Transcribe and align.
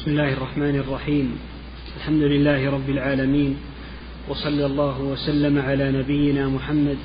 بسم 0.00 0.10
الله 0.10 0.32
الرحمن 0.32 0.76
الرحيم. 0.76 1.38
الحمد 1.96 2.22
لله 2.22 2.70
رب 2.70 2.90
العالمين 2.90 3.56
وصلى 4.28 4.66
الله 4.66 5.00
وسلم 5.00 5.58
على 5.58 5.92
نبينا 5.92 6.48
محمد 6.48 6.96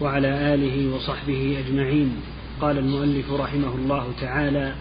وعلى 0.00 0.54
آله 0.54 0.94
وصحبه 0.94 1.64
أجمعين. 1.66 2.12
قال 2.60 2.78
المؤلف 2.78 3.32
رحمه 3.32 3.74
الله 3.74 4.06
تعالى 4.20 4.72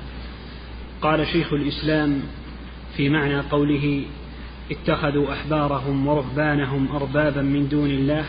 قال 1.02 1.28
شيخ 1.28 1.54
الإسلام 1.54 2.22
في 2.98 3.10
معنى 3.10 3.40
قوله 3.40 4.04
اتخذوا 4.72 5.34
أحبارهم 5.34 6.08
ورهبانهم 6.08 6.88
أربابا 6.96 7.42
من 7.42 7.68
دون 7.68 7.90
الله 7.90 8.26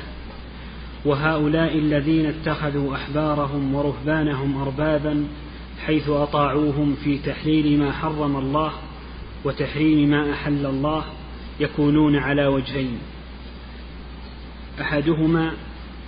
وهؤلاء 1.05 1.79
الذين 1.79 2.27
اتخذوا 2.27 2.95
أحبارهم 2.95 3.75
ورهبانهم 3.75 4.63
أربابا 4.63 5.27
حيث 5.87 6.09
أطاعوهم 6.09 6.97
في 7.05 7.19
تحليل 7.19 7.79
ما 7.79 7.93
حرم 7.93 8.37
الله 8.37 8.73
وتحريم 9.45 10.11
ما 10.11 10.33
أحل 10.33 10.67
الله 10.67 11.05
يكونون 11.61 12.17
على 12.17 12.47
وجهين. 12.47 12.99
أحدهما 14.81 15.53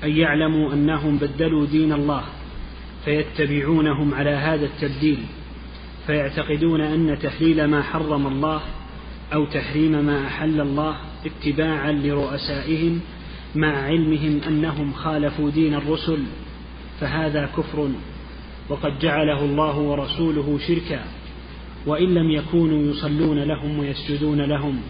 أن 0.05 0.17
يعلموا 0.17 0.73
أنهم 0.73 1.17
بدلوا 1.17 1.67
دين 1.67 1.93
الله 1.93 2.25
فيتبعونهم 3.05 4.15
على 4.15 4.31
هذا 4.31 4.67
التبديل 4.67 5.19
فيعتقدون 6.07 6.81
أن 6.81 7.19
تحليل 7.23 7.65
ما 7.65 7.83
حرم 7.83 8.27
الله 8.27 8.61
أو 9.33 9.45
تحريم 9.45 9.93
ما 10.05 10.27
أحل 10.27 10.61
الله 10.61 10.97
اتباعا 11.27 11.93
لرؤسائهم 11.93 13.01
مع 13.55 13.83
علمهم 13.83 14.41
أنهم 14.49 14.93
خالفوا 14.93 15.51
دين 15.51 15.75
الرسل 15.75 16.19
فهذا 17.01 17.47
كفر 17.57 17.89
وقد 18.69 18.99
جعله 18.99 19.45
الله 19.45 19.79
ورسوله 19.79 20.59
شركا. 20.69 21.05
وإن 21.87 22.15
لم 22.15 22.31
يكونوا 22.31 22.93
يصلون 22.93 23.39
لهم 23.39 23.79
ويسجدون 23.79 24.41
لهم 24.41 24.81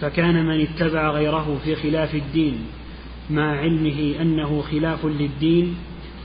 فكان 0.00 0.46
من 0.46 0.60
اتبع 0.60 1.10
غيره 1.10 1.60
في 1.64 1.76
خلاف 1.76 2.14
الدين 2.14 2.58
مع 3.30 3.56
علمه 3.56 4.14
أنه 4.20 4.62
خلاف 4.62 5.06
للدين 5.06 5.76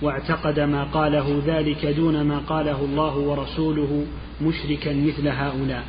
واعتقد 0.01 0.59
ما 0.59 0.83
قاله 0.83 1.41
ذلك 1.45 1.85
دون 1.85 2.21
ما 2.21 2.37
قاله 2.37 2.85
الله 2.85 3.17
ورسوله 3.17 4.05
مشركا 4.41 4.93
مثل 4.93 5.27
هؤلاء. 5.27 5.83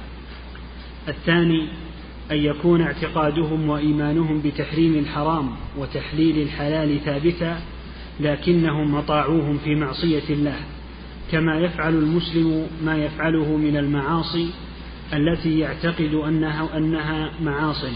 الثاني 1.09 1.69
أن 2.31 2.37
يكون 2.37 2.81
اعتقادهم 2.81 3.69
وإيمانهم 3.69 4.43
بتحريم 4.45 4.99
الحرام 4.99 5.51
وتحليل 5.79 6.39
الحلال 6.39 7.01
ثابتا 7.01 7.61
لكنهم 8.21 8.95
أطاعوهم 8.95 9.59
في 9.59 9.75
معصية 9.75 10.23
الله. 10.31 10.57
كما 11.33 11.59
يفعل 11.59 11.95
المسلم 11.95 12.67
ما 12.85 12.97
يفعله 12.97 13.57
من 13.57 13.77
المعاصي 13.77 14.51
التي 15.13 15.59
يعتقد 15.59 16.15
أنها, 16.15 16.77
أنها 16.77 17.31
معاصي. 17.43 17.93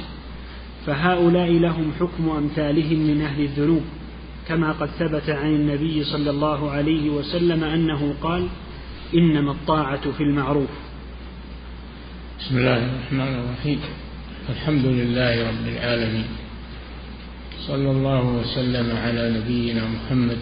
فهؤلاء 0.86 1.50
لهم 1.52 1.92
حكم 2.00 2.28
أمثالهم 2.30 2.98
من 2.98 3.22
أهل 3.22 3.42
الذنوب 3.42 3.82
كما 4.48 4.72
قد 4.72 4.88
ثبت 4.88 5.30
عن 5.30 5.54
النبي 5.54 6.04
صلى 6.04 6.30
الله 6.30 6.70
عليه 6.70 7.10
وسلم 7.10 7.64
أنه 7.64 8.14
قال 8.22 8.46
إنما 9.14 9.52
الطاعة 9.52 10.10
في 10.10 10.22
المعروف. 10.22 10.70
بسم 12.40 12.58
الله 12.58 12.76
الرحمن 12.76 13.34
الرحيم. 13.44 13.80
الحمد 14.50 14.84
لله 14.84 15.48
رب 15.48 15.66
العالمين. 15.76 16.26
صلى 17.66 17.90
الله 17.90 18.24
وسلم 18.24 18.96
على 18.96 19.38
نبينا 19.38 19.82
محمد 19.88 20.38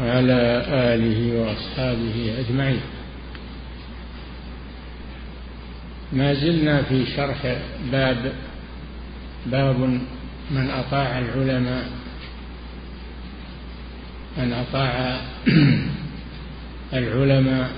وعلى 0.00 0.64
آله 0.68 1.40
وأصحابه 1.40 2.34
أجمعين. 2.38 2.80
ما 6.12 6.34
زلنا 6.34 6.82
في 6.82 7.06
شرح 7.16 7.56
باب 7.92 8.32
باب 9.46 9.80
من 10.50 10.70
أطاع 10.70 11.18
العلماء 11.18 11.84
من 14.38 14.52
أطاع 14.52 15.20
العلماء 17.00 17.70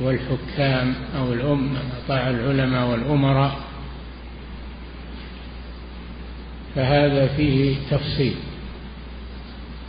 والحكام 0.00 0.94
أو 1.16 1.32
الأم 1.32 1.72
من 1.72 1.92
أطاع 2.04 2.30
العلماء 2.30 2.88
والأمراء. 2.88 3.58
فهذا 6.74 7.26
فيه 7.26 7.76
تفصيل. 7.90 8.34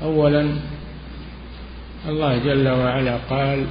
أولا 0.01 0.55
الله 2.07 2.37
جل 2.37 2.67
وعلا 2.67 3.17
قال 3.29 3.65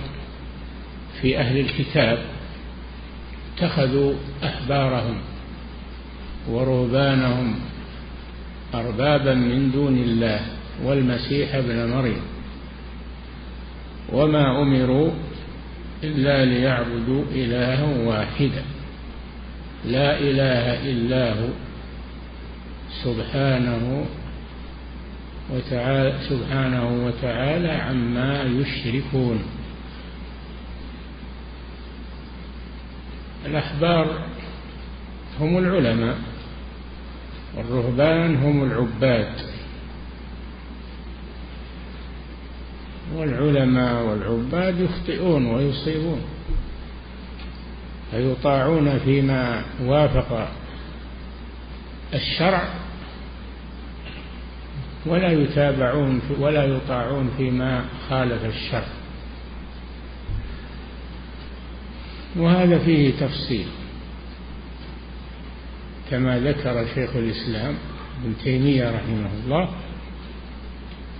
في 1.21 1.39
أهل 1.39 1.59
الكتاب 1.59 2.19
اتخذوا 3.57 4.15
أحبارهم 4.45 5.19
ورهبانهم 6.49 7.55
أربابا 8.75 9.35
من 9.35 9.71
دون 9.71 9.99
الله 9.99 10.41
والمسيح 10.85 11.55
ابن 11.55 11.91
مريم 11.91 12.23
وما 14.13 14.63
أمروا 14.63 15.11
إلا 16.05 16.45
ليعبدوا 16.45 17.25
إلها 17.33 17.85
واحدا 18.07 18.63
لا 19.85 20.19
إله 20.19 20.91
إلا 20.91 21.33
هو 21.33 21.49
سبحانه 23.05 24.05
وتعالى 25.51 26.19
سبحانه 26.29 27.07
وتعالى 27.07 27.71
عما 27.71 28.43
يشركون. 28.43 29.43
الأحبار 33.47 34.27
هم 35.41 35.59
العلماء 35.59 36.17
والرهبان 37.57 38.37
هم 38.37 38.65
العباد. 38.65 39.53
والعلماء 43.15 44.03
والعباد 44.03 44.81
يخطئون 44.81 45.47
ويصيبون 45.47 46.21
فيطاعون 48.11 48.99
فيما 48.99 49.63
وافق 49.83 50.49
الشرع 52.15 52.82
ولا 55.07 55.33
يتابعون 55.33 56.21
ولا 56.39 56.65
يطاعون 56.65 57.31
فيما 57.37 57.85
خالف 58.09 58.45
الشرع. 58.45 58.89
وهذا 62.37 62.79
فيه 62.79 63.11
تفصيل. 63.21 63.67
كما 66.11 66.39
ذكر 66.39 66.87
شيخ 66.95 67.17
الإسلام 67.17 67.75
ابن 68.23 68.35
تيمية 68.45 68.91
رحمه 68.91 69.31
الله 69.45 69.69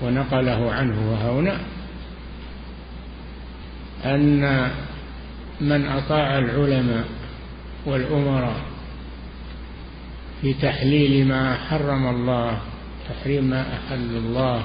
ونقله 0.03 0.73
عنه 0.73 1.15
هنا 1.15 1.61
أن 4.05 4.71
من 5.61 5.87
أطاع 5.87 6.39
العلماء 6.39 7.05
والأمراء 7.87 8.61
في 10.43 10.55
تحليل 10.55 11.27
ما 11.27 11.55
حرم 11.55 12.07
الله 12.07 12.61
تحريم 13.09 13.45
ما 13.45 13.77
أحل 13.77 14.17
الله 14.17 14.65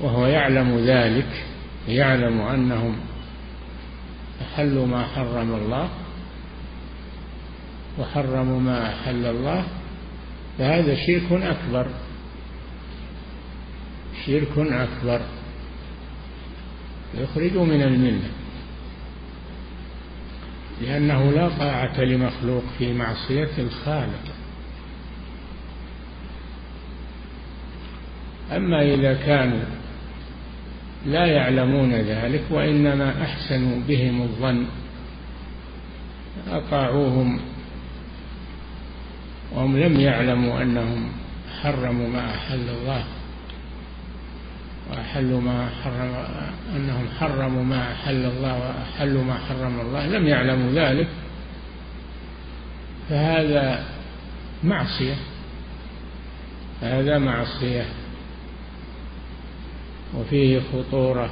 وهو 0.00 0.26
يعلم 0.26 0.78
ذلك 0.78 1.44
يعلم 1.88 2.40
أنهم 2.40 2.96
أحلوا 4.42 4.86
ما 4.86 5.06
حرم 5.06 5.54
الله 5.54 5.88
وحرموا 7.98 8.60
ما 8.60 8.88
أحل 8.88 9.26
الله 9.26 9.64
فهذا 10.58 10.94
شرك 11.06 11.32
أكبر 11.32 11.86
شرك 14.26 14.58
أكبر 14.58 15.20
يخرج 17.14 17.56
من 17.56 17.82
الملة 17.82 18.30
لأنه 20.80 21.30
لا 21.30 21.48
طاعة 21.48 22.00
لمخلوق 22.00 22.64
في 22.78 22.92
معصية 22.92 23.50
الخالق. 23.58 24.24
أما 28.56 28.82
إذا 28.82 29.14
كانوا 29.14 29.62
لا 31.06 31.26
يعلمون 31.26 31.92
ذلك 31.92 32.42
وإنما 32.50 33.22
أحسنوا 33.22 33.80
بهم 33.88 34.22
الظن 34.22 34.66
أطاعوهم 36.50 37.40
وهم 39.52 39.78
لم 39.78 40.00
يعلموا 40.00 40.62
أنهم 40.62 41.08
حرموا 41.62 42.08
ما 42.08 42.30
أحل 42.34 42.68
الله 42.68 43.04
وأحلوا 44.90 45.40
ما 45.40 45.68
حرم 45.84 46.14
أنهم 46.76 47.06
حرموا 47.20 47.64
ما 47.64 47.92
أحل 47.92 48.24
الله 48.24 48.58
وأحلوا 48.58 49.24
ما 49.24 49.34
حرم 49.34 49.80
الله 49.80 50.06
لم 50.06 50.26
يعلموا 50.26 50.72
ذلك 50.72 51.08
فهذا 53.08 53.84
معصية 54.64 55.14
هذا 56.82 57.18
معصية. 57.18 57.84
وفيه 60.14 60.60
خطورة. 60.72 61.30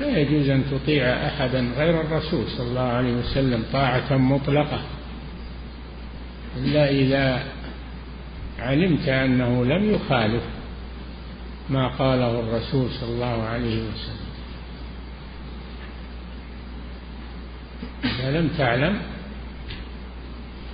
لا 0.00 0.18
يجوز 0.18 0.48
أن 0.48 0.64
تطيع 0.70 1.26
أحدا 1.26 1.72
غير 1.76 2.00
الرسول 2.00 2.44
صلى 2.48 2.66
الله 2.66 2.80
عليه 2.80 3.12
وسلم 3.12 3.64
طاعة 3.72 4.16
مطلقة. 4.16 4.80
إلا 6.56 6.90
إذا 6.90 7.44
علمت 8.58 9.08
أنه 9.08 9.64
لم 9.64 9.94
يخالف 9.94 10.42
ما 11.70 11.88
قاله 11.88 12.40
الرسول 12.40 12.90
صلى 12.90 13.10
الله 13.10 13.42
عليه 13.42 13.82
وسلم. 13.82 14.30
إذا 18.04 18.40
لم 18.40 18.48
تعلم 18.48 19.00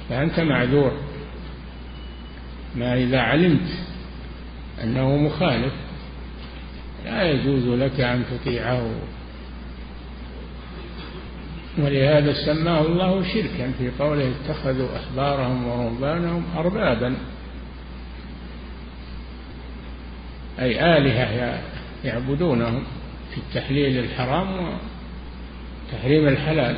فأنت 0.08 0.40
معذور. 0.40 0.92
ما 2.76 2.94
إذا 2.94 3.20
علمت 3.20 3.68
أنه 4.82 5.16
مخالف 5.16 5.72
لا 7.06 7.22
يجوز 7.22 7.80
لك 7.80 8.00
أن 8.00 8.24
تطيعه. 8.30 8.90
ولهذا 11.78 12.32
سماه 12.32 12.80
الله 12.80 13.22
شركا 13.34 13.72
في 13.78 13.90
قوله 13.98 14.32
اتخذوا 14.40 14.88
أحبارهم 14.96 15.66
ورهبانهم 15.66 16.44
أربابا. 16.56 17.14
أي 20.60 20.96
آلهة 20.96 21.60
يعبدونهم 22.04 22.82
في 23.30 23.38
التحليل 23.38 24.04
الحرام 24.04 24.78
وتحريم 25.88 26.28
الحلال. 26.28 26.76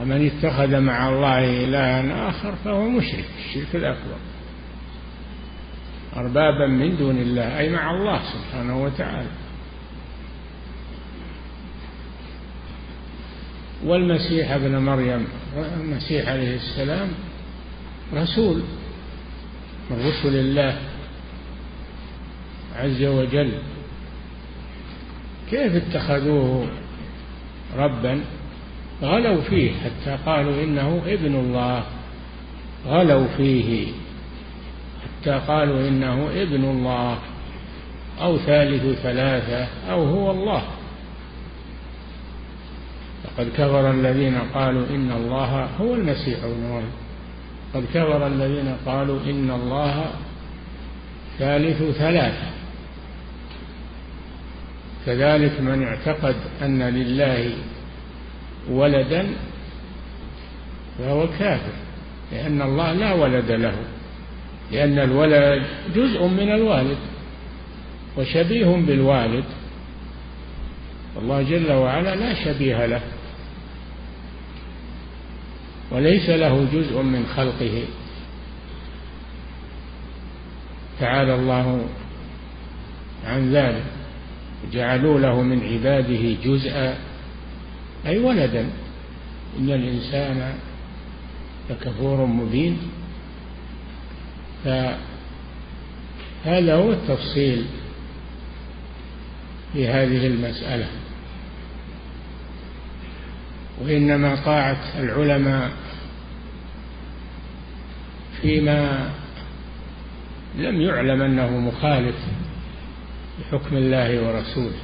ومن 0.00 0.26
اتخذ 0.26 0.80
مع 0.80 1.08
الله 1.08 1.64
إلها 1.64 2.28
آخر 2.28 2.54
فهو 2.64 2.88
مشرك 2.88 3.24
الشرك 3.38 3.76
الأكبر. 3.76 4.16
أربابا 6.18 6.66
من 6.66 6.96
دون 6.96 7.18
الله 7.18 7.58
أي 7.58 7.70
مع 7.70 7.90
الله 7.90 8.20
سبحانه 8.32 8.82
وتعالى. 8.84 9.28
والمسيح 13.84 14.50
ابن 14.50 14.78
مريم 14.78 15.26
المسيح 15.56 16.28
عليه 16.28 16.56
السلام 16.56 17.08
رسول 18.14 18.62
من 19.90 20.06
رسل 20.06 20.36
الله 20.36 20.78
عز 22.76 23.02
وجل. 23.02 23.52
كيف 25.50 25.74
اتخذوه 25.74 26.68
ربا؟ 27.76 28.20
غلوا 29.02 29.40
فيه 29.40 29.72
حتى 29.72 30.18
قالوا 30.26 30.64
إنه 30.64 31.02
ابن 31.06 31.34
الله. 31.34 31.84
غلوا 32.86 33.26
فيه. 33.36 33.86
حتى 35.20 35.40
قالوا 35.48 35.88
إنه 35.88 36.28
ابن 36.34 36.64
الله 36.64 37.18
أو 38.20 38.38
ثالث 38.38 39.00
ثلاثة 39.02 39.66
أو 39.90 40.04
هو 40.04 40.30
الله. 40.30 40.62
لقد 43.24 43.48
كفر 43.52 43.90
الذين 43.90 44.38
قالوا 44.54 44.86
إن 44.90 45.12
الله 45.12 45.68
هو 45.80 45.94
المسيح 45.94 46.38
ابن 46.44 46.70
مريم. 46.70 46.92
قد 47.74 47.84
كفر 47.94 48.26
الذين 48.26 48.76
قالوا 48.86 49.20
إن 49.20 49.50
الله 49.50 50.04
ثالث 51.38 51.82
ثلاثة. 51.82 52.50
كذلك 55.06 55.60
من 55.60 55.82
اعتقد 55.82 56.36
أن 56.62 56.82
لله 56.82 57.52
ولدا 58.70 59.26
فهو 60.98 61.26
كافر 61.38 61.72
لأن 62.32 62.62
الله 62.62 62.92
لا 62.92 63.12
ولد 63.12 63.50
له. 63.50 63.74
لأن 64.72 64.98
الولد 64.98 65.62
جزء 65.96 66.26
من 66.26 66.54
الوالد 66.54 66.98
وشبيه 68.16 68.66
بالوالد. 68.66 69.44
الله 71.18 71.42
جل 71.42 71.72
وعلا 71.72 72.14
لا 72.14 72.44
شبيه 72.44 72.86
له 72.86 73.00
وليس 75.90 76.30
له 76.30 76.66
جزء 76.72 77.02
من 77.02 77.26
خلقه. 77.36 77.84
تعالى 81.00 81.34
الله 81.34 81.86
عن 83.26 83.52
ذلك. 83.52 83.84
جعلوا 84.72 85.20
له 85.20 85.42
من 85.42 85.62
عباده 85.62 86.36
جزءا. 86.44 86.98
أي 88.06 88.18
ولدا. 88.18 88.70
إن 89.58 89.70
الإنسان 89.70 90.54
لكفور 91.70 92.26
مبين. 92.26 92.78
فهذا 96.44 96.74
هو 96.74 96.92
التفصيل 96.92 97.66
في 99.72 99.88
هذه 99.88 100.26
المسألة. 100.26 100.86
وإنما 103.82 104.44
طاعة 104.44 104.80
العلماء 104.98 105.70
فيما 108.42 109.10
لم 110.56 110.80
يعلم 110.80 111.22
أنه 111.22 111.58
مخالف 111.58 112.16
لحكم 113.40 113.76
الله 113.76 114.26
ورسوله. 114.26 114.78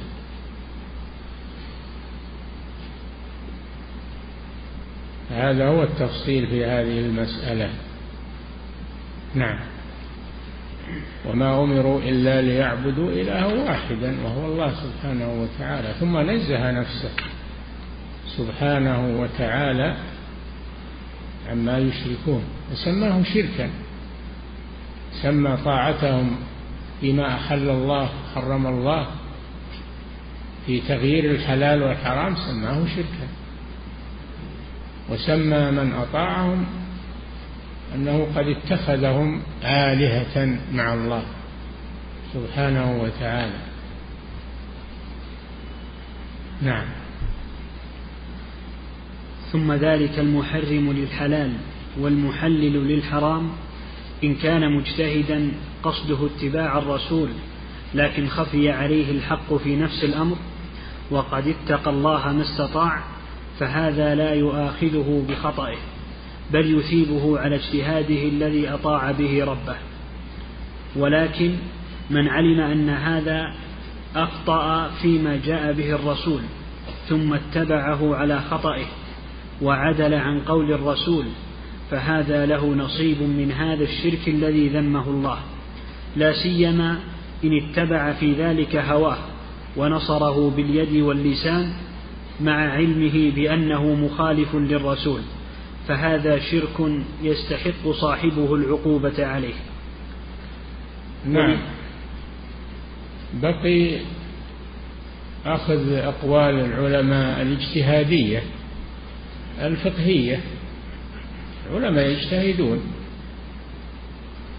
هذا 5.31 5.67
هو 5.67 5.83
التفصيل 5.83 6.47
في 6.47 6.65
هذه 6.65 6.99
المسألة. 6.99 7.69
نعم. 9.35 9.74
وما 11.25 11.63
أمروا 11.63 12.01
إلا 12.01 12.41
ليعبدوا 12.41 13.09
إلها 13.11 13.45
واحدا 13.45 14.15
وهو 14.23 14.45
الله 14.45 14.73
سبحانه 14.73 15.29
وتعالى. 15.41 15.93
ثم 15.99 16.17
نزه 16.17 16.71
نفسه 16.71 17.09
سبحانه 18.37 19.21
وتعالى 19.21 19.97
عما 21.49 21.77
يشركون 21.77 22.43
وسماه 22.71 23.23
شركا. 23.23 23.69
سمى 25.21 25.57
طاعتهم 25.65 26.35
فيما 27.01 27.35
أحل 27.35 27.69
الله 27.69 28.09
حرم 28.35 28.67
الله 28.67 29.07
في 30.65 30.81
تغيير 30.81 31.31
الحلال 31.31 31.83
والحرام 31.83 32.35
سماه 32.35 32.85
شركا. 32.95 33.27
وسمى 35.09 35.71
من 35.71 35.93
أطاعهم 35.93 36.65
أنه 37.95 38.27
قد 38.35 38.47
اتخذهم 38.47 39.41
آلهة 39.63 40.57
مع 40.73 40.93
الله 40.93 41.23
سبحانه 42.33 43.01
وتعالى. 43.01 43.59
نعم. 46.61 46.85
ثم 49.51 49.73
ذلك 49.73 50.19
المحرم 50.19 50.91
للحلال 50.91 51.51
والمحلل 51.99 52.87
للحرام 52.87 53.49
إن 54.23 54.35
كان 54.35 54.71
مجتهدا 54.77 55.51
قصده 55.83 56.17
اتباع 56.25 56.77
الرسول 56.77 57.29
لكن 57.93 58.27
خفي 58.27 58.71
عليه 58.71 59.11
الحق 59.11 59.53
في 59.53 59.75
نفس 59.75 60.03
الأمر 60.03 60.35
وقد 61.11 61.47
اتقى 61.47 61.89
الله 61.91 62.33
ما 62.33 62.41
استطاع 62.41 63.03
فهذا 63.59 64.15
لا 64.15 64.33
يؤاخذه 64.33 65.25
بخطئه. 65.29 65.77
بل 66.53 66.79
يثيبه 66.79 67.39
على 67.39 67.55
اجتهاده 67.55 68.23
الذي 68.23 68.69
أطاع 68.69 69.11
به 69.11 69.43
ربه. 69.45 69.75
ولكن 70.95 71.51
من 72.09 72.27
علم 72.27 72.59
أن 72.59 72.89
هذا 72.89 73.53
أخطأ 74.15 74.89
فيما 75.01 75.39
جاء 75.45 75.73
به 75.73 75.95
الرسول 75.95 76.41
ثم 77.09 77.33
اتبعه 77.33 78.15
على 78.15 78.41
خطئه 78.41 78.85
وعدل 79.61 80.13
عن 80.13 80.39
قول 80.39 80.73
الرسول 80.73 81.25
فهذا 81.91 82.45
له 82.45 82.75
نصيب 82.75 83.21
من 83.21 83.51
هذا 83.51 83.83
الشرك 83.83 84.27
الذي 84.27 84.67
ذمه 84.67 85.09
الله. 85.09 85.37
لا 86.15 86.33
سيما 86.33 86.99
إن 87.43 87.51
اتبع 87.57 88.13
في 88.13 88.33
ذلك 88.33 88.75
هواه 88.75 89.17
ونصره 89.77 90.49
باليد 90.55 91.01
واللسان 91.01 91.73
مع 92.41 92.71
علمه 92.71 93.31
بأنه 93.35 93.93
مخالف 93.93 94.55
للرسول. 94.55 95.19
فهذا 95.87 96.39
شرك 96.39 96.91
يستحق 97.23 97.91
صاحبه 98.01 98.55
العقوبة 98.55 99.25
عليه. 99.25 99.53
نعم. 101.25 101.57
بقي 103.33 103.99
أخذ 105.45 105.93
أقوال 105.93 106.59
العلماء 106.59 107.41
الاجتهادية 107.41 108.43
الفقهية. 109.61 110.39
العلماء 111.69 112.09
يجتهدون 112.09 112.81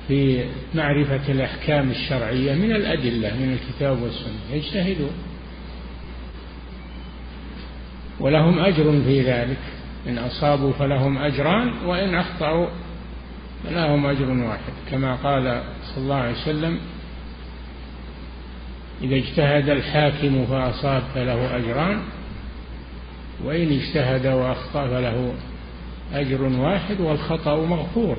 في 0.08 0.44
معرفة 0.74 1.32
الأحكام 1.32 1.90
الشرعية 1.90 2.54
من 2.54 2.72
الأدلة 2.72 3.36
من 3.36 3.52
الكتاب 3.52 4.02
والسنة 4.02 4.52
يجتهدون. 4.52 5.12
ولهم 8.20 8.58
أجر 8.58 9.02
في 9.06 9.22
ذلك. 9.22 9.75
إن 10.08 10.18
أصابوا 10.18 10.72
فلهم 10.72 11.18
أجران 11.18 11.86
وإن 11.86 12.14
أخطأوا 12.14 12.68
فلهم 13.64 14.06
أجر 14.06 14.30
واحد. 14.30 14.72
كما 14.90 15.14
قال 15.14 15.62
صلى 15.82 16.04
الله 16.04 16.16
عليه 16.16 16.32
وسلم 16.42 16.80
إذا 19.02 19.16
اجتهد 19.16 19.68
الحاكم 19.68 20.46
فأصاب 20.46 21.02
فله 21.14 21.56
أجران 21.56 22.02
وإن 23.44 23.72
اجتهد 23.72 24.26
وأخطأ 24.26 24.86
فله 24.86 25.32
أجر 26.12 26.42
واحد 26.42 27.00
والخطأ 27.00 27.56
مغفور. 27.66 28.16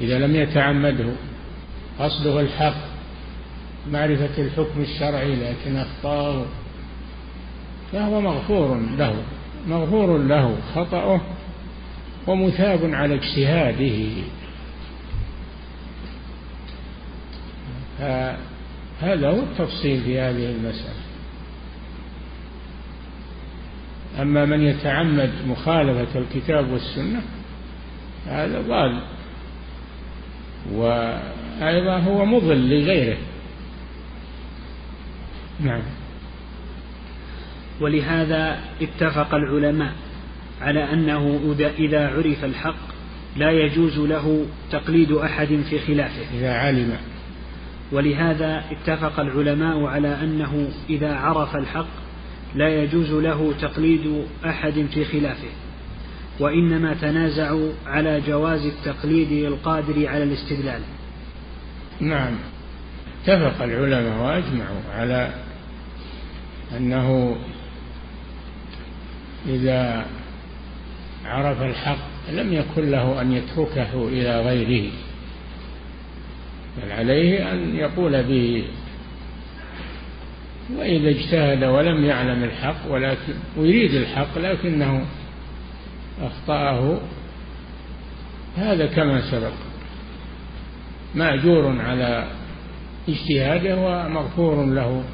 إذا 0.00 0.18
لم 0.18 0.36
يتعمده 0.36 1.12
قصده 1.98 2.40
الحق 2.40 2.74
معرفة 3.90 4.42
الحكم 4.42 4.80
الشرعي 4.80 5.36
لكن 5.36 5.76
أخطأه 5.76 6.44
فهو 7.92 8.20
مغفور 8.20 8.80
له. 8.98 9.14
مغفور 9.68 10.18
له 10.18 10.56
خطأه 10.74 11.20
ومثاب 12.26 12.94
على 12.94 13.14
اجتهاده. 13.14 14.08
هذا 19.00 19.30
هو 19.30 19.38
التفصيل 19.42 20.02
في 20.02 20.20
هذه 20.20 20.50
المسألة. 20.50 21.04
أما 24.22 24.44
من 24.44 24.62
يتعمد 24.62 25.30
مخالفة 25.46 26.18
الكتاب 26.18 26.70
والسنة 26.70 27.22
هذا 28.26 28.60
ضال. 28.60 29.02
وأيضا 30.72 31.98
هو 31.98 32.24
مضل 32.24 32.70
لغيره. 32.70 33.18
نعم. 35.60 35.82
ولهذا 37.80 38.58
اتفق 38.82 39.34
العلماء 39.34 39.92
على 40.60 40.92
أنه 40.92 41.40
إذا 41.78 42.08
عرف 42.08 42.44
الحق 42.44 42.94
لا 43.36 43.50
يجوز 43.50 43.98
له 43.98 44.46
تقليد 44.70 45.12
أحد 45.12 45.62
في 45.70 45.78
خلافه. 45.78 46.38
إذا 46.38 46.52
علم. 46.52 46.96
ولهذا 47.92 48.64
اتفق 48.70 49.20
العلماء 49.20 49.84
على 49.84 50.08
أنه 50.22 50.68
إذا 50.90 51.14
عرف 51.14 51.56
الحق 51.56 51.86
لا 52.54 52.82
يجوز 52.82 53.10
له 53.12 53.54
تقليد 53.60 54.24
أحد 54.46 54.86
في 54.94 55.04
خلافه. 55.04 55.48
وإنما 56.40 56.94
تنازعوا 56.94 57.72
على 57.86 58.20
جواز 58.26 58.66
التقليد 58.66 59.32
للقادر 59.32 60.08
على 60.08 60.24
الاستدلال. 60.24 60.80
نعم. 62.00 62.34
اتفق 63.22 63.62
العلماء 63.62 64.22
وأجمعوا 64.22 64.80
على 64.94 65.30
أنه 66.76 67.36
إذا 69.46 70.06
عرف 71.24 71.62
الحق 71.62 72.30
لم 72.32 72.52
يكن 72.52 72.90
له 72.90 73.20
أن 73.20 73.32
يتركه 73.32 74.08
إلى 74.08 74.40
غيره 74.40 74.90
بل 76.82 76.92
عليه 76.92 77.52
أن 77.52 77.76
يقول 77.76 78.22
به. 78.22 78.64
وإذا 80.76 81.08
اجتهد 81.10 81.64
ولم 81.64 82.04
يعلم 82.04 82.44
الحق 82.44 82.90
ولكن 82.90 83.34
ويريد 83.56 83.94
الحق 83.94 84.38
لكنه 84.38 85.06
أخطأه 86.22 87.00
هذا 88.56 88.86
كما 88.86 89.30
سبق. 89.30 89.52
مأجور 91.14 91.80
على 91.80 92.26
اجتهاده 93.08 93.76
ومغفور 93.76 94.66
له 94.66 95.04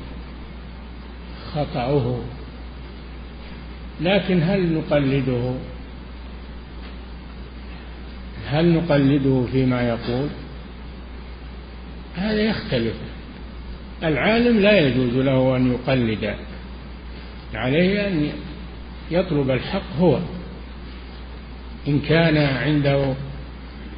خطأه. 1.54 2.20
لكن 4.00 4.42
هل 4.42 4.72
نقلده؟ 4.72 5.54
هل 8.46 8.72
نقلده 8.72 9.46
فيما 9.52 9.88
يقول؟ 9.88 10.28
هذا 12.16 12.42
يختلف. 12.42 12.94
العالم 14.02 14.60
لا 14.60 14.78
يجوز 14.78 15.14
له 15.14 15.56
أن 15.56 15.72
يقلد. 15.72 16.34
عليه 17.54 18.06
أن 18.06 18.32
يطلب 19.10 19.50
الحق 19.50 19.96
هو. 19.98 20.18
إن 21.88 22.00
كان 22.00 22.36
عنده 22.36 23.14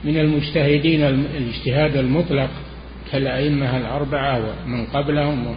من 0.04 0.18
المجتهدين 0.18 1.04
الاجتهاد 1.04 1.97
المطلق 1.97 2.50
كالأئمة 3.12 3.76
الأربعة 3.76 4.38
ومن 4.38 4.87
قبلهم 4.87 5.54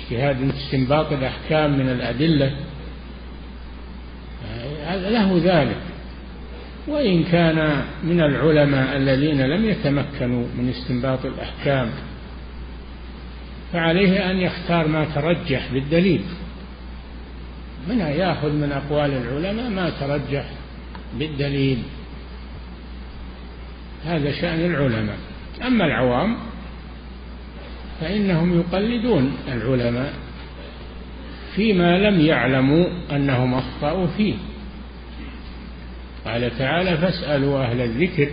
اجتهاد 0.00 0.50
استنباط 0.50 1.12
الأحكام 1.12 1.78
من 1.78 1.88
الأدلة 1.88 2.56
له 4.98 5.40
ذلك. 5.44 5.76
وإن 6.88 7.24
كان 7.24 7.84
من 8.04 8.20
العلماء 8.20 8.96
الذين 8.96 9.40
لم 9.40 9.64
يتمكنوا 9.64 10.44
من 10.58 10.68
استنباط 10.68 11.26
الأحكام 11.26 11.90
فعليه 13.72 14.30
أن 14.30 14.36
يختار 14.36 14.88
ما 14.88 15.04
ترجح 15.04 15.72
بالدليل. 15.72 16.22
من 17.88 17.98
يأخذ 17.98 18.52
من 18.52 18.72
أقوال 18.72 19.10
العلماء 19.10 19.70
ما 19.70 19.90
ترجح 20.00 20.44
بالدليل. 21.18 21.78
هذا 24.04 24.32
شأن 24.32 24.60
العلماء. 24.60 25.16
أما 25.66 25.84
العوام 25.84 26.36
فإنهم 28.00 28.60
يقلدون 28.60 29.32
العلماء 29.48 30.12
فيما 31.56 31.98
لم 31.98 32.20
يعلموا 32.20 32.86
أنهم 33.12 33.54
أخطأوا 33.54 34.06
فيه. 34.06 34.34
قال 36.24 36.58
تعالى 36.58 36.96
فاسألوا 36.96 37.64
أهل 37.64 37.80
الذكر 37.80 38.28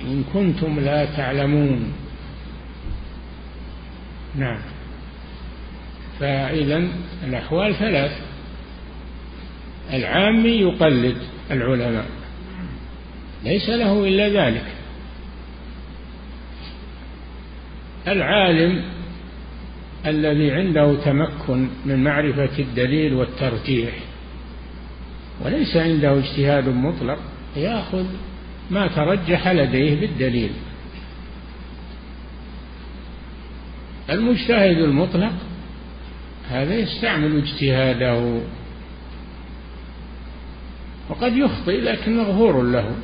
إن 0.00 0.24
كنتم 0.34 0.80
لا 0.80 1.04
تعلمون. 1.04 1.92
نعم. 4.34 4.60
فإذا 6.20 6.88
الأحوال 7.24 7.74
ثلاث. 7.74 8.12
العامي 9.92 10.50
يقلد 10.50 11.16
العلماء. 11.50 12.06
ليس 13.44 13.68
له 13.68 14.04
إلا 14.04 14.28
ذلك. 14.28 14.66
العالم 18.08 18.82
الذي 20.06 20.50
عنده 20.52 20.94
تمكن 21.04 21.68
من 21.86 22.04
معرفة 22.04 22.58
الدليل 22.58 23.14
والترجيح 23.14 23.94
وليس 25.44 25.76
عنده 25.76 26.18
اجتهاد 26.18 26.68
مطلق 26.68 27.18
يأخذ 27.56 28.06
ما 28.70 28.86
ترجح 28.86 29.48
لديه 29.48 30.00
بالدليل. 30.00 30.50
المجتهد 34.10 34.76
المطلق 34.76 35.32
هذا 36.50 36.74
يستعمل 36.74 37.36
اجتهاده 37.36 38.40
وقد 41.08 41.36
يخطئ 41.36 41.80
لكن 41.80 42.16
مغفور 42.16 42.62
له. 42.62 42.94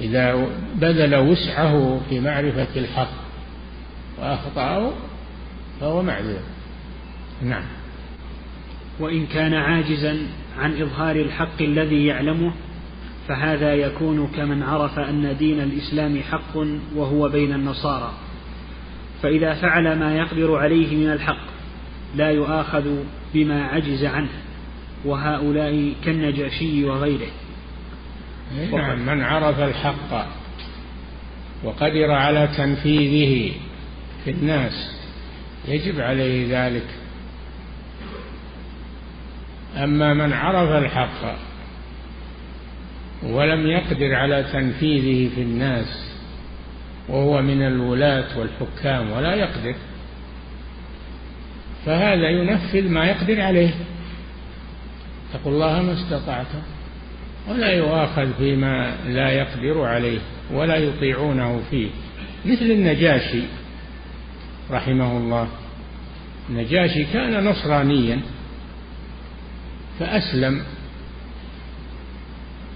إذا 0.00 0.48
بذل 0.74 1.16
وسعه 1.16 2.00
في 2.08 2.20
معرفة 2.20 2.68
الحق 2.76 3.12
وأخطأه 4.18 4.92
فهو 5.80 6.02
معذور. 6.02 6.40
نعم. 7.42 7.64
وإن 9.00 9.26
كان 9.26 9.54
عاجزا 9.54 10.18
عن 10.58 10.82
إظهار 10.82 11.16
الحق 11.16 11.62
الذي 11.62 12.06
يعلمه 12.06 12.52
فهذا 13.28 13.74
يكون 13.74 14.26
كمن 14.36 14.62
عرف 14.62 14.98
أن 14.98 15.36
دين 15.38 15.60
الإسلام 15.60 16.20
حق 16.30 16.56
وهو 16.94 17.28
بين 17.28 17.52
النصارى. 17.52 18.12
فإذا 19.22 19.54
فعل 19.54 19.98
ما 19.98 20.16
يقدر 20.16 20.56
عليه 20.56 20.96
من 20.96 21.12
الحق 21.12 21.44
لا 22.16 22.30
يؤاخذ 22.30 22.84
بما 23.34 23.64
عجز 23.64 24.04
عنه 24.04 24.28
وهؤلاء 25.04 25.92
كالنجاشي 26.04 26.84
وغيره. 26.84 27.30
نعم 28.72 29.06
من 29.06 29.22
عرف 29.22 29.60
الحق 29.60 30.26
وقدر 31.64 32.10
على 32.10 32.48
تنفيذه 32.56 33.52
في 34.24 34.30
الناس 34.30 34.98
يجب 35.68 36.00
عليه 36.00 36.46
ذلك. 36.50 36.86
أما 39.84 40.14
من 40.14 40.32
عرف 40.32 40.84
الحق 40.84 41.36
ولم 43.22 43.66
يقدر 43.66 44.14
على 44.14 44.44
تنفيذه 44.52 45.34
في 45.34 45.42
الناس 45.42 46.12
وهو 47.08 47.42
من 47.42 47.62
الولاة 47.62 48.38
والحكام 48.38 49.10
ولا 49.10 49.34
يقدر 49.34 49.74
فهذا 51.86 52.28
ينفذ 52.28 52.88
ما 52.88 53.04
يقدر 53.04 53.40
عليه. 53.40 53.70
اتقوا 55.30 55.52
الله 55.52 55.82
ما 55.82 55.92
استطعتم 55.92 56.62
ولا 57.48 57.72
يؤاخذ 57.72 58.32
فيما 58.38 58.96
لا 59.06 59.30
يقدر 59.30 59.84
عليه 59.84 60.18
ولا 60.52 60.76
يطيعونه 60.76 61.60
فيه. 61.70 61.88
مثل 62.44 62.64
النجاشي 62.64 63.42
رحمه 64.70 65.16
الله. 65.16 65.48
النجاشي 66.50 67.04
كان 67.04 67.44
نصرانيا. 67.44 68.20
فأسلم. 69.98 70.62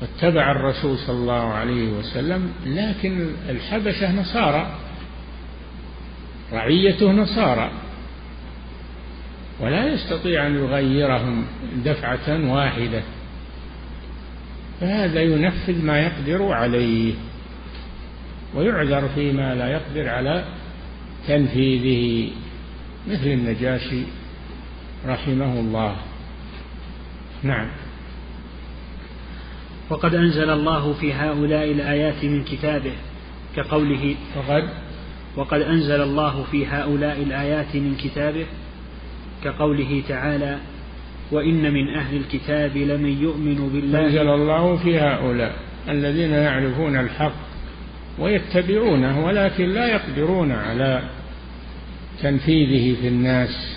واتبع 0.01 0.53
الرسول 0.53 0.99
صلى 0.99 1.17
الله 1.17 1.53
عليه 1.53 1.89
وسلم 1.89 2.53
لكن 2.67 3.27
الحبشة 3.49 4.13
نصارى. 4.13 4.79
رعيته 6.53 7.13
نصارى. 7.13 7.71
ولا 9.61 9.87
يستطيع 9.87 10.47
أن 10.47 10.55
يغيرهم 10.55 11.45
دفعة 11.85 12.53
واحدة. 12.53 13.03
فهذا 14.81 15.23
ينفذ 15.23 15.85
ما 15.85 16.01
يقدر 16.01 16.53
عليه. 16.53 17.15
ويعذر 18.55 19.09
فيما 19.15 19.55
لا 19.55 19.69
يقدر 19.69 20.09
على 20.09 20.45
تنفيذه 21.29 22.31
مثل 23.09 23.27
النجاشي 23.27 24.03
رحمه 25.07 25.61
الله. 25.61 25.97
نعم. 27.43 27.69
وقد 29.91 30.15
أنزل 30.15 30.51
الله 30.51 30.93
في 30.93 31.13
هؤلاء 31.13 31.73
الآيات 31.73 32.25
من 32.25 32.45
كتابه 32.45 32.93
كقوله 33.57 34.15
وقد؟ 34.37 34.69
وقد 35.37 35.61
أنزل 35.61 36.03
الله 36.03 36.45
في 36.51 36.67
هؤلاء 36.67 37.23
الآيات 37.23 37.77
من 37.77 37.95
كتابه 37.95 38.47
كقوله 39.45 40.03
تعالى 40.09 40.59
وإن 41.33 41.73
من 41.73 41.95
أهل 41.95 42.17
الكتاب 42.17 42.77
لمن 42.77 43.23
يؤمن 43.23 43.69
بالله 43.73 44.07
أنزل 44.07 44.29
الله 44.29 44.77
في 44.77 45.01
هؤلاء 45.01 45.55
الذين 45.89 46.31
يعرفون 46.31 46.97
الحق 46.97 47.35
ويتبعونه 48.19 49.25
ولكن 49.25 49.69
لا 49.69 49.87
يقدرون 49.87 50.53
على 50.53 51.03
تنفيذه 52.23 53.01
في 53.01 53.09
الناس 53.09 53.77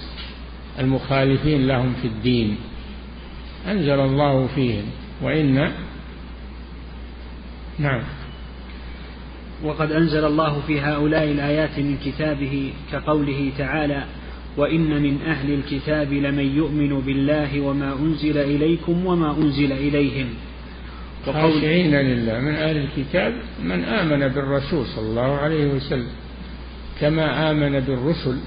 المخالفين 0.80 1.68
لهم 1.68 1.94
في 2.02 2.08
الدين. 2.08 2.58
أنزل 3.68 4.00
الله 4.00 4.48
فيهم 4.56 4.84
وإن 5.22 5.72
نعم. 7.80 8.02
وقد 9.64 9.92
أنزل 9.92 10.26
الله 10.26 10.62
في 10.68 10.82
هؤلاء 10.82 11.24
الآيات 11.24 11.80
من 11.80 11.98
كتابه 12.06 12.74
كقوله 12.92 13.52
تعالى 13.58 14.04
وإن 14.58 15.02
من 15.02 15.22
أهل 15.22 15.54
الكتاب 15.54 16.14
لمن 16.14 16.56
يؤمن 16.56 17.00
بالله 17.00 17.62
وما 17.62 17.94
أنزل 17.94 18.38
إليكم 18.38 19.06
وما 19.06 19.38
أنزل 19.38 19.72
إليهم. 19.72 20.28
خاشعين 21.26 21.96
لله 21.96 22.40
من 22.40 22.56
أهل 22.56 22.78
الكتاب 22.78 23.34
من 23.64 23.84
آمن 23.84 24.28
بالرسول 24.28 24.86
صلى 24.86 25.06
الله 25.10 25.38
عليه 25.38 25.66
وسلم 25.66 26.12
كما 27.02 27.52
آمن 27.52 27.80
بالرسل 27.80 28.38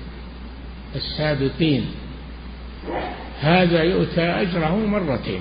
السابقين. 0.97 1.85
هذا 3.41 3.83
يؤتى 3.83 4.21
أجره 4.21 4.77
مرتين. 4.87 5.41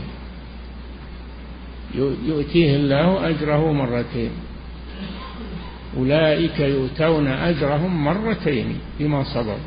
يؤتيه 2.26 2.76
الله 2.76 3.30
أجره 3.30 3.72
مرتين. 3.72 4.32
أولئك 5.98 6.60
يؤتون 6.60 7.28
أجرهم 7.28 8.06
مرتين 8.06 8.80
بما 9.00 9.24
صبروا 9.24 9.58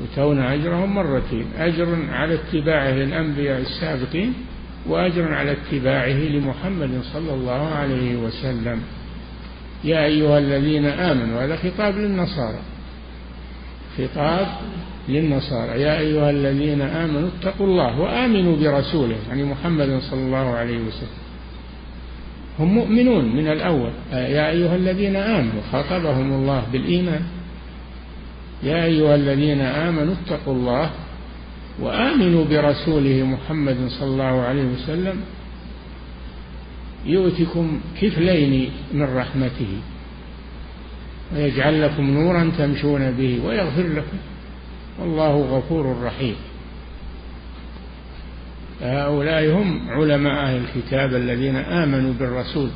يؤتون 0.00 0.38
أجرهم 0.38 0.94
مرتين. 0.94 1.46
أجر 1.58 1.96
على 2.10 2.34
اتباعه 2.34 2.90
للأنبياء 2.90 3.60
السابقين 3.60 4.34
وأجر 4.86 5.34
على 5.34 5.52
اتباعه 5.52 6.18
لمحمد 6.34 7.00
صلى 7.12 7.34
الله 7.34 7.68
عليه 7.68 8.16
وسلم. 8.16 8.82
يا 9.84 10.04
أيها 10.04 10.38
الذين 10.38 10.84
آمنوا 10.86 11.44
هذا 11.44 11.56
خطاب 11.56 11.94
للنصارى. 11.96 12.60
خطاب 13.98 14.46
للنصارى. 15.08 15.80
يا 15.80 15.98
أيها 15.98 16.30
الذين 16.30 16.82
آمنوا 16.82 17.28
اتقوا 17.28 17.66
الله 17.66 18.00
وآمنوا 18.00 18.56
برسوله 18.56 19.16
يعني 19.28 19.44
محمد 19.44 20.00
صلى 20.10 20.20
الله 20.20 20.46
عليه 20.54 20.78
وسلم. 20.78 21.18
هم 22.58 22.74
مؤمنون 22.74 23.36
من 23.36 23.48
الأول. 23.48 23.90
يا 24.12 24.50
أيها 24.50 24.76
الذين 24.76 25.16
آمنوا 25.16 25.62
خاطبهم 25.72 26.32
الله 26.32 26.62
بالإيمان. 26.72 27.22
يا 28.62 28.84
أيها 28.84 29.14
الذين 29.14 29.60
آمنوا 29.60 30.14
اتقوا 30.14 30.54
الله 30.54 30.90
وآمنوا 31.80 32.44
برسوله 32.44 33.22
محمد 33.24 33.76
صلى 33.88 34.08
الله 34.08 34.42
عليه 34.42 34.64
وسلم. 34.64 35.20
يؤتكم 37.06 37.80
كفلين 38.00 38.70
من 38.92 39.16
رحمته 39.16 39.72
ويجعل 41.34 41.82
لكم 41.82 42.10
نورا 42.10 42.52
تمشون 42.58 43.10
به 43.10 43.40
ويغفر 43.44 43.86
لكم. 43.86 44.18
والله 44.98 45.58
غفور 45.58 46.02
رحيم. 46.02 46.36
هؤلاء 48.82 49.50
هم 49.50 49.90
علماء 49.90 50.32
أهل 50.32 50.60
الكتاب 50.64 51.14
الذين 51.14 51.56
آمنوا 51.56 52.12
بالرسول 52.12 52.70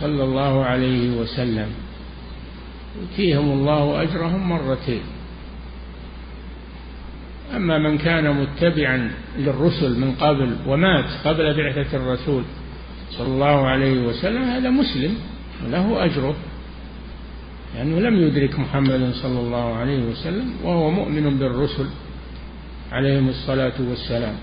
صلى 0.00 0.24
الله 0.24 0.64
عليه 0.64 1.20
وسلم. 1.20 1.68
يؤتيهم 3.00 3.52
الله 3.52 4.02
أجرهم 4.02 4.48
مرتين. 4.48 5.02
أما 7.56 7.78
من 7.78 7.98
كان 7.98 8.36
متبعا 8.36 9.10
للرسل 9.38 10.00
من 10.00 10.14
قبل 10.14 10.56
ومات 10.66 11.04
قبل 11.24 11.54
بعثة 11.54 11.96
الرسول 11.96 12.42
صلى 13.10 13.26
الله 13.26 13.66
عليه 13.66 14.00
وسلم 14.00 14.42
هذا 14.42 14.70
مسلم 14.70 15.14
له 15.70 16.04
أجره. 16.04 16.36
لأنه 17.74 18.00
لم 18.00 18.16
يدرك 18.16 18.58
محمدا 18.58 19.12
صلى 19.12 19.40
الله 19.40 19.74
عليه 19.74 20.02
وسلم 20.02 20.52
وهو 20.64 20.90
مؤمن 20.90 21.38
بالرسل 21.38 21.86
عليهم 22.92 23.28
الصلاة 23.28 23.72
والسلام. 23.80 24.34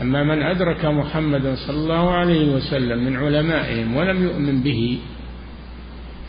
أما 0.00 0.22
من 0.22 0.42
أدرك 0.42 0.84
محمدا 0.84 1.54
صلى 1.54 1.76
الله 1.76 2.10
عليه 2.10 2.54
وسلم 2.54 3.04
من 3.04 3.16
علمائهم 3.16 3.96
ولم 3.96 4.22
يؤمن 4.22 4.60
به 4.60 4.98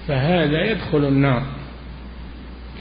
فهذا 0.07 0.71
يدخل 0.71 1.05
النار. 1.05 1.43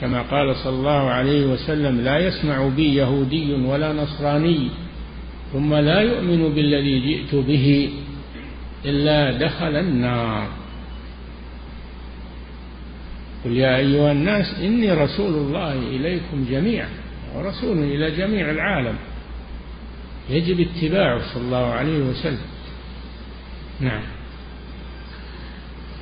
كما 0.01 0.21
قال 0.21 0.55
صلى 0.55 0.75
الله 0.75 1.09
عليه 1.09 1.45
وسلم 1.45 2.01
لا 2.01 2.17
يسمع 2.19 2.67
بي 2.67 2.95
يهودي 2.95 3.53
ولا 3.53 3.93
نصراني 3.93 4.69
ثم 5.53 5.73
لا 5.73 5.99
يؤمن 5.99 6.53
بالذي 6.55 6.99
جئت 6.99 7.35
به 7.35 7.89
إلا 8.85 9.37
دخل 9.37 9.75
النار. 9.75 10.47
قل 13.47 13.57
يا 13.57 13.77
أيها 13.77 14.11
الناس 14.11 14.59
إني 14.59 14.91
رسول 14.91 15.33
الله 15.33 15.73
إليكم 15.73 16.45
جميعا 16.49 16.89
ورسول 17.35 17.77
إلى 17.77 18.11
جميع 18.11 18.51
العالم. 18.51 18.95
يجب 20.29 20.59
اتباعه 20.59 21.33
صلى 21.33 21.43
الله 21.43 21.65
عليه 21.65 21.99
وسلم. 21.99 22.47
نعم. 23.79 24.01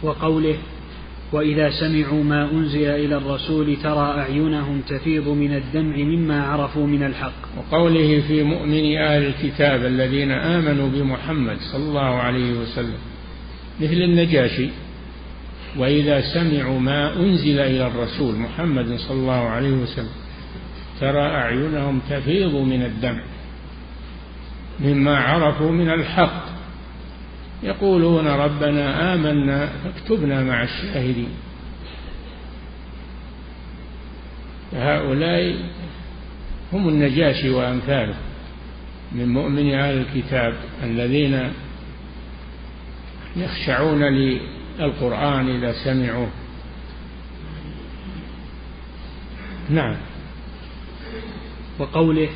وقوله 0.03 0.57
وإذا 1.31 1.69
سمعوا 1.69 2.23
ما 2.23 2.51
أنزل 2.51 2.85
إلى 2.85 3.17
الرسول 3.17 3.75
ترى 3.83 4.19
أعينهم 4.19 4.81
تفيض 4.81 5.27
من 5.27 5.55
الدمع 5.55 5.95
مما 5.97 6.43
عرفوا 6.43 6.87
من 6.87 7.03
الحق. 7.03 7.57
وقوله 7.57 8.23
في 8.27 8.43
مؤمن 8.43 8.97
أهل 8.97 9.25
الكتاب 9.25 9.85
الذين 9.85 10.31
آمنوا 10.31 10.89
بمحمد 10.89 11.57
صلى 11.71 11.83
الله 11.83 12.15
عليه 12.15 12.53
وسلم 12.53 12.97
مثل 13.81 13.93
النجاشي 13.93 14.69
وإذا 15.77 16.21
سمعوا 16.33 16.79
ما 16.79 17.15
أنزل 17.15 17.59
إلى 17.59 17.87
الرسول 17.87 18.35
محمد 18.35 18.95
صلى 18.95 19.17
الله 19.17 19.49
عليه 19.49 19.71
وسلم 19.71 20.11
ترى 20.99 21.21
أعينهم 21.21 22.01
تفيض 22.09 22.55
من 22.55 22.81
الدمع 22.81 23.23
مما 24.79 25.17
عرفوا 25.17 25.71
من 25.71 25.89
الحق. 25.89 26.45
يقولون 27.63 28.27
ربنا 28.27 29.13
آمنا 29.13 29.69
فاكتبنا 29.83 30.43
مع 30.43 30.63
الشاهدين. 30.63 31.29
هؤلاء 34.73 35.55
هم 36.73 36.89
النجاشي 36.89 37.49
وأمثاله 37.49 38.15
من 39.11 39.29
مؤمن 39.29 39.73
أهل 39.73 39.97
الكتاب 39.97 40.53
الذين 40.83 41.51
يخشعون 43.35 44.03
للقرآن 44.79 45.49
إذا 45.49 45.71
سمعوه 45.83 46.29
نعم. 49.69 49.95
وقوله 51.79 52.29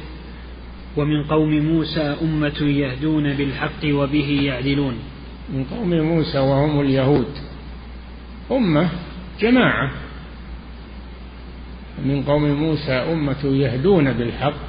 ومن 0.97 1.23
قوم 1.23 1.60
موسى 1.60 2.15
أمة 2.21 2.62
يهدون 2.62 3.34
بالحق 3.34 3.86
وبه 3.86 4.41
يعدلون. 4.43 4.95
من 5.54 5.63
قوم 5.63 5.89
موسى 5.89 6.39
وهم 6.39 6.82
اليهود. 6.82 7.28
أمة 8.52 8.89
جماعة. 9.39 9.91
من 12.06 12.23
قوم 12.23 12.54
موسى 12.54 12.91
أمة 12.91 13.45
يهدون 13.45 14.13
بالحق 14.13 14.60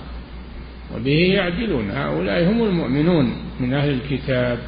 وبه 0.95 1.35
يعدلون. 1.35 1.91
هؤلاء 1.91 2.53
هم 2.53 2.65
المؤمنون 2.65 3.33
من 3.61 3.75
أهل 3.75 3.91
الكتاب. 3.91 4.59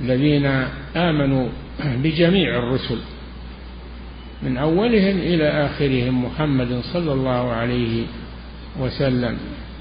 الذين 0.00 0.46
آمنوا 0.96 1.48
بجميع 1.84 2.58
الرسل 2.58 2.98
من 4.42 4.56
أولهم 4.56 5.18
إلى 5.18 5.48
آخرهم 5.48 6.24
محمد 6.24 6.80
صلى 6.92 7.12
الله 7.12 7.52
عليه 7.52 8.04
وسلم 8.80 9.38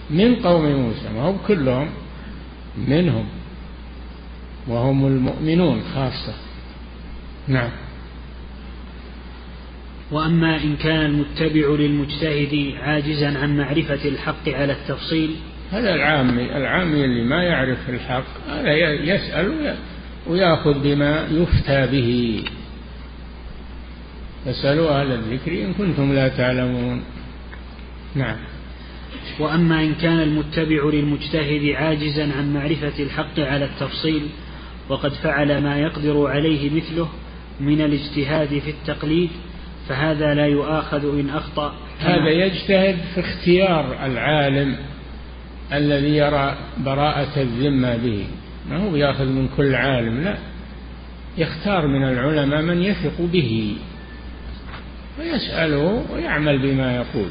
من 0.10 0.36
قوم 0.36 0.66
موسى 0.66 1.10
ما 1.16 1.22
هم 1.30 1.38
كلهم 1.48 1.90
منهم 2.88 3.26
وهم 4.68 5.08
المؤمنون 5.08 5.82
خاصة. 5.96 6.34
نعم. 7.48 7.70
وأما 10.12 10.64
إن 10.64 10.76
كان 10.76 11.06
المتبع 11.06 11.68
للمجتهد 11.70 12.74
عاجزا 12.80 13.38
عن 13.38 13.58
معرفة 13.58 14.08
الحق 14.08 14.50
على 14.50 14.74
التفصيل 14.74 15.36
هذا 15.72 15.94
العامي 15.94 16.58
العامي 16.58 17.06
اللي 17.06 17.24
ما 17.24 17.44
يعرف 17.44 17.90
الحق 17.90 18.50
هذا 18.50 18.74
يسأل 18.94 19.76
ويأخذ 20.28 20.84
بما 20.84 21.28
يفتى 21.32 21.88
به. 21.88 22.44
فاسألوا 24.46 25.02
أهل 25.02 25.12
الذكر 25.12 25.52
إن 25.52 25.74
كنتم 25.74 26.14
لا 26.14 26.28
تعلمون. 26.28 27.04
نعم. 28.16 28.38
وأما 29.40 29.84
إن 29.84 29.94
كان 29.94 30.20
المتبع 30.20 30.90
للمجتهد 30.94 31.76
عاجزا 31.76 32.34
عن 32.34 32.54
معرفة 32.54 33.04
الحق 33.04 33.40
على 33.40 33.66
التفصيل 33.66 34.22
وقد 34.90 35.14
فعل 35.14 35.64
ما 35.64 35.78
يقدر 35.80 36.28
عليه 36.28 36.70
مثله 36.70 37.10
من 37.60 37.82
الاجتهاد 37.82 38.60
في 38.60 38.70
التقليد 38.70 39.30
فهذا 39.90 40.34
لا 40.34 40.46
يؤاخذ 40.46 41.20
إن 41.20 41.30
أخطأ. 41.30 41.74
هذا 42.00 42.30
يجتهد 42.30 42.98
في 43.16 43.20
اختيار 43.20 44.06
العالم 44.06 44.76
الذي 45.74 46.18
يرى 46.18 46.58
براءة 46.78 47.42
الذمة 47.42 47.98
به. 47.98 48.26
ما 48.70 48.78
هو 48.78 48.96
ياخذ 48.96 49.26
من 49.26 49.50
كل 49.58 49.76
عالم 49.76 50.22
لا. 50.22 50.38
يختار 51.38 51.88
من 51.88 52.04
العلماء 52.04 52.62
من 52.62 52.82
يثق 52.84 53.22
به 53.22 53.76
ويسأله 55.20 56.06
ويعمل 56.14 56.60
بما 56.60 56.96
يقول. 56.96 57.30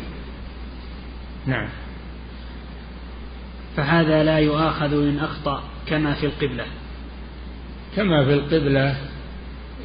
نعم. 1.46 1.68
فهذا 3.76 4.24
لا 4.24 4.38
يؤاخذ 4.38 4.92
إن 4.92 5.18
أخطأ 5.18 5.62
كما 5.86 6.14
في 6.14 6.26
القبلة. 6.26 6.64
كما 7.96 8.24
في 8.24 8.32
القبلة 8.32 8.96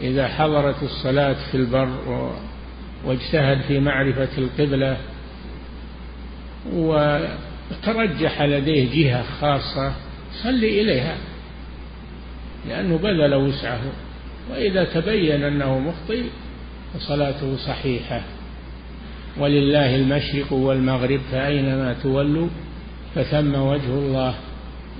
إذا 0.01 0.27
حضرت 0.27 0.83
الصلاة 0.83 1.35
في 1.51 1.57
البر 1.57 2.31
واجتهد 3.05 3.61
في 3.61 3.79
معرفة 3.79 4.37
القبلة 4.37 4.97
وترجح 6.73 8.41
لديه 8.41 9.03
جهة 9.03 9.23
خاصة 9.41 9.93
صلي 10.43 10.81
إليها. 10.81 11.17
لأنه 12.69 12.97
بذل 12.97 13.35
وسعه 13.35 13.81
وإذا 14.51 14.83
تبين 14.83 15.43
أنه 15.43 15.79
مخطئ 15.79 16.23
فصلاته 16.93 17.57
صحيحة. 17.57 18.21
ولله 19.37 19.95
المشرق 19.95 20.53
والمغرب 20.53 21.19
فأينما 21.31 21.95
تولوا 22.03 22.47
فثم 23.15 23.55
وجه 23.55 23.89
الله 23.89 24.35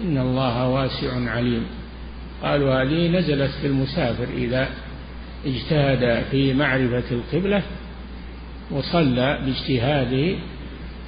إن 0.04 0.17
الله 0.17 0.67
واسع 0.67 1.30
عليم. 1.30 1.65
قالوا 2.43 2.82
هذه 2.82 3.08
نزلت 3.08 3.52
في 3.62 3.67
المسافر 3.67 4.28
إذا 4.38 4.67
اجتهد 5.45 6.23
في 6.32 6.54
معرفة 6.54 7.04
القبلة 7.12 7.62
وصلى 8.71 9.39
باجتهاده 9.45 10.36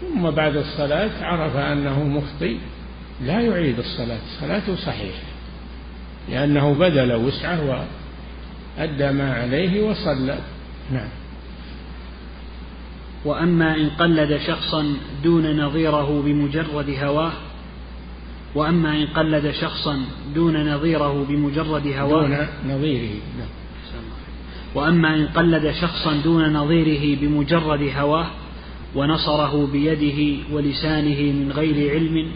ثم 0.02 0.30
بعد 0.30 0.56
الصلاة 0.56 1.26
عرف 1.26 1.56
أنه 1.56 2.04
مخطئ 2.04 2.56
لا 3.26 3.42
يعيد 3.42 3.80
الصلاة 3.80 4.20
صلاته 4.40 4.76
صحيحة. 4.76 5.35
لأنه 6.30 6.74
بذل 6.74 7.14
وسعه 7.14 7.86
وأدى 8.78 9.12
ما 9.12 9.34
عليه 9.34 9.84
وصلى. 9.84 10.38
نعم. 10.92 11.10
وأما 13.26 13.76
إن 13.76 13.90
قلد 13.90 14.38
شخصا 14.38 14.94
دون 15.24 15.62
نظيره 15.62 16.22
بمجرد 16.26 16.90
هواه 16.90 17.32
وأما 18.56 18.96
إن 18.96 19.08
قلد 19.08 19.52
شخصا 19.52 20.00
دون 20.36 20.74
نظيره 20.74 21.26
بمجرد 21.30 21.88
هواه 21.88 22.28
دون 22.28 22.48
نظيره. 22.76 23.20
نعم. 23.38 23.48
وأما 24.76 25.16
إن 25.16 25.28
قلد 25.28 25.72
شخصا 25.72 26.14
دون 26.24 26.54
نظيره 26.54 27.20
بمجرد 27.22 27.92
هواه 27.98 28.28
ونصره 28.96 29.68
بيده 29.72 30.44
ولسانه 30.52 31.22
من 31.32 31.52
غير 31.52 31.92
علم 31.92 32.32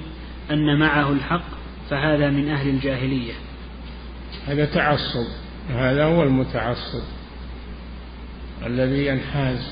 أن 0.52 0.80
معه 0.80 1.12
الحق 1.12 1.46
فهذا 1.90 2.30
من 2.30 2.50
أهل 2.50 2.70
الجاهلية. 2.70 3.34
هذا 4.48 4.66
تعصب 4.66 5.28
هذا 5.70 6.06
هو 6.06 6.24
المتعصب 6.24 7.04
الذي 8.66 9.08
ينحاز 9.08 9.72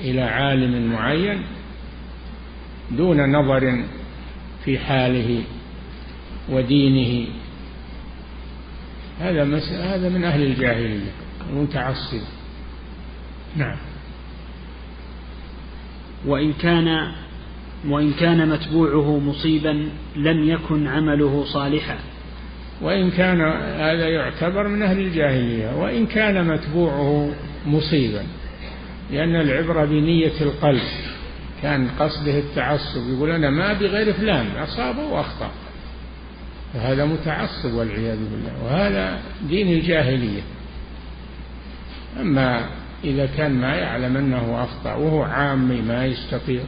إلى 0.00 0.22
عالم 0.22 0.92
معين 0.92 1.42
دون 2.90 3.32
نظر 3.32 3.84
في 4.64 4.78
حاله 4.78 5.42
ودينه. 6.48 7.28
هذا 9.20 9.42
هذا 9.94 10.08
من 10.08 10.24
أهل 10.24 10.42
الجاهلية 10.42 11.12
المتعصب. 11.50 12.22
نعم. 13.56 13.76
وإن 16.26 16.52
كان 16.52 17.12
وإن 17.88 18.12
كان 18.12 18.48
متبوعه 18.48 19.18
مصيبا 19.18 19.88
لم 20.16 20.48
يكن 20.48 20.86
عمله 20.86 21.44
صالحا. 21.44 21.98
وإن 22.80 23.10
كان 23.10 23.40
هذا 23.80 24.08
يعتبر 24.08 24.68
من 24.68 24.82
أهل 24.82 24.98
الجاهلية 24.98 25.76
وإن 25.76 26.06
كان 26.06 26.46
متبوعه 26.46 27.30
مصيبا 27.66 28.22
لأن 29.10 29.36
العبرة 29.36 29.84
بنية 29.84 30.32
القلب 30.40 30.82
كان 31.62 31.88
قصده 31.88 32.38
التعصب 32.38 33.08
يقول 33.16 33.30
أنا 33.30 33.50
ما 33.50 33.72
بغير 33.72 34.12
فلان 34.12 34.46
أصاب 34.56 34.98
وأخطأ. 34.98 35.50
فهذا 36.74 37.04
متعصب 37.04 37.72
والعياذ 37.74 38.18
بالله 38.18 38.64
وهذا 38.64 39.20
دين 39.48 39.68
الجاهلية. 39.68 40.42
أما 42.20 42.68
إذا 43.04 43.26
كان 43.36 43.52
ما 43.52 43.74
يعلم 43.74 44.16
أنه 44.16 44.64
أخطأ 44.64 44.94
وهو 44.94 45.22
عامي 45.22 45.82
ما 45.82 46.06
يستطيع 46.06 46.62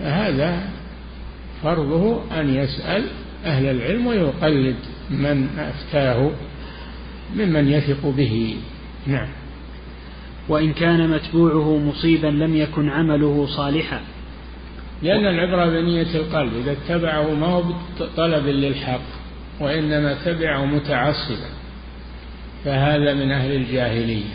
فهذا 0.00 0.68
فرضه 1.62 2.20
أن 2.40 2.54
يسأل 2.54 3.04
أهل 3.44 3.66
العلم 3.66 4.06
ويقلد. 4.06 4.76
من 5.10 5.48
أفتاه 5.58 6.30
ممن 7.36 7.68
يثق 7.68 8.06
به. 8.06 8.56
نعم. 9.06 9.28
وإن 10.48 10.72
كان 10.72 11.10
متبوعه 11.10 11.78
مصيبا 11.78 12.26
لم 12.26 12.56
يكن 12.56 12.88
عمله 12.88 13.46
صالحا. 13.46 14.00
لأن 15.02 15.26
العبرة 15.26 15.66
بنية 15.66 16.14
القلب. 16.14 16.52
إذا 16.56 16.72
اتبعه 16.72 17.34
ما 17.34 17.46
هو 17.46 17.62
بطلب 18.00 18.46
للحق 18.46 19.00
وإنما 19.60 20.14
تبعه 20.24 20.64
متعصبا. 20.64 21.48
فهذا 22.64 23.14
من 23.14 23.30
أهل 23.30 23.52
الجاهلية. 23.56 24.34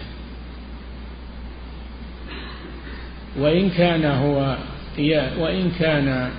وإن 3.40 3.70
كان 3.70 4.06
هو 4.06 4.58
وإن 5.40 5.72
كان 5.80 6.32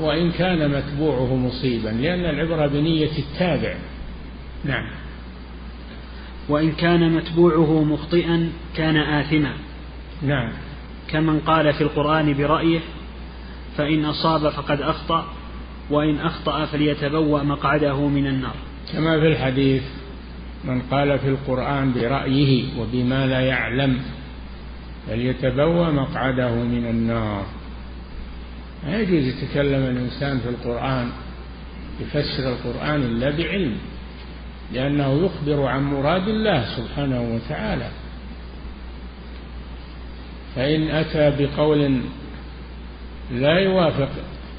وإن 0.00 0.30
كان 0.30 0.70
متبوعه 0.70 1.36
مصيبا 1.36 1.88
لأن 1.88 2.24
العبرة 2.24 2.66
بنية 2.66 3.18
التابع. 3.18 3.74
نعم. 4.64 4.90
وإن 6.48 6.72
كان 6.72 7.12
متبوعه 7.12 7.84
مخطئا 7.84 8.52
كان 8.76 8.96
آثما. 8.96 9.52
نعم. 10.22 10.52
كمن 11.08 11.40
قال 11.40 11.72
في 11.72 11.80
القرآن 11.80 12.34
برأيه 12.34 12.80
فإن 13.76 14.04
أصاب 14.04 14.48
فقد 14.48 14.80
أخطأ 14.80 15.26
وإن 15.90 16.18
أخطأ 16.18 16.64
فليتبوأ 16.64 17.42
مقعده 17.42 18.08
من 18.08 18.26
النار. 18.26 18.54
كما 18.92 19.20
في 19.20 19.26
الحديث 19.26 19.82
من 20.64 20.82
قال 20.82 21.18
في 21.18 21.28
القرآن 21.28 21.92
برأيه 21.92 22.64
وبما 22.78 23.26
لا 23.26 23.40
يعلم 23.40 24.00
فليتبوأ 25.06 25.90
مقعده 25.90 26.54
من 26.54 26.86
النار. 26.90 27.46
لا 28.86 29.00
يجوز 29.00 29.24
يتكلم 29.24 29.82
الإنسان 29.82 30.38
في 30.38 30.48
القرآن 30.48 31.10
يفسر 32.00 32.52
القرآن 32.52 33.02
إلا 33.02 33.30
بعلم 33.30 33.76
لأنه 34.72 35.24
يخبر 35.24 35.66
عن 35.66 35.82
مراد 35.82 36.28
الله 36.28 36.64
سبحانه 36.76 37.22
وتعالى. 37.34 37.90
فإن 40.56 40.88
أتى 40.88 41.32
بقول 41.38 42.00
لا 43.32 43.58
يوافق 43.58 44.08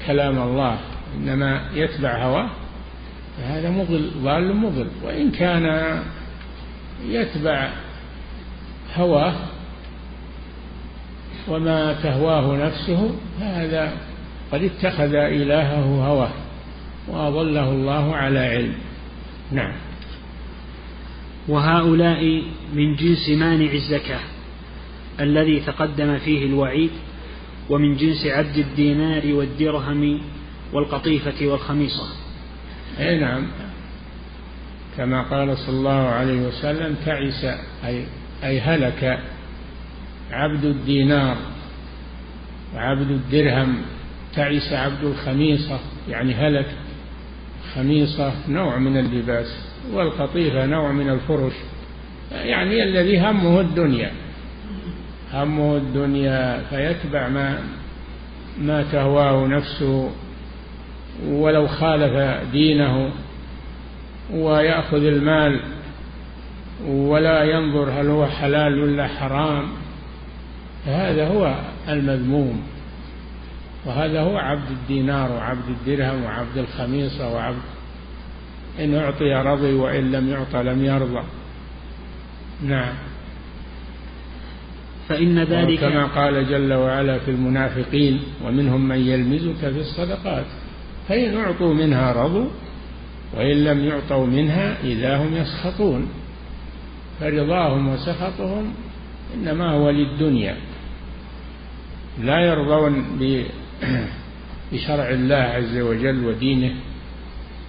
كلام 0.06 0.38
الله 0.38 0.78
إنما 1.16 1.60
يتبع 1.74 2.24
هواه 2.24 2.50
فهذا 3.38 3.70
مضل 3.70 4.10
ضال 4.22 4.56
مضل. 4.56 4.88
وإن 5.04 5.30
كان 5.30 5.98
يتبع 7.08 7.70
هواه 8.96 9.34
وما 11.48 11.92
تهواه 11.92 12.66
نفسه 12.66 13.14
فهذا 13.40 13.92
قد 14.52 14.62
اتخذ 14.62 15.14
إلهه 15.14 16.06
هواه 16.06 16.30
وأضله 17.08 17.70
الله 17.70 18.16
على 18.16 18.38
علم. 18.38 18.74
نعم. 19.52 19.72
وهؤلاء 21.48 22.42
من 22.74 22.96
جنس 22.96 23.28
مانع 23.28 23.72
الزكاة 23.72 24.20
الذي 25.20 25.60
تقدم 25.60 26.18
فيه 26.18 26.46
الوعيد 26.46 26.90
ومن 27.70 27.96
جنس 27.96 28.26
عبد 28.26 28.56
الدينار 28.56 29.34
والدرهم 29.34 30.20
والقطيفة 30.72 31.46
والخميصة. 31.46 32.06
أي 32.98 33.18
نعم. 33.18 33.46
كما 34.96 35.22
قال 35.22 35.58
صلى 35.58 35.76
الله 35.76 36.08
عليه 36.08 36.46
وسلم 36.48 36.96
تعس 37.06 37.44
أي, 37.84 38.04
أي 38.44 38.60
هلك 38.60 39.20
عبد 40.30 40.64
الدينار 40.64 41.36
وعبد 42.74 43.10
الدرهم 43.10 43.82
تعس 44.34 44.72
عبد 44.72 45.04
الخميصة 45.04 45.78
يعني 46.08 46.34
هلك 46.34 46.66
خميصة 47.74 48.32
نوع 48.48 48.78
من 48.78 48.96
اللباس 48.96 49.70
والقطيفة 49.92 50.66
نوع 50.66 50.92
من 50.92 51.10
الفرش 51.10 51.52
يعني 52.32 52.82
الذي 52.82 53.18
همه 53.18 53.60
الدنيا. 53.60 54.10
همه 55.32 55.76
الدنيا 55.76 56.62
فيتبع 56.70 57.28
ما 57.28 57.58
ما 58.58 58.82
تهواه 58.92 59.46
نفسه 59.46 60.10
ولو 61.28 61.66
خالف 61.66 62.42
دينه 62.52 63.10
ويأخذ 64.32 65.04
المال 65.04 65.60
ولا 66.86 67.44
ينظر 67.44 67.90
هل 67.90 68.06
هو 68.06 68.26
حلال 68.26 68.80
ولا 68.82 69.06
حرام. 69.06 69.68
هذا 70.86 71.28
هو 71.28 71.54
المذموم. 71.88 72.62
وهذا 73.86 74.20
هو 74.20 74.36
عبد 74.36 74.70
الدينار 74.70 75.32
وعبد 75.32 75.68
الدرهم 75.68 76.24
وعبد 76.24 76.58
الخميصة 76.58 77.32
وعبد 77.34 77.62
إن 78.78 78.94
أعطي 78.94 79.32
رضي 79.34 79.72
وإن 79.72 80.12
لم 80.12 80.28
يعطى 80.28 80.62
لم 80.62 80.84
يرضى. 80.84 81.22
نعم. 82.62 82.94
فإن 85.08 85.38
ذلك 85.38 85.80
كما 85.80 86.06
قال 86.06 86.48
جل 86.48 86.72
وعلا 86.72 87.18
في 87.18 87.30
المنافقين 87.30 88.20
ومنهم 88.44 88.88
من 88.88 88.98
يلمزك 88.98 89.56
في 89.56 89.80
الصدقات. 89.80 90.46
فإن 91.08 91.36
أعطوا 91.36 91.74
منها 91.74 92.12
رضوا 92.12 92.48
وإن 93.36 93.64
لم 93.64 93.84
يعطوا 93.84 94.26
منها 94.26 94.76
إذا 94.84 95.16
هم 95.16 95.36
يسخطون. 95.36 96.08
فرضاهم 97.20 97.88
وسخطهم 97.88 98.72
إنما 99.34 99.70
هو 99.70 99.90
للدنيا. 99.90 100.56
لا 102.22 102.40
يرضون 102.40 103.18
بشرع 104.72 105.08
الله 105.10 105.36
عز 105.36 105.78
وجل 105.78 106.24
ودينه 106.24 106.74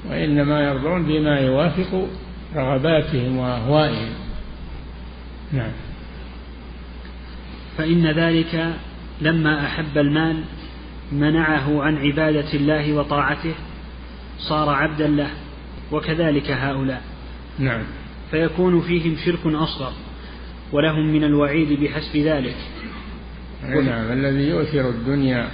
وإنما 0.09 0.61
يرضون 0.61 1.03
بما 1.03 1.39
يوافق 1.39 2.07
رغباتهم 2.55 3.37
وأهوائهم. 3.37 4.09
نعم. 5.53 5.71
فإن 7.77 8.07
ذلك 8.07 8.73
لما 9.21 9.65
أحب 9.65 9.97
المال 9.97 10.43
منعه 11.11 11.83
عن 11.83 11.97
عبادة 11.97 12.53
الله 12.53 12.93
وطاعته 12.93 13.53
صار 14.37 14.69
عبدا 14.69 15.07
له 15.07 15.29
وكذلك 15.91 16.51
هؤلاء. 16.51 17.01
نعم. 17.59 17.83
فيكون 18.31 18.81
فيهم 18.81 19.15
شرك 19.25 19.45
أصغر 19.45 19.93
ولهم 20.71 21.13
من 21.13 21.23
الوعيد 21.23 21.83
بحسب 21.83 22.17
ذلك. 22.17 22.55
نعم. 23.63 24.11
الذي 24.11 24.49
يؤثر 24.49 24.89
الدنيا 24.89 25.51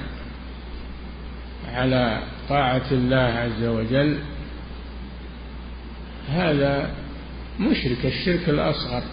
على 1.68 2.22
طاعة 2.50 2.86
الله 2.92 3.18
عز 3.18 3.64
وجل 3.64 4.18
هذا 6.30 6.92
مشرك 7.60 8.06
الشرك 8.06 8.50
الأصغر. 8.50 9.04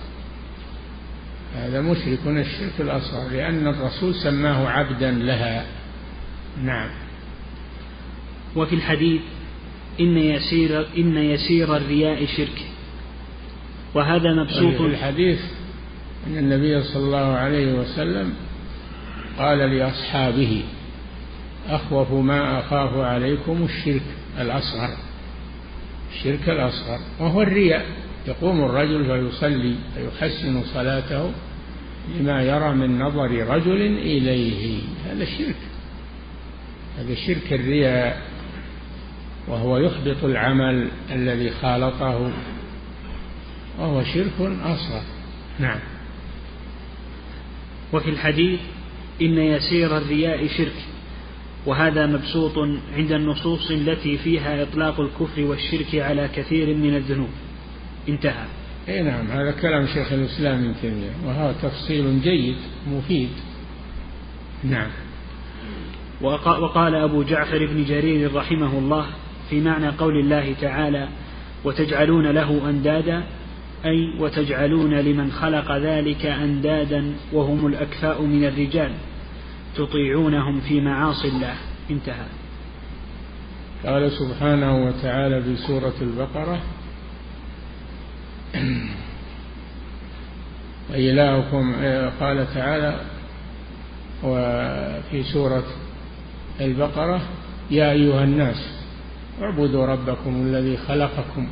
هذا 1.57 1.81
مشرك 1.81 2.19
الشرك 2.27 2.81
الأصغر 2.81 3.31
لأن 3.33 3.67
الرسول 3.67 4.15
سماه 4.15 4.69
عبدا 4.69 5.11
لها. 5.11 5.67
نعم. 6.63 6.91
وفي 8.57 8.75
الحديث 8.75 9.21
إن 10.01 10.19
يسير 10.19 10.87
إن 10.97 11.17
يسير 11.17 11.77
الرياء 11.77 12.27
شرك. 12.27 12.67
وهذا 13.95 14.33
مبسوط. 14.33 14.75
في 14.75 14.87
الحديث 14.87 15.41
أن 16.27 16.39
النبي 16.39 16.83
صلى 16.83 17.05
الله 17.05 17.37
عليه 17.37 17.75
وسلم 17.75 18.35
قال 19.39 19.59
لأصحابه 19.59 20.63
أخوف 21.69 22.13
ما 22.13 22.61
أخاف 22.61 22.97
عليكم 22.97 23.65
الشرك 23.65 24.03
الأصغر. 24.41 24.91
الشرك 26.15 26.49
الأصغر 26.49 26.99
وهو 27.21 27.43
الرياء. 27.43 27.87
يقوم 28.27 28.65
الرجل 28.65 29.05
فيصلي 29.05 29.75
فيحسن 29.95 30.63
صلاته 30.75 31.33
لما 32.19 32.43
يرى 32.43 32.75
من 32.75 32.99
نظر 32.99 33.31
رجل 33.31 33.83
إليه. 33.99 34.81
هذا 35.07 35.25
شرك. 35.25 35.57
هذا 36.99 37.15
شرك 37.15 37.53
الرياء 37.53 38.23
وهو 39.49 39.79
يحبط 39.79 40.25
العمل 40.25 40.89
الذي 41.13 41.51
خالطه 41.51 42.33
وهو 43.79 44.05
شرك 44.05 44.41
أصغر. 44.63 45.03
نعم. 45.59 45.79
وفي 47.93 48.11
الحديث 48.11 48.61
إن 49.23 49.39
يسير 49.39 49.97
الرياء 49.97 50.47
شرك. 50.47 50.94
وهذا 51.67 52.07
مبسوط 52.07 52.59
عند 52.97 53.13
النصوص 53.13 53.71
التي 53.71 54.19
فيها 54.19 54.63
إطلاق 54.63 55.01
الكفر 55.01 55.45
والشرك 55.45 55.95
على 55.95 56.29
كثير 56.37 56.77
من 56.77 56.97
الذنوب. 56.97 57.31
انتهى. 58.09 58.45
اي 58.89 59.03
نعم 59.03 59.27
هذا 59.27 59.51
كلام 59.51 59.87
شيخ 59.87 60.13
الإسلام 60.13 60.59
ابن 60.59 60.75
تيمية 60.83 61.11
وهذا 61.27 61.55
تفصيل 61.63 62.23
جيد 62.23 62.57
مفيد. 62.91 63.29
نعم. 64.65 64.91
وقال 66.23 66.95
أبو 66.95 67.23
جعفر 67.23 67.67
بن 67.67 67.85
جرير 67.85 68.35
رحمه 68.35 68.79
الله 68.79 69.07
في 69.51 69.61
معنى 69.61 69.89
قول 69.89 70.21
الله 70.21 70.55
تعالى 70.61 71.09
وتجعلون 71.65 72.27
له 72.27 72.71
أندادا 72.71 73.25
أي 73.85 74.21
وتجعلون 74.21 74.95
لمن 74.95 75.33
خلق 75.33 75.77
ذلك 75.77 76.27
أندادا 76.27 77.13
وهم 77.33 77.67
الأكفاء 77.67 78.23
من 78.23 78.45
الرجال. 78.45 78.91
تطيعونهم 79.77 80.61
في 80.61 80.81
معاصي 80.81 81.29
الله. 81.29 81.55
انتهى. 81.91 82.27
قال 83.87 84.13
سبحانه 84.13 84.85
وتعالى 84.87 85.43
في 85.43 85.57
سورة 85.57 85.95
البقرة 86.01 86.59
وإلهكم 90.91 91.75
قال 92.21 92.55
تعالى 92.55 93.01
وفي 94.23 95.23
سورة 95.23 95.65
البقرة 96.61 97.21
يا 97.71 97.93
أيها 97.93 98.25
الناس 98.25 98.85
اعبدوا 99.43 99.87
ربكم 99.87 100.43
الذي 100.47 100.77
خلقكم 100.77 101.49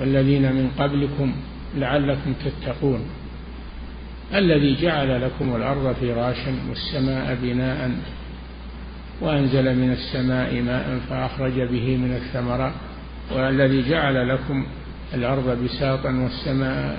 والذين 0.00 0.52
من 0.52 0.70
قبلكم 0.78 1.32
لعلكم 1.76 2.34
تتقون. 2.44 3.00
الذي 4.34 4.76
جعل 4.82 5.22
لكم 5.22 5.56
الأرض 5.56 5.96
فراشا 6.00 6.54
والسماء 6.68 7.38
بناء 7.42 7.90
وأنزل 9.20 9.76
من 9.76 9.92
السماء 9.92 10.62
ماء 10.62 11.00
فأخرج 11.10 11.60
به 11.60 11.96
من 11.96 12.16
الثمرات 12.16 12.72
والذي 13.32 13.90
جعل 13.90 14.28
لكم 14.28 14.66
الأرض 15.14 15.64
بساطا 15.64 16.10
والسماء 16.10 16.98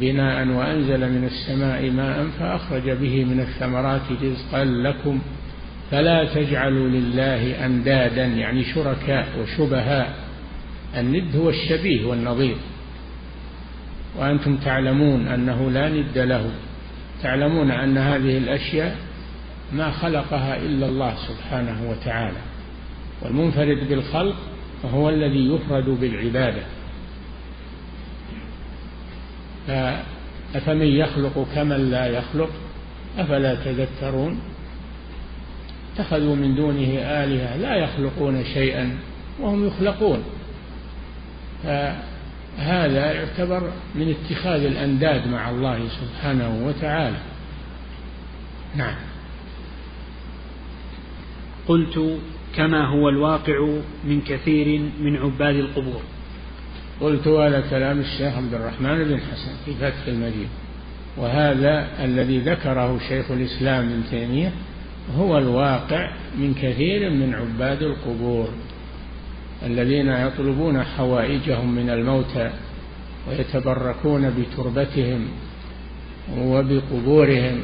بناء 0.00 0.48
وأنزل 0.48 1.00
من 1.00 1.24
السماء 1.24 1.90
ماء 1.90 2.26
فأخرج 2.38 2.90
به 2.90 3.24
من 3.24 3.40
الثمرات 3.40 4.02
رزقا 4.22 4.64
لكم. 4.64 5.20
فلا 5.90 6.24
تجعلوا 6.34 6.88
لله 6.88 7.66
أندادا 7.66 8.24
يعني 8.24 8.64
شركاء 8.64 9.28
وشبهاء. 9.40 10.14
الند 10.96 11.36
هو 11.36 11.50
الشبيه 11.50 12.06
والنظير. 12.06 12.56
وأنتم 14.18 14.56
تعلمون 14.56 15.26
أنه 15.26 15.70
لا 15.70 15.88
ند 15.88 16.18
له. 16.18 16.50
تعلمون 17.22 17.70
أن 17.70 17.98
هذه 17.98 18.38
الأشياء 18.38 18.96
ما 19.72 19.90
خلقها 19.90 20.56
إلا 20.56 20.86
الله 20.86 21.14
سبحانه 21.28 21.90
وتعالى. 21.90 22.38
والمنفرد 23.22 23.88
بالخلق 23.88 24.36
وهو 24.82 25.08
الذي 25.08 25.54
يفرد 25.54 25.88
بالعبادة. 25.88 26.62
أفمن 30.54 30.86
يخلق 30.86 31.46
كمن 31.54 31.90
لا 31.90 32.06
يخلق؟ 32.06 32.50
أفلا 33.18 33.54
تذكرون؟ 33.54 34.40
اتخذوا 35.94 36.36
من 36.36 36.54
دونه 36.54 36.98
آلهة 36.98 37.56
لا 37.56 37.74
يخلقون 37.74 38.44
شيئا 38.44 38.96
وهم 39.40 39.66
يخلقون. 39.66 40.22
فهذا 42.56 43.12
يعتبر 43.12 43.70
من 43.94 44.14
اتخاذ 44.14 44.64
الأنداد 44.64 45.28
مع 45.28 45.50
الله 45.50 45.88
سبحانه 45.88 46.66
وتعالى. 46.66 47.16
نعم. 48.76 48.94
قلت 51.68 52.18
كما 52.56 52.86
هو 52.86 53.08
الواقع 53.08 53.68
من 54.04 54.20
كثير 54.20 54.80
من 55.00 55.16
عباد 55.16 55.54
القبور. 55.54 56.02
قلت 57.00 57.28
هذا 57.28 57.60
كلام 57.70 58.00
الشيخ 58.00 58.36
عبد 58.36 58.54
الرحمن 58.54 59.04
بن 59.04 59.20
حسن 59.20 59.52
في 59.64 59.74
فتح 59.74 60.06
المجيد 60.06 60.48
وهذا 61.16 62.04
الذي 62.04 62.38
ذكره 62.38 62.98
شيخ 63.08 63.30
الإسلام 63.30 63.88
ابن 63.88 64.02
تيمية 64.10 64.52
هو 65.16 65.38
الواقع 65.38 66.10
من 66.38 66.54
كثير 66.54 67.10
من 67.10 67.34
عباد 67.34 67.82
القبور. 67.82 68.48
الذين 69.64 70.08
يطلبون 70.08 70.82
حوائجهم 70.82 71.74
من 71.74 71.90
الموتى 71.90 72.50
ويتبركون 73.28 74.30
بتربتهم 74.30 75.28
وبقبورهم 76.38 77.60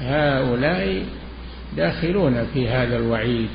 هؤلاء 0.00 1.06
داخلون 1.76 2.46
في 2.54 2.68
هذا 2.68 2.96
الوعيد 2.96 3.50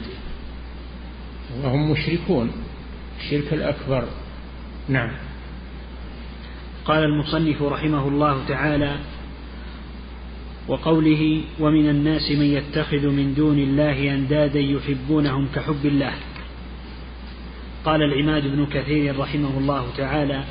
وهم 1.63 1.91
مشركون 1.91 2.51
الشرك 3.19 3.53
الأكبر. 3.53 4.03
نعم. 4.89 5.11
قال 6.85 7.03
المصنف 7.03 7.61
رحمه 7.61 8.07
الله 8.07 8.45
تعالى 8.47 8.95
وقوله 10.67 11.41
ومن 11.59 11.89
الناس 11.89 12.31
من 12.31 12.45
يتخذ 12.45 13.07
من 13.07 13.33
دون 13.33 13.59
الله 13.59 14.13
أندادا 14.13 14.59
يحبونهم 14.59 15.47
كحب 15.55 15.85
الله. 15.85 16.13
قال 17.85 18.01
العماد 18.03 18.47
بن 18.47 18.65
كثير 18.65 19.19
رحمه 19.19 19.57
الله 19.57 19.85
تعالى 19.97 20.43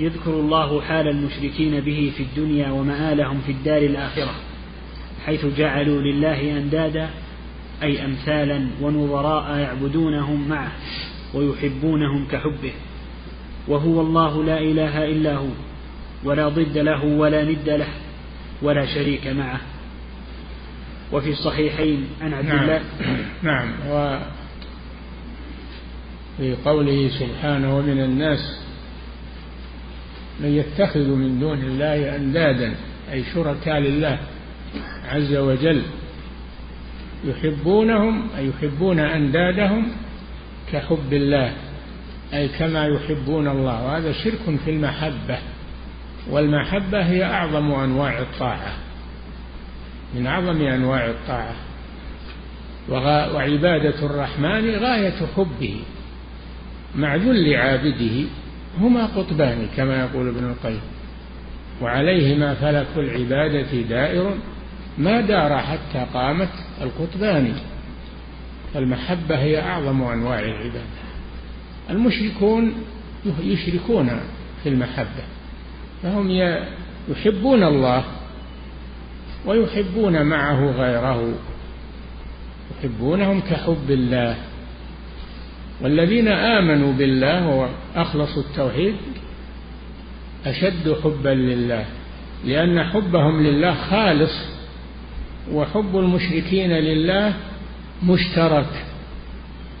يذكر 0.00 0.30
الله 0.30 0.80
حال 0.80 1.08
المشركين 1.08 1.80
به 1.80 2.12
في 2.16 2.22
الدنيا 2.22 2.70
ومآلهم 2.70 3.40
في 3.46 3.52
الدار 3.52 3.82
الآخرة 3.82 4.34
حيث 5.26 5.46
جعلوا 5.46 6.02
لله 6.02 6.58
أندادا 6.58 7.10
أي 7.82 8.04
أمثالا 8.04 8.66
ونظراء 8.80 9.58
يعبدونهم 9.58 10.48
معه 10.48 10.72
ويحبونهم 11.34 12.26
كحبه 12.28 12.72
وهو 13.68 14.00
الله 14.00 14.44
لا 14.44 14.58
إله 14.58 15.04
إلا 15.04 15.36
هو 15.36 15.48
ولا 16.24 16.48
ضد 16.48 16.78
له 16.78 17.04
ولا 17.04 17.44
ند 17.44 17.68
له 17.68 17.88
ولا 18.62 18.86
شريك 18.86 19.26
معه. 19.26 19.60
وفي 21.12 21.30
الصحيحين 21.30 22.06
عن 22.20 22.34
عبد 22.34 22.46
نعم. 22.46 22.62
الله 22.62 22.82
نعم. 23.42 23.72
في 26.38 26.56
قوله 26.64 27.08
سبحانه 27.08 27.76
ومن 27.76 28.00
الناس 28.00 28.60
من 30.40 30.48
يتخذ 30.48 31.08
من 31.08 31.40
دون 31.40 31.58
الله 31.58 32.16
أندادا 32.16 32.74
أي 33.12 33.24
شركاء 33.34 33.78
لله 33.78 34.18
عز 35.08 35.36
وجل 35.36 35.82
يحبونهم 37.24 38.28
أي 38.38 38.48
يحبون 38.48 39.00
أندادهم 39.00 39.92
كحب 40.72 41.12
الله 41.12 41.52
أي 42.34 42.48
كما 42.48 42.86
يحبون 42.86 43.48
الله. 43.48 43.86
وهذا 43.86 44.12
شرك 44.12 44.58
في 44.64 44.70
المحبة 44.70 45.38
والمحبة 46.30 47.02
هي 47.02 47.24
أعظم 47.24 47.72
أنواع 47.72 48.18
الطاعة 48.18 48.72
من 50.14 50.26
أعظم 50.26 50.62
أنواع 50.62 51.10
الطاعة 51.10 51.54
وعبادة 52.88 54.06
الرحمن 54.06 54.70
غاية 54.70 55.26
حبه. 55.36 55.80
مع 56.96 57.16
ذل 57.16 57.54
عابده 57.54 58.24
هما 58.80 59.06
قطبان 59.06 59.68
كما 59.76 60.00
يقول 60.00 60.28
ابن 60.28 60.44
القيم 60.44 60.80
وعليهما 61.82 62.54
فلك 62.54 62.86
العبادة 62.96 63.80
دائر 63.88 64.34
ما 64.98 65.20
دار 65.20 65.58
حتى 65.58 66.06
قامت 66.14 66.48
القطبان. 66.80 67.52
فالمحبة 68.74 69.38
هي 69.38 69.60
أعظم 69.60 70.02
أنواع 70.02 70.38
العبادة. 70.38 70.80
المشركون 71.90 72.72
يشركون 73.42 74.20
في 74.62 74.68
المحبة 74.68 75.24
فهم 76.02 76.30
يحبون 77.10 77.62
الله 77.62 78.04
ويحبون 79.46 80.22
معه 80.22 80.70
غيره 80.70 81.34
يحبونهم 82.78 83.40
كحب 83.40 83.90
الله. 83.90 84.36
والذين 85.80 86.28
آمنوا 86.28 86.92
بالله 86.92 87.68
وأخلصوا 87.96 88.42
التوحيد 88.42 88.94
أشد 90.46 90.96
حبا 91.04 91.28
لله 91.28 91.84
لأن 92.44 92.84
حبهم 92.84 93.42
لله 93.42 93.74
خالص 93.74 94.32
وحب 95.52 95.98
المشركين 95.98 96.70
لله 96.70 97.34
مشترك 98.02 98.84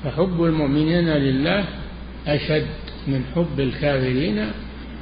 فحب 0.04 0.44
المؤمنين 0.44 1.08
لله 1.08 1.64
أشد 2.26 2.66
من 3.06 3.24
حب 3.34 3.60
الكافرين 3.60 4.46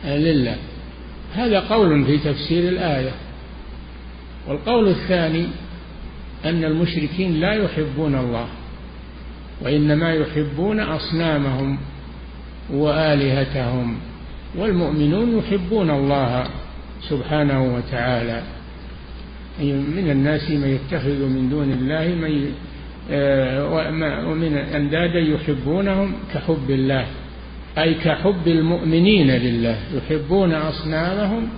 لله. 0.05 0.57
هذا 1.35 1.61
قول 1.61 2.05
في 2.05 2.19
تفسير 2.19 2.69
الآية. 2.69 3.13
والقول 4.49 4.89
الثاني 4.89 5.47
أن 6.45 6.65
المشركين 6.65 7.41
لا 7.41 7.53
يحبون 7.53 8.15
الله. 8.15 8.47
وإنما 9.63 10.15
يحبون 10.15 10.81
أصنامهم 10.81 11.79
وآلهتهم 12.73 13.97
والمؤمنون 14.59 15.39
يحبون 15.39 15.91
الله 15.91 16.47
سبحانه 17.09 17.75
وتعالى. 17.75 18.43
من 19.97 20.11
الناس 20.11 20.51
من 20.51 20.69
يتخذ 20.69 21.29
من 21.29 21.49
دون 21.51 21.73
الله 21.73 22.09
من 22.09 22.53
آه، 23.11 24.27
ومن 24.29 24.55
أندادا 24.57 25.19
يحبونهم 25.19 26.13
كحب 26.35 26.71
الله 26.71 27.07
أي 27.79 27.95
كحب 27.95 28.49
المؤمنين 28.49 29.31
لله. 29.31 29.79
يحبون 29.95 30.55
أصنامهم 30.55 31.49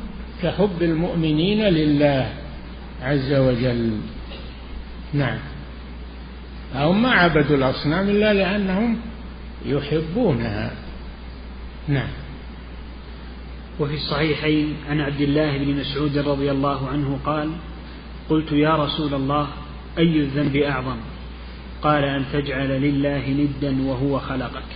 كحب 0.43 0.83
المؤمنين 0.83 1.63
لله 1.63 2.29
عز 3.03 3.33
وجل. 3.33 3.91
نعم. 5.15 5.39
هم 6.77 7.03
ما 7.03 7.11
عبدوا 7.11 7.57
الأصنام 7.57 8.09
إلا 8.09 8.33
لأنهم 8.33 8.99
يحبونها. 9.67 10.73
نعم. 11.89 12.09
وفي 13.81 13.95
الصحيحين 13.95 14.77
عن 14.91 15.01
عبد 15.01 15.21
الله 15.21 15.59
بن 15.59 15.81
مسعود 15.81 16.19
رضي 16.19 16.51
الله 16.51 16.89
عنه 16.89 17.19
قال 17.25 17.51
قلت 18.31 18.53
يا 18.53 18.77
رسول 18.77 19.15
الله 19.15 19.49
أي 19.99 20.21
الذنب 20.21 20.57
أعظم؟ 20.57 20.97
قال 21.83 22.05
أن 22.05 22.25
تجعل 22.33 22.69
لله 22.83 23.29
ندا 23.29 23.83
وهو 23.83 24.19
خلقك. 24.19 24.71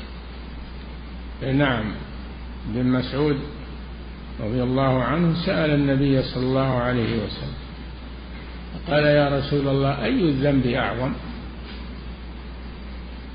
نعم. 1.42 1.84
ابن 2.74 2.86
مسعود 2.86 3.36
رضي 4.40 4.62
الله 4.62 5.02
عنه 5.02 5.34
سأل 5.46 5.70
النبي 5.70 6.22
صلى 6.22 6.42
الله 6.42 6.74
عليه 6.74 7.16
وسلم 7.16 7.60
قال 8.88 9.04
يا 9.04 9.38
رسول 9.38 9.68
الله 9.68 10.04
أي 10.04 10.20
الذنب 10.28 10.66
أعظم؟ 10.66 11.12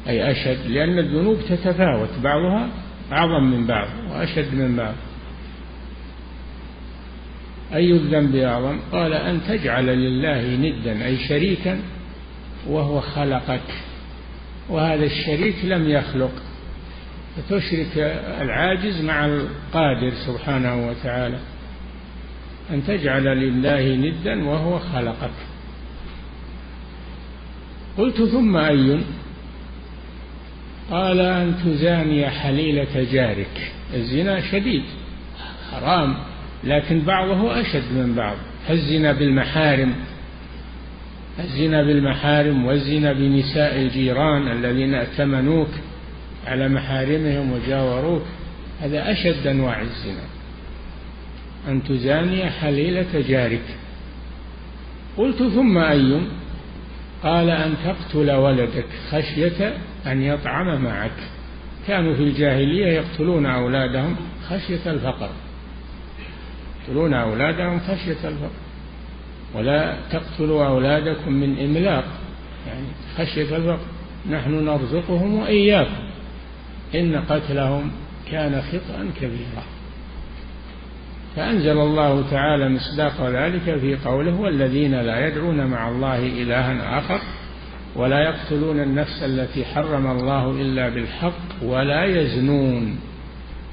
أي 0.08 0.32
أشد 0.32 0.68
لأن 0.68 1.00
الذنوب 1.00 1.38
تتفاوت 1.50 2.10
بعضها 2.24 2.70
أعظم 3.12 3.44
من 3.44 3.68
بعض 3.68 3.88
وأشد 4.10 4.56
من 4.56 4.76
بعض. 4.76 4.94
أي 7.74 7.92
الذنب 7.92 8.36
أعظم؟ 8.36 8.80
قال 8.92 9.14
أن 9.14 9.42
تجعل 9.48 9.86
لله 9.86 10.56
ندا 10.56 11.06
أي 11.06 11.18
شريكا 11.18 11.80
وهو 12.68 13.02
خلقك. 13.02 13.74
وهذا 14.70 15.06
الشريك 15.06 15.56
لم 15.64 15.90
يخلق. 15.90 16.32
فتشرك 17.38 17.98
العاجز 18.42 19.02
مع 19.02 19.26
القادر 19.26 20.12
سبحانه 20.28 20.88
وتعالى. 20.88 21.40
أن 22.72 22.84
تجعل 22.88 23.24
لله 23.24 23.96
ندا 23.96 24.48
وهو 24.48 24.80
خلقك. 24.80 25.34
قلت 27.98 28.22
ثم 28.22 28.58
أي؟ 28.58 29.00
قال 30.92 31.20
أن 31.20 31.56
تزاني 31.66 32.30
حليلة 32.30 33.08
جارك. 33.12 33.72
الزنا 33.94 34.52
شديد 34.52 34.84
حرام 35.72 36.16
لكن 36.64 37.02
بعضه 37.02 37.62
أشد 37.62 37.92
من 37.92 38.14
بعض. 38.16 38.38
فالزنا 38.68 39.12
بالمحارم 39.12 39.96
الزنا 41.40 41.84
بالمحارم 41.84 42.66
والزنا 42.66 43.14
بنساء 43.14 43.82
الجيران 43.82 44.52
الذين 44.52 44.94
ائتمنوك 44.94 45.70
على 46.48 46.70
محارمهم 46.70 47.52
وجاوروك 47.52 48.24
هذا 48.82 49.12
أشد 49.12 49.48
أنواع 49.48 49.82
الزنا. 49.82 50.24
أن 51.68 51.84
تزاني 51.84 52.50
حليلة 52.50 53.24
جارك. 53.28 53.64
قلت 55.18 55.38
ثم 55.38 55.78
أي؟ 55.78 56.22
قال 57.24 57.50
أن 57.50 57.74
تقتل 57.86 58.32
ولدك 58.32 58.86
خشية 59.12 59.74
أن 60.08 60.22
يطعم 60.22 60.84
معك. 60.84 61.12
كانوا 61.88 62.16
في 62.16 62.24
الجاهلية 62.24 62.88
يقتلون 62.88 63.46
أولادهم 63.46 64.16
خشية 64.50 64.92
الفقر. 64.92 65.30
يقتلون 66.82 67.14
أولادهم 67.14 67.80
خشية 67.80 68.12
الفقر. 68.12 68.56
ولا 69.56 69.96
تقتلوا 70.12 70.66
أولادكم 70.66 71.34
من 71.34 71.60
إملاق. 71.60 72.06
يعني 72.68 72.88
خشية 73.18 73.56
الفقر. 73.56 73.86
نحن 74.30 74.66
نرزقهم 74.66 75.34
وإياكم. 75.34 76.06
إن 76.96 77.16
قتلهم 77.30 77.92
كان 78.32 78.62
خطأ 78.62 79.10
كبيرا. 79.22 79.64
فأنزل 81.36 81.78
الله 81.78 82.30
تعالى 82.32 82.70
مصداق 82.70 83.30
ذلك 83.30 83.80
في 83.80 83.98
قوله 84.06 84.40
والذين 84.40 84.96
لا 84.96 85.28
يدعون 85.28 85.66
مع 85.68 85.90
الله 85.90 86.20
إلها 86.20 87.00
آخر 87.00 87.20
ولا 87.96 88.20
يقتلون 88.20 88.80
النفس 88.80 89.24
التي 89.24 89.66
حرم 89.66 90.08
الله 90.08 90.52
إلا 90.52 90.90
بالحق 90.90 91.64
ولا 91.64 92.06
يزنون. 92.06 93.00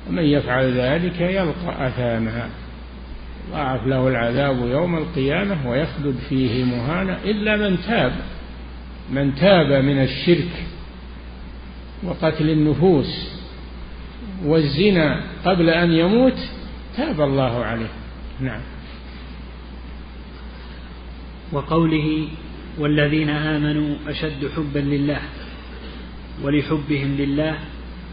ومن 0.09 0.23
يفعل 0.23 0.73
ذلك 0.73 1.21
يلقى 1.21 1.87
أثاما 1.87 2.49
ضاعف 3.51 3.87
له 3.87 4.09
العذاب 4.09 4.67
يوم 4.67 4.97
القيامة 4.97 5.71
ويخلد 5.71 6.17
فيه 6.29 6.65
مهانا 6.65 7.19
إلا 7.25 7.57
من 7.57 7.79
تاب 7.81 8.13
من 9.11 9.35
تاب 9.35 9.85
من 9.85 10.03
الشرك 10.03 10.65
وقتل 12.05 12.51
النفوس 12.51 13.33
والزنا 14.45 15.25
قبل 15.45 15.71
أن 15.71 15.93
يموت 15.93 16.39
تاب 16.97 17.21
الله 17.21 17.65
عليه. 17.65 17.91
نعم. 18.41 18.61
وقوله 21.53 22.29
والذين 22.79 23.31
آمنوا 23.31 23.97
أشد 24.09 24.51
حبا 24.57 24.79
لله 24.79 25.21
ولحبهم 26.43 27.17
لله 27.19 27.59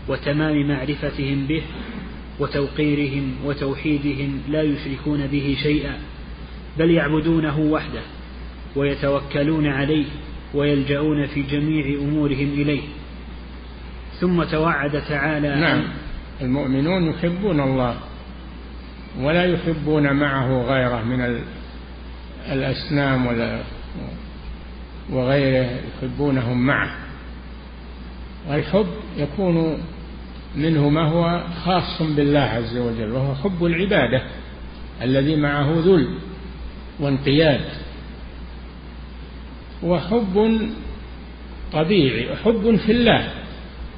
وتمام 0.07 0.67
معرفتهم 0.67 1.45
به 1.47 1.61
وتوقيرهم 2.39 3.35
وتوحيدهم 3.45 4.41
لا 4.49 4.61
يشركون 4.61 5.27
به 5.27 5.57
شيئا 5.63 5.97
بل 6.77 6.91
يعبدونه 6.91 7.59
وحده 7.59 8.01
ويتوكلون 8.75 9.67
عليه 9.67 10.05
ويلجؤون 10.53 11.25
في 11.25 11.41
جميع 11.41 11.99
أمورهم 11.99 12.53
إليه. 12.53 12.81
ثم 14.19 14.43
توعد 14.43 15.01
تعالى 15.09 15.55
نعم. 15.55 15.83
المؤمنون 16.41 17.09
يحبون 17.09 17.59
الله 17.59 17.95
ولا 19.19 19.45
يحبون 19.45 20.13
معه 20.13 20.61
غيره 20.61 21.03
من 21.03 21.41
الأصنام 22.51 23.27
وغيره 25.11 25.69
يحبونهم 25.97 26.65
معه. 26.65 26.95
والحب 28.49 28.87
يكون 29.17 29.77
منه 30.55 30.89
ما 30.89 31.07
هو 31.09 31.43
خاص 31.65 32.01
بالله 32.01 32.39
عز 32.39 32.77
وجل 32.77 33.11
وهو 33.11 33.35
حب 33.35 33.65
العبادة 33.65 34.23
الذي 35.01 35.35
معه 35.35 35.73
ذل 35.85 36.07
وانقياد. 36.99 37.65
وحب 39.83 40.59
طبيعي 41.73 42.35
حب 42.35 42.75
في 42.85 42.91
الله 42.91 43.29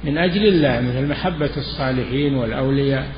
من 0.04 0.18
أجل 0.18 0.46
الله 0.46 0.80
مثل 0.80 1.08
محبة 1.08 1.50
الصالحين 1.56 2.34
والأولياء 2.34 3.08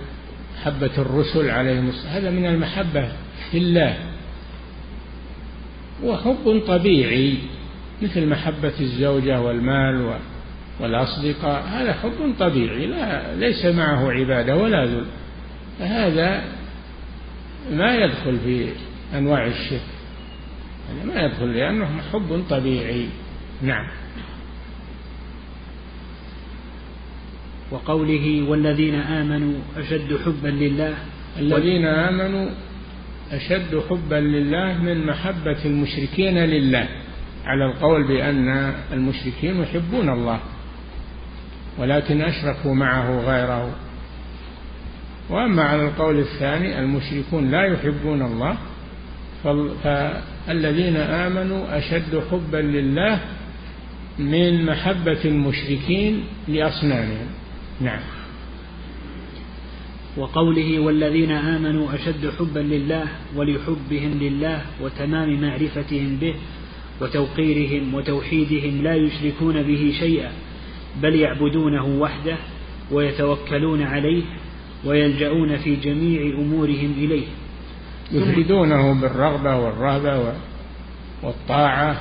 محبة 0.59 0.91
الرسل 0.99 1.51
عليهم 1.51 1.93
هذا 2.09 2.31
من 2.31 2.47
المحبة 2.47 3.09
في 3.51 3.59
الله. 3.59 3.97
وحب 6.05 6.63
طبيعي. 6.67 7.39
مثل 8.03 8.27
محبة 8.27 8.73
الزوجة 8.81 9.41
والمال 9.41 10.19
والأصدقاء. 10.81 11.63
هذا 11.63 11.93
حب 11.93 12.35
طبيعي 12.39 12.87
لا 12.87 13.35
ليس 13.37 13.65
معه 13.65 14.13
عبادة 14.13 14.57
ولا 14.57 14.85
ذل. 14.85 15.07
هذا 15.81 16.45
ما 17.73 17.95
يدخل 17.95 18.39
في 18.39 18.69
أنواع 19.15 19.47
الشرك. 19.47 19.81
هذا 20.91 21.15
ما 21.15 21.23
يدخل 21.23 21.57
لأنه 21.57 21.89
حب 22.13 22.45
طبيعي. 22.51 23.07
نعم. 23.63 23.89
وقوله 27.71 28.43
والذين 28.49 28.95
آمنوا 28.95 29.55
أشد 29.77 30.19
حبا 30.25 30.49
لله 30.49 30.95
الذين 31.39 31.87
آمنوا 31.87 32.51
أشد 33.33 33.83
حبا 33.91 34.15
لله 34.15 34.79
من 34.79 35.07
محبة 35.07 35.65
المشركين 35.65 36.39
لله. 36.39 36.89
على 37.45 37.65
القول 37.65 38.09
بأن 38.09 38.75
المشركين 38.93 39.61
يحبون 39.63 40.09
الله 40.09 40.41
ولكن 41.79 42.23
أشركوا 42.23 42.75
معه 42.75 43.21
غيره. 43.21 43.75
وأما 45.31 45.63
على 45.63 45.89
القول 45.89 46.19
الثاني 46.19 46.79
المشركون 46.79 47.51
لا 47.51 47.65
يحبون 47.65 48.23
الله 48.23 48.57
فالذين 49.85 50.97
آمنوا 50.97 51.79
أشد 51.79 52.23
حبا 52.31 52.57
لله 52.57 53.21
من 54.19 54.67
محبة 54.67 55.25
المشركين 55.25 56.25
لأصنامهم. 56.49 57.27
نعم. 57.81 58.01
وقوله 60.17 60.79
والذين 60.79 61.31
آمنوا 61.31 61.95
أشد 61.95 62.31
حبا 62.39 62.61
لله 62.61 63.05
ولحبهم 63.37 64.19
لله 64.21 64.63
وتمام 64.81 65.41
معرفتهم 65.41 66.17
به 66.17 66.35
وتوقيرهم 67.01 67.95
وتوحيدهم 67.95 68.83
لا 68.83 68.95
يشركون 68.95 69.63
به 69.63 69.95
شيئا 69.99 70.33
بل 71.03 71.15
يعبدونه 71.15 71.87
وحده 71.87 72.37
ويتوكلون 72.91 73.83
عليه 73.83 74.23
ويلجؤون 74.85 75.57
في 75.57 75.77
جميع 75.77 76.39
أمورهم 76.39 76.95
إليه. 76.99 77.27
يفردونه 78.13 79.01
بالرغبة 79.01 79.57
والرهبة 79.57 80.35
والطاعة 81.23 81.97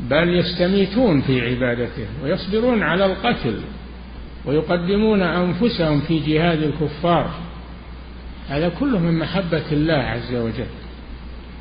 بل 0.00 0.34
يستميتون 0.34 1.20
في 1.20 1.40
عبادته 1.40 2.06
ويصبرون 2.22 2.82
على 2.82 3.06
القتل 3.06 3.60
ويقدمون 4.46 5.22
أنفسهم 5.22 6.00
في 6.00 6.18
جهاد 6.18 6.62
الكفار. 6.62 7.30
هذا 8.48 8.68
كله 8.68 8.98
من 8.98 9.18
محبة 9.18 9.72
الله 9.72 9.94
عز 9.94 10.34
وجل. 10.34 10.66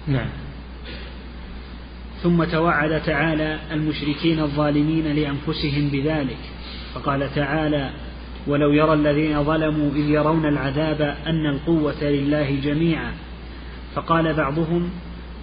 نعم. 0.07 0.29
ثم 2.23 2.43
توعد 2.43 3.01
تعالى 3.01 3.59
المشركين 3.71 4.39
الظالمين 4.39 5.07
لأنفسهم 5.07 5.89
بذلك 5.89 6.37
فقال 6.93 7.35
تعالى 7.35 7.89
ولو 8.47 8.71
يرى 8.73 8.93
الذين 8.93 9.43
ظلموا 9.43 9.91
إذ 9.91 10.09
يرون 10.09 10.45
العذاب 10.45 11.01
أن 11.27 11.45
القوة 11.45 12.03
لله 12.03 12.59
جميعا. 12.63 13.11
فقال 13.95 14.33
بعضهم 14.33 14.89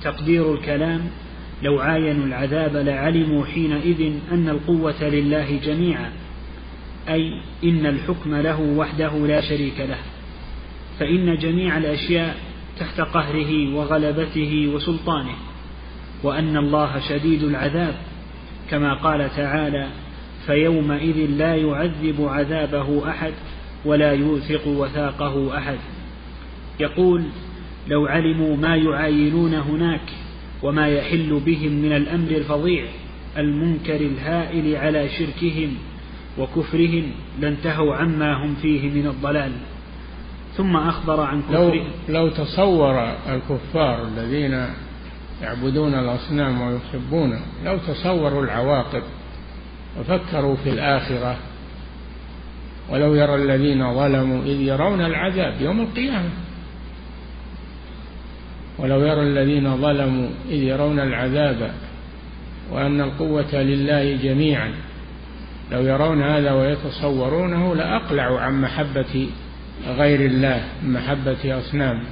تقدير 0.02 0.54
الكلام 0.54 1.00
لو 1.62 1.80
عاينوا 1.80 2.26
العذاب 2.26 2.76
لعلموا 2.76 3.46
حينئذ 3.46 4.12
أن 4.32 4.48
القوة 4.48 5.02
لله 5.08 5.60
جميعا 5.64 6.12
أي 7.08 7.40
إن 7.64 7.86
الحكم 7.86 8.34
له 8.34 8.60
وحده 8.60 9.26
لا 9.26 9.40
شريك 9.40 9.80
له 9.80 9.98
فإن 10.98 11.36
جميع 11.36 11.78
الأشياء 11.78 12.36
تحت 12.78 13.00
قهره 13.00 13.74
وغلبته 13.74 14.70
وسلطانه. 14.74 15.34
وأن 16.22 16.56
الله 16.56 17.00
شديد 17.08 17.42
العذاب 17.42 17.94
كما 18.70 18.94
قال 18.94 19.30
تعالى 19.36 19.88
فيومئذ 20.46 21.30
لا 21.30 21.56
يعذب 21.56 22.16
عذابه 22.20 23.10
أحد 23.10 23.32
ولا 23.84 24.12
يوثق 24.12 24.66
وثاقه 24.66 25.58
أحد. 25.58 25.78
يقول 26.80 27.24
لو 27.88 28.06
علموا 28.06 28.56
ما 28.56 28.76
يعاينون 28.76 29.54
هناك 29.54 30.10
وما 30.62 30.88
يحل 30.88 31.40
بهم 31.46 31.72
من 31.72 31.92
الأمر 31.92 32.30
الفظيع 32.30 32.84
المنكر 33.38 33.96
الهائل 33.96 34.76
على 34.76 35.08
شركهم 35.08 35.74
وكفرهم 36.38 37.10
لانتهوا 37.40 37.94
عما 37.94 38.44
هم 38.44 38.54
فيه 38.54 38.90
من 38.90 39.06
الضلال. 39.06 39.52
ثم 40.56 40.76
أخبر 40.76 41.20
عن 41.20 41.42
كفرهم. 41.42 41.84
لو, 42.08 42.14
لو 42.14 42.28
تصور 42.28 43.14
الكفار 43.28 44.06
الذين 44.06 44.66
يعبدون 45.42 45.94
الأصنام 45.94 46.60
ويحبون. 46.60 47.40
لو 47.64 47.78
تصوروا 47.78 48.44
العواقب 48.44 49.02
وفكروا 50.00 50.56
في 50.56 50.70
الآخرة 50.70 51.36
ولو 52.90 53.14
يرى 53.14 53.34
الذين 53.34 53.94
ظلموا 53.94 54.42
إذ 54.42 54.60
يرون 54.60 55.00
العذاب 55.00 55.60
يوم 55.60 55.80
القيامة. 55.80 56.30
ولو 58.78 59.00
يرى 59.00 59.22
الذين 59.22 59.76
ظلموا 59.76 60.28
إذ 60.48 60.62
يرون 60.62 61.00
العذاب 61.00 61.70
وأن 62.72 63.00
القوة 63.00 63.54
لله 63.54 64.16
جميعا 64.16 64.72
لو 65.72 65.80
يرون 65.80 66.22
هذا 66.22 66.52
ويتصورونه 66.52 67.74
لأقلعوا 67.74 68.40
عن 68.40 68.60
محبة 68.60 69.28
غير 69.86 70.20
الله 70.20 70.64
محبة 70.84 71.58
أصنام. 71.58 72.02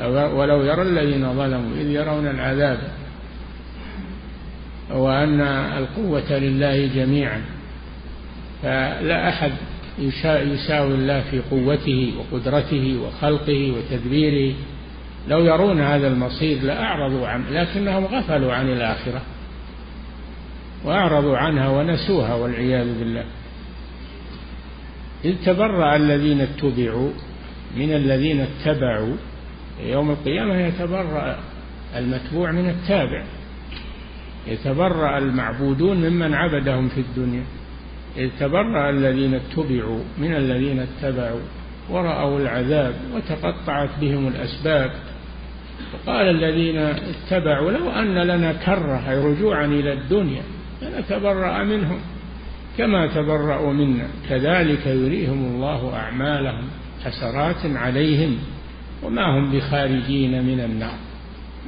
ولو 0.00 0.64
يرى 0.64 0.82
الذين 0.82 1.34
ظلموا 1.34 1.76
إذ 1.80 1.90
يرون 1.90 2.26
العذاب 2.26 2.78
وأن 4.90 5.40
القوة 5.78 6.38
لله 6.38 6.86
جميعا. 6.94 7.42
فلا 8.62 9.28
أحد 9.28 9.52
يساوي 9.98 10.94
الله 10.94 11.20
في 11.30 11.40
قوته 11.50 12.12
وقدرته 12.18 12.98
وخلقه 13.02 13.72
وتدبيره. 13.72 14.54
لو 15.28 15.44
يرون 15.44 15.80
هذا 15.80 16.08
المصير 16.08 16.62
لأعرضوا 16.62 17.28
عنه 17.28 17.50
لكنهم 17.50 18.04
غفلوا 18.04 18.52
عن 18.52 18.68
الآخرة 18.68 19.22
وأعرضوا 20.84 21.36
عنها 21.36 21.68
ونسوها 21.68 22.34
والعياذ 22.34 22.98
بالله. 22.98 23.24
إذ 25.24 25.34
تبرأ 25.44 25.96
الذين 25.96 26.40
اتبعوا 26.40 27.10
من 27.76 27.92
الذين 27.94 28.40
اتبعوا 28.40 29.14
يوم 29.86 30.10
القيامة 30.10 30.54
يتبرأ 30.54 31.38
المتبوع 31.96 32.52
من 32.52 32.68
التابع 32.68 33.24
يتبرأ 34.46 35.18
المعبودون 35.18 35.96
ممن 35.96 36.34
عبدهم 36.34 36.88
في 36.88 37.00
الدنيا 37.00 37.44
يتبرأ 38.16 38.90
الذين 38.90 39.34
اتبعوا 39.34 40.00
من 40.18 40.34
الذين 40.36 40.80
اتبعوا 40.80 41.40
ورأوا 41.90 42.40
العذاب 42.40 42.94
وتقطعت 43.14 43.90
بهم 44.00 44.28
الأسباب. 44.28 44.90
وقال 45.94 46.30
الذين 46.30 46.78
اتبعوا 46.78 47.70
لو 47.70 47.90
أن 47.90 48.14
لنا 48.14 48.52
كرة 48.52 49.10
أي 49.10 49.18
رجوعا 49.24 49.64
إلى 49.64 49.92
الدنيا 49.92 50.42
لنتبرأ 50.82 51.62
منهم 51.64 51.98
كما 52.78 53.06
تبرأوا 53.06 53.72
منا. 53.72 54.06
كذلك 54.28 54.86
يريهم 54.86 55.54
الله 55.54 55.96
أعمالهم 55.96 56.64
حسرات 57.04 57.76
عليهم. 57.76 58.38
وما 59.02 59.38
هم 59.38 59.52
بخارجين 59.52 60.44
من 60.44 60.60
النار. 60.60 60.94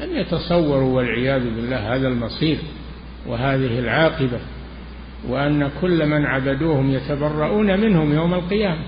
لم 0.01 0.17
يتصوروا 0.17 0.97
والعياذ 0.97 1.45
بالله 1.45 1.95
هذا 1.95 2.09
المصير 2.09 2.59
وهذه 3.27 3.79
العاقبة 3.79 4.39
وأن 5.29 5.71
كل 5.81 6.07
من 6.07 6.27
عبدوهم 6.27 6.91
يتبرؤون 6.91 7.81
منهم 7.81 8.13
يوم 8.13 8.35
القيامة. 8.35 8.85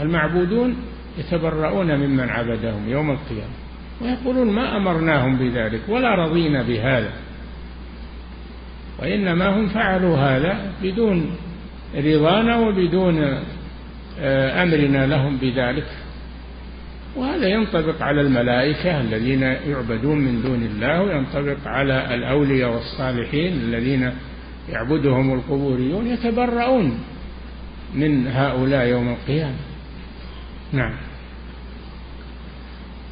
المعبودون 0.00 0.76
يتبرؤون 1.18 1.96
ممن 1.96 2.28
عبدهم 2.28 2.88
يوم 2.88 3.10
القيامة 3.10 3.54
ويقولون 4.00 4.50
ما 4.50 4.76
أمرناهم 4.76 5.36
بذلك 5.36 5.80
ولا 5.88 6.14
رضينا 6.14 6.62
بهذا. 6.62 7.10
وإنما 8.98 9.48
هم 9.48 9.68
فعلوا 9.68 10.16
هذا 10.16 10.72
بدون 10.82 11.30
رضانا 11.96 12.58
وبدون 12.58 13.42
آه، 14.20 14.62
أمرنا 14.62 15.06
لهم 15.06 15.36
بذلك. 15.36 15.86
وهذا 17.16 17.48
ينطبق 17.48 18.02
على 18.02 18.20
الملائكة 18.20 19.00
الذين 19.00 19.42
يعبدون 19.42 20.18
من 20.18 20.42
دون 20.42 20.62
الله 20.62 21.02
وينطبق 21.02 21.66
على 21.66 22.14
الأولياء 22.14 22.70
والصالحين 22.70 23.52
الذين 23.52 24.12
يعبدهم 24.68 25.34
القبوريون 25.34 26.06
يتبرؤون 26.06 26.98
من 27.94 28.26
هؤلاء 28.26 28.86
يوم 28.86 29.08
القيامة. 29.08 29.56
نعم. 30.72 30.94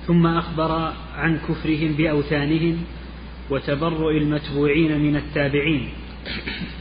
ثم 0.07 0.27
أخبر 0.27 0.93
عن 1.17 1.39
كفرهم 1.39 1.93
بأوثانهم 1.93 2.77
وتبرؤ 3.51 4.11
المتبوعين 4.11 5.01
من 5.01 5.17
التابعين. 5.17 5.89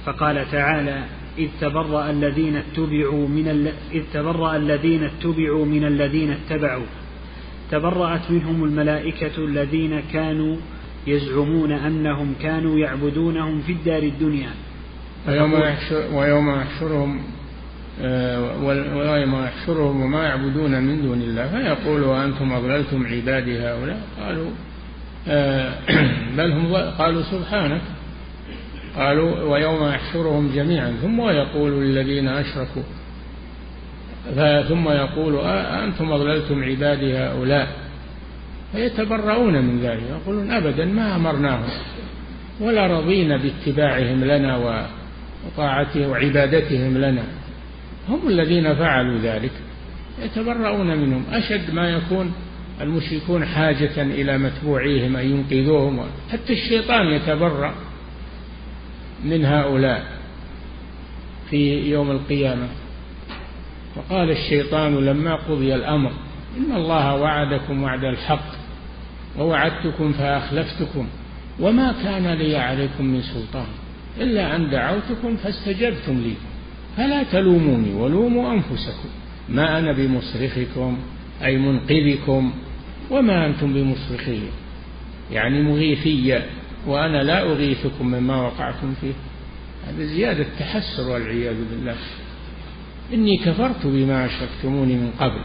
فقال 0.05 0.51
تعالى 0.51 1.03
إذ 1.37 1.49
تبرأ 1.61 2.09
الذين 2.09 2.55
اتبعوا 2.55 3.27
من 3.27 3.47
ال... 3.47 3.73
إذ 3.93 4.03
تبرأ 4.13 4.55
الذين 4.55 5.03
اتبعوا 5.03 5.65
من 5.65 5.85
الذين 5.85 6.31
اتبعوا. 6.31 6.85
تبرأت 7.73 8.31
منهم 8.31 8.63
الملائكة 8.63 9.37
الذين 9.37 9.99
كانوا 10.13 10.57
يزعمون 11.07 11.71
أنهم 11.71 12.35
كانوا 12.41 12.79
يعبدونهم 12.79 13.61
في 13.61 13.71
الدار 13.71 14.03
الدنيا. 14.03 14.49
ويوم, 15.27 15.53
يحشر 15.53 16.03
ويوم 16.13 16.49
يحشرهم 16.49 17.21
آه، 18.01 18.63
ويوم 18.95 19.43
يحشرهم 19.43 20.01
وما 20.01 20.23
يعبدون 20.23 20.83
من 20.83 21.01
دون 21.01 21.21
الله. 21.21 21.47
فيقول 21.47 22.03
وأنتم 22.03 22.53
أضللتم 22.53 23.05
عبادي 23.07 23.59
هؤلاء؟ 23.59 24.01
قالوا 24.19 24.49
آه، 25.27 25.73
بل 26.37 26.51
هم 26.51 26.75
قالوا 26.75 27.21
سبحانك. 27.21 27.81
قالوا 28.95 29.41
ويوم 29.41 29.83
يحشرهم 29.87 30.51
جميعا. 30.55 30.93
ثم 31.01 31.21
يقول 31.21 31.71
للذين 31.71 32.27
أشركوا 32.27 32.83
ثم 34.69 34.89
يقول 34.89 35.39
أنتم 35.83 36.11
أضللتم 36.11 36.63
عبادي 36.63 37.17
هؤلاء. 37.17 37.67
فيتبرؤون 38.71 39.61
من 39.61 39.79
ذلك 39.79 40.03
يقولون 40.09 40.51
أبدا 40.51 40.85
ما 40.85 41.15
أمرناهم 41.15 41.69
ولا 42.59 42.87
رضينا 42.87 43.37
باتباعهم 43.37 44.23
لنا 44.23 44.83
وطاعتهم 45.45 46.09
وعبادتهم 46.09 46.97
لنا. 46.97 47.23
هم 48.09 48.27
الذين 48.27 48.75
فعلوا 48.75 49.19
ذلك. 49.19 49.51
يتبرؤون 50.23 50.97
منهم. 50.97 51.23
أشد 51.31 51.73
ما 51.73 51.89
يكون 51.89 52.33
المشركون 52.81 53.45
حاجة 53.45 54.01
إلى 54.01 54.37
متبوعيهم 54.37 55.15
أن 55.15 55.25
ينقذوهم. 55.25 55.99
حتى 56.31 56.53
الشيطان 56.53 57.07
يتبرأ 57.07 57.73
من 59.23 59.45
هؤلاء 59.45 60.03
في 61.49 61.89
يوم 61.89 62.11
القيامة. 62.11 62.67
وقال 63.95 64.31
الشيطان 64.31 65.05
لما 65.05 65.35
قضي 65.35 65.75
الأمر 65.75 66.11
إن 66.57 66.75
الله 66.75 67.15
وعدكم 67.15 67.83
وعد 67.83 68.03
الحق 68.03 68.45
ووعدتكم 69.39 70.13
فأخلفتكم 70.13 71.07
وما 71.59 71.95
كان 72.03 72.33
لي 72.33 72.57
عليكم 72.57 73.05
من 73.05 73.21
سلطان 73.21 73.67
إلا 74.21 74.55
أن 74.55 74.69
دعوتكم 74.69 75.35
فاستجبتم 75.35 76.21
لي 76.21 76.33
فلا 76.97 77.23
تلوموني 77.23 77.93
ولوموا 77.93 78.53
أنفسكم 78.53 79.09
ما 79.49 79.79
أنا 79.79 79.91
بمصرخكم 79.91 80.97
أي 81.43 81.57
منقذكم 81.57 82.53
وما 83.11 83.45
أنتم 83.45 83.73
بمصرخي 83.73 84.39
يعني 85.31 85.61
مغيثي 85.61 86.41
وأنا 86.87 87.23
لا 87.23 87.41
أغيثكم 87.41 88.07
مما 88.07 88.41
وقعتم 88.41 88.93
فيه 89.01 89.13
هذا 89.87 90.05
زيادة 90.05 90.45
تحسر 90.59 91.09
والعياذ 91.09 91.55
بالله 91.71 91.95
إني 93.13 93.37
كفرت 93.37 93.85
بما 93.85 94.25
أشركتموني 94.25 94.95
من 94.95 95.11
قبل. 95.19 95.41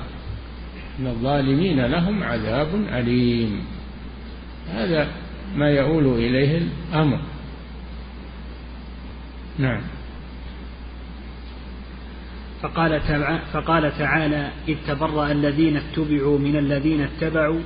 إن 1.00 1.06
الظالمين 1.06 1.86
لهم 1.86 2.22
عذاب 2.22 2.68
أليم. 2.74 3.64
هذا 4.72 5.08
ما 5.56 5.70
يؤول 5.70 6.06
إليه 6.06 6.62
الأمر. 6.92 7.20
نعم. 9.58 9.80
فقال, 12.62 13.00
فقال 13.52 13.98
تعالى 13.98 14.50
إذ 14.68 14.76
تبرأ 14.86 15.32
الذين 15.32 15.76
اتبعوا 15.76 16.38
من 16.38 16.56
الذين 16.56 17.00
اتبعوا 17.00 17.60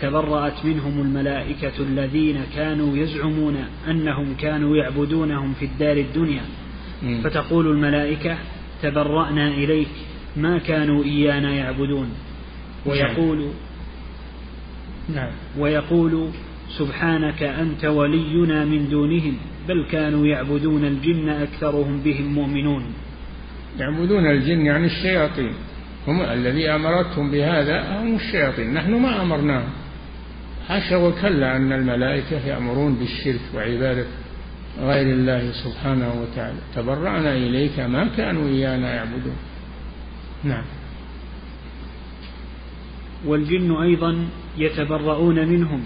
تبرأت 0.00 0.64
منهم 0.64 1.00
الملائكة 1.00 1.72
الذين 1.80 2.40
كانوا 2.54 2.96
يزعمون 2.96 3.56
أنهم 3.88 4.34
كانوا 4.34 4.76
يعبدونهم 4.76 5.52
في 5.52 5.64
الدار 5.64 5.96
الدنيا. 5.96 6.42
فتقول 7.24 7.66
الملائكة 7.66 8.36
تبرأنا 8.82 9.48
إليك 9.48 9.88
ما 10.36 10.58
كانوا 10.58 11.04
إيانا 11.04 11.54
يعبدون. 11.54 12.08
ويقول 12.86 13.50
نعم. 15.14 15.30
ويقول 15.58 16.28
سبحانك 16.78 17.42
أنت 17.42 17.84
ولينا 17.84 18.64
من 18.64 18.88
دونهم 18.88 19.36
بل 19.68 19.86
كانوا 19.90 20.26
يعبدون 20.26 20.84
الجن 20.84 21.28
أكثرهم 21.28 22.00
بهم 22.04 22.34
مؤمنون. 22.34 22.84
يعبدون 23.78 24.26
الجن 24.26 24.66
يعني 24.66 24.86
الشياطين. 24.86 25.52
هم 26.08 26.20
الذي 26.20 26.68
أمرتهم 26.68 27.30
بهذا 27.30 28.02
هم 28.02 28.14
الشياطين. 28.14 28.74
نحن 28.74 28.94
ما 28.94 29.22
أمرناهم. 29.22 29.68
حاشا 30.68 30.96
وكلا 30.96 31.56
أن 31.56 31.72
الملائكة 31.72 32.46
يأمرون 32.46 32.94
بالشرك 32.94 33.40
وعبادة 33.54 34.04
غير 34.80 35.06
الله 35.14 35.52
سبحانه 35.52 36.22
وتعالى. 36.22 36.58
تبرأنا 36.74 37.36
إليك 37.36 37.80
ما 37.80 38.08
كانوا 38.16 38.48
إيانا 38.48 38.94
يعبدون. 38.94 39.36
نعم. 40.44 40.64
والجن 43.26 43.72
أيضا 43.72 44.26
يتبرؤون 44.58 45.48
منهم 45.48 45.82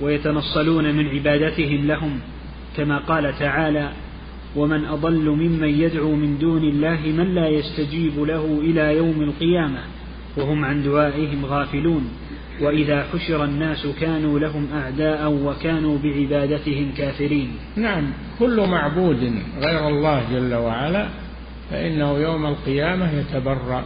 ويتنصلون 0.00 0.94
من 0.94 1.08
عبادتهم 1.08 1.86
لهم 1.86 2.20
كما 2.76 2.98
قال 2.98 3.38
تعالى 3.38 3.92
ومن 4.56 4.84
أضل 4.84 5.30
ممن 5.30 5.68
يدعو 5.68 6.14
من 6.14 6.38
دون 6.38 6.62
الله 6.62 7.00
من 7.16 7.34
لا 7.34 7.48
يستجيب 7.48 8.18
له 8.18 8.60
إلى 8.60 8.96
يوم 8.96 9.22
القيامة 9.22 9.80
وهم 10.36 10.64
عن 10.64 10.82
دعائهم 10.82 11.46
غافلون. 11.46 12.08
وإذا 12.60 13.06
حشر 13.12 13.44
الناس 13.44 13.86
كانوا 14.00 14.38
لهم 14.38 14.68
أعداء 14.74 15.32
وكانوا 15.32 15.98
بعبادتهم 15.98 16.92
كافرين. 16.96 17.50
نعم 17.76 18.12
كل 18.38 18.66
معبود 18.68 19.34
غير 19.58 19.88
الله 19.88 20.22
جل 20.32 20.54
وعلا 20.54 21.08
فإنه 21.70 22.18
يوم 22.18 22.46
القيامة 22.46 23.12
يتبرأ 23.12 23.84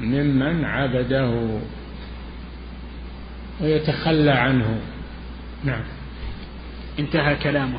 ممن 0.00 0.64
عبده 0.64 1.58
ويتخلى 3.60 4.30
عنه. 4.30 4.80
نعم. 5.64 5.82
انتهى 6.98 7.36
كلامه. 7.36 7.78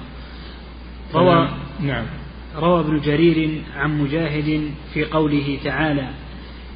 روى 1.15 1.49
نعم. 1.79 2.05
روى 2.55 2.79
ابن 2.79 2.99
جرير 2.99 3.61
عن 3.75 4.01
مجاهد 4.01 4.71
في 4.93 5.05
قوله 5.05 5.59
تعالى 5.63 6.09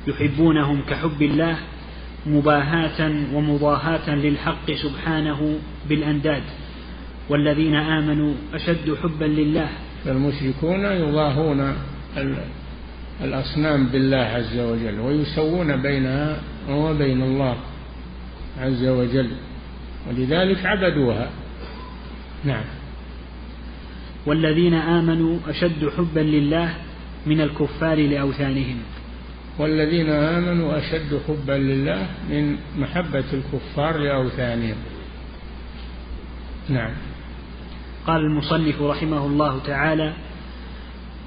يحبونهم 0.07 0.81
كحب 0.81 1.21
الله 1.21 1.57
مباهاة 2.25 3.11
ومضاهاة 3.33 4.15
للحق 4.15 4.71
سبحانه 4.71 5.59
بالأنداد 5.89 6.43
والذين 7.29 7.75
آمنوا 7.75 8.33
أشد 8.53 8.95
حبا 9.03 9.25
لله. 9.25 9.69
فالمشركون 10.05 10.85
يضاهون 10.85 11.73
الأصنام 13.23 13.87
بالله 13.87 14.17
عز 14.17 14.59
وجل 14.59 14.99
ويسوون 14.99 15.81
بينها 15.81 16.41
وبين 16.69 17.21
الله 17.21 17.55
عز 18.59 18.85
وجل 18.85 19.29
ولذلك 20.09 20.65
عبدوها. 20.65 21.29
نعم. 22.45 22.63
والذين 24.25 24.73
آمنوا 24.73 25.37
أشد 25.47 25.89
حبا 25.97 26.19
لله 26.19 26.73
من 27.25 27.41
الكفار 27.41 27.97
لأوثانهم. 27.97 28.77
والذين 29.59 30.09
آمنوا 30.09 30.77
أشد 30.77 31.21
حبا 31.27 31.51
لله 31.51 32.07
من 32.29 32.57
محبة 32.77 33.23
الكفار 33.33 33.97
لأوثانهم. 33.97 34.75
نعم. 36.69 36.91
قال 38.07 38.21
المصنف 38.21 38.81
رحمه 38.81 39.25
الله 39.25 39.59
تعالى 39.59 40.13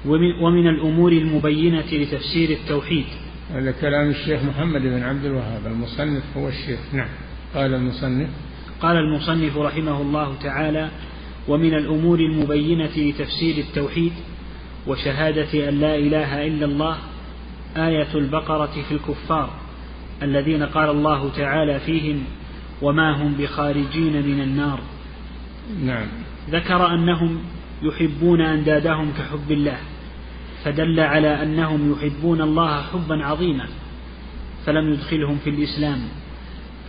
ومن, 0.05 0.67
الأمور 0.67 1.11
المبينة 1.11 1.85
لتفسير 1.91 2.49
التوحيد. 2.49 3.05
هذا 3.53 3.71
كلام 3.71 4.09
الشيخ 4.09 4.43
محمد 4.43 4.81
بن 4.81 5.03
عبد 5.03 5.25
الوهاب 5.25 5.67
المصنف 5.67 6.23
هو 6.37 6.47
الشيخ. 6.47 6.79
نعم. 6.93 7.09
قال 7.55 7.73
المصنف 7.73 8.29
قال 8.81 8.97
المصنف 8.97 9.57
رحمه 9.57 10.01
الله 10.01 10.35
تعالى 10.43 10.89
ومن 11.47 11.73
الأمور 11.73 12.19
المبينة 12.19 12.91
لتفسير 12.97 13.57
التوحيد 13.57 14.11
وشهادة 14.87 15.69
أن 15.69 15.79
لا 15.79 15.95
إله 15.95 16.47
إلا 16.47 16.65
الله 16.65 16.97
آية 17.77 18.07
البقرة 18.15 18.83
في 18.89 18.91
الكفار 18.91 19.49
الذين 20.23 20.63
قال 20.63 20.89
الله 20.89 21.29
تعالى 21.29 21.79
فيهم 21.79 22.23
وما 22.81 23.11
هم 23.21 23.33
بخارجين 23.33 24.27
من 24.27 24.41
النار 24.41 24.79
نعم. 25.83 26.07
ذكر 26.49 26.93
أنهم 26.93 27.39
يحبون 27.81 28.41
أندادهم 28.41 29.13
كحب 29.17 29.51
الله 29.51 29.77
فدل 30.63 30.99
على 30.99 31.43
أنهم 31.43 31.91
يحبون 31.91 32.41
الله 32.41 32.81
حبا 32.81 33.25
عظيما 33.25 33.67
فلم 34.65 34.93
يدخلهم 34.93 35.37
في 35.43 35.49
الإسلام. 35.49 35.99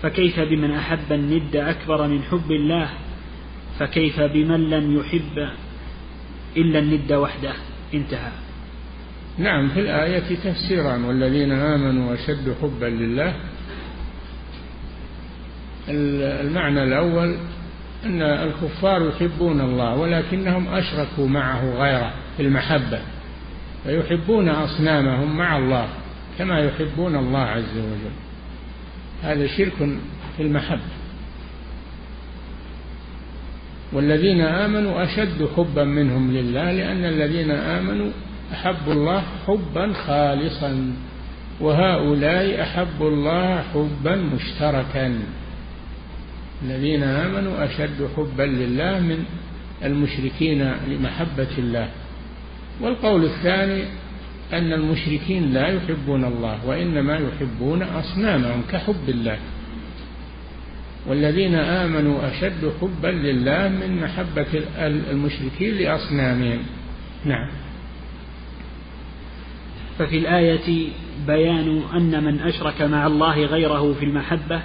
فكيف 0.02 0.40
بمن 0.40 0.70
أحب 0.70 1.12
الند 1.12 1.56
أكبر 1.56 2.06
من 2.06 2.22
حب 2.22 2.52
الله؟ 2.52 2.88
فكيف 3.78 4.20
بمن 4.20 4.70
لم 4.70 4.96
يحب 4.98 5.48
إلا 6.56 6.78
الند 6.78 7.12
وحده؟ 7.12 7.52
انتهى. 7.94 8.47
نعم 9.38 9.68
في 9.68 9.80
الآية 9.80 10.36
تفسيران 10.44 11.04
والذين 11.04 11.52
آمنوا 11.52 12.14
أشد 12.14 12.54
حبا 12.62 12.86
لله. 12.86 13.34
المعنى 15.88 16.82
الأول 16.82 17.36
أن 18.04 18.22
الكفار 18.22 19.08
يحبون 19.08 19.60
الله 19.60 19.96
ولكنهم 19.96 20.68
أشركوا 20.68 21.28
معه 21.28 21.74
غيره 21.74 22.12
في 22.36 22.42
المحبة 22.42 23.00
فيحبون 23.84 24.48
أصنامهم 24.48 25.36
مع 25.36 25.58
الله 25.58 25.88
كما 26.38 26.60
يحبون 26.60 27.16
الله 27.16 27.38
عز 27.38 27.78
وجل. 27.78 28.14
هذا 29.22 29.46
شرك 29.46 29.98
في 30.36 30.42
المحبة. 30.42 30.98
والذين 33.92 34.40
آمنوا 34.40 35.04
أشد 35.04 35.48
حبا 35.56 35.84
منهم 35.84 36.32
لله 36.32 36.72
لأن 36.72 37.04
الذين 37.04 37.50
آمنوا 37.50 38.10
أحبوا 38.52 38.92
الله 38.92 39.22
حبا 39.46 39.92
خالصا 39.92 40.92
وهؤلاء 41.60 42.62
أحبوا 42.62 43.10
الله 43.10 43.62
حبا 43.62 44.16
مشتركا. 44.16 45.18
الذين 46.62 47.02
آمنوا 47.02 47.64
أشد 47.64 48.08
حبا 48.16 48.42
لله 48.42 49.00
من 49.00 49.24
المشركين 49.84 50.72
لمحبة 50.88 51.48
الله. 51.58 51.88
والقول 52.80 53.24
الثاني 53.24 53.82
أن 54.52 54.72
المشركين 54.72 55.52
لا 55.52 55.66
يحبون 55.68 56.24
الله 56.24 56.66
وإنما 56.66 57.16
يحبون 57.16 57.82
أصنامهم 57.82 58.62
كحب 58.72 59.08
الله. 59.08 59.38
والذين 61.06 61.54
آمنوا 61.54 62.28
أشد 62.28 62.72
حبا 62.80 63.08
لله 63.08 63.68
من 63.68 64.00
محبة 64.02 64.62
المشركين 65.10 65.74
لأصنامهم. 65.74 66.62
نعم. 67.24 67.67
ففي 69.98 70.18
الآية 70.18 70.88
بيان 71.26 71.82
أن 71.94 72.24
من 72.24 72.40
أشرك 72.40 72.82
مع 72.82 73.06
الله 73.06 73.44
غيره 73.44 73.92
في 73.92 74.04
المحبة 74.04 74.62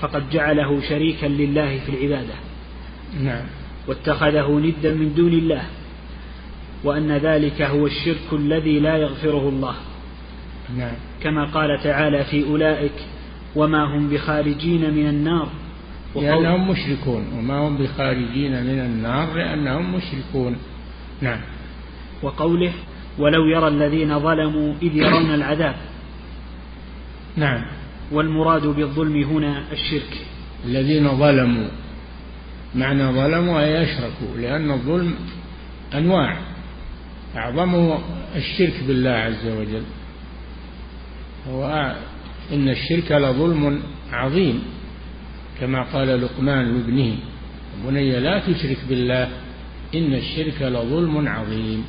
فقد 0.00 0.30
جعله 0.30 0.80
شريكا 0.88 1.26
لله 1.26 1.78
في 1.78 1.88
العبادة. 1.88 2.34
نعم. 3.20 3.44
واتخذه 3.88 4.50
ندا 4.50 4.94
من 4.94 5.14
دون 5.14 5.32
الله 5.32 5.62
وأن 6.84 7.12
ذلك 7.12 7.62
هو 7.62 7.86
الشرك 7.86 8.32
الذي 8.32 8.80
لا 8.80 8.96
يغفره 8.96 9.48
الله. 9.48 9.74
نعم. 10.76 10.94
كما 11.22 11.44
قال 11.44 11.82
تعالى 11.82 12.24
في 12.24 12.44
أولئك 12.44 12.92
وما 13.56 13.84
هم 13.84 14.08
بخارجين 14.08 14.94
من 14.94 15.08
النار. 15.08 15.48
لأنهم 16.16 16.70
مشركون. 16.70 17.24
وما 17.38 17.68
هم 17.68 17.76
بخارجين 17.76 18.52
من 18.52 18.78
النار 18.78 19.34
لأنهم 19.34 19.94
مشركون. 19.94 20.56
نعم. 21.20 21.40
وقوله 22.22 22.72
ولو 23.18 23.46
يرى 23.46 23.68
الذين 23.68 24.18
ظلموا 24.18 24.74
إذ 24.82 24.96
يرون 24.96 25.34
العذاب. 25.34 25.74
نعم. 27.36 27.64
والمراد 28.12 28.66
بالظلم 28.66 29.16
هنا 29.16 29.62
الشرك. 29.72 30.26
الذين 30.64 31.08
ظلموا. 31.18 31.68
معنى 32.74 33.04
ظلموا 33.04 33.60
أي 33.60 33.82
أشركوا 33.82 34.36
لأن 34.40 34.70
الظلم 34.70 35.14
أنواع. 35.94 36.38
أعظمه 37.36 37.98
الشرك 38.36 38.84
بالله 38.88 39.10
عز 39.10 39.46
وجل. 39.46 39.82
هو 41.48 41.94
إن 42.52 42.68
الشرك 42.68 43.12
لظلم 43.12 43.82
عظيم 44.12 44.62
كما 45.60 45.82
قال 45.82 46.22
لقمان 46.22 46.72
لابنه. 46.72 47.16
بني 47.86 48.20
لا 48.20 48.38
تشرك 48.38 48.78
بالله 48.88 49.28
إن 49.94 50.14
الشرك 50.14 50.62
لظلم 50.62 51.28
عظيم. 51.28 51.84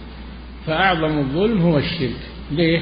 فأعظم 0.68 1.18
الظلم 1.20 1.62
هو 1.62 1.78
الشرك. 1.78 2.20
ليه؟ 2.52 2.82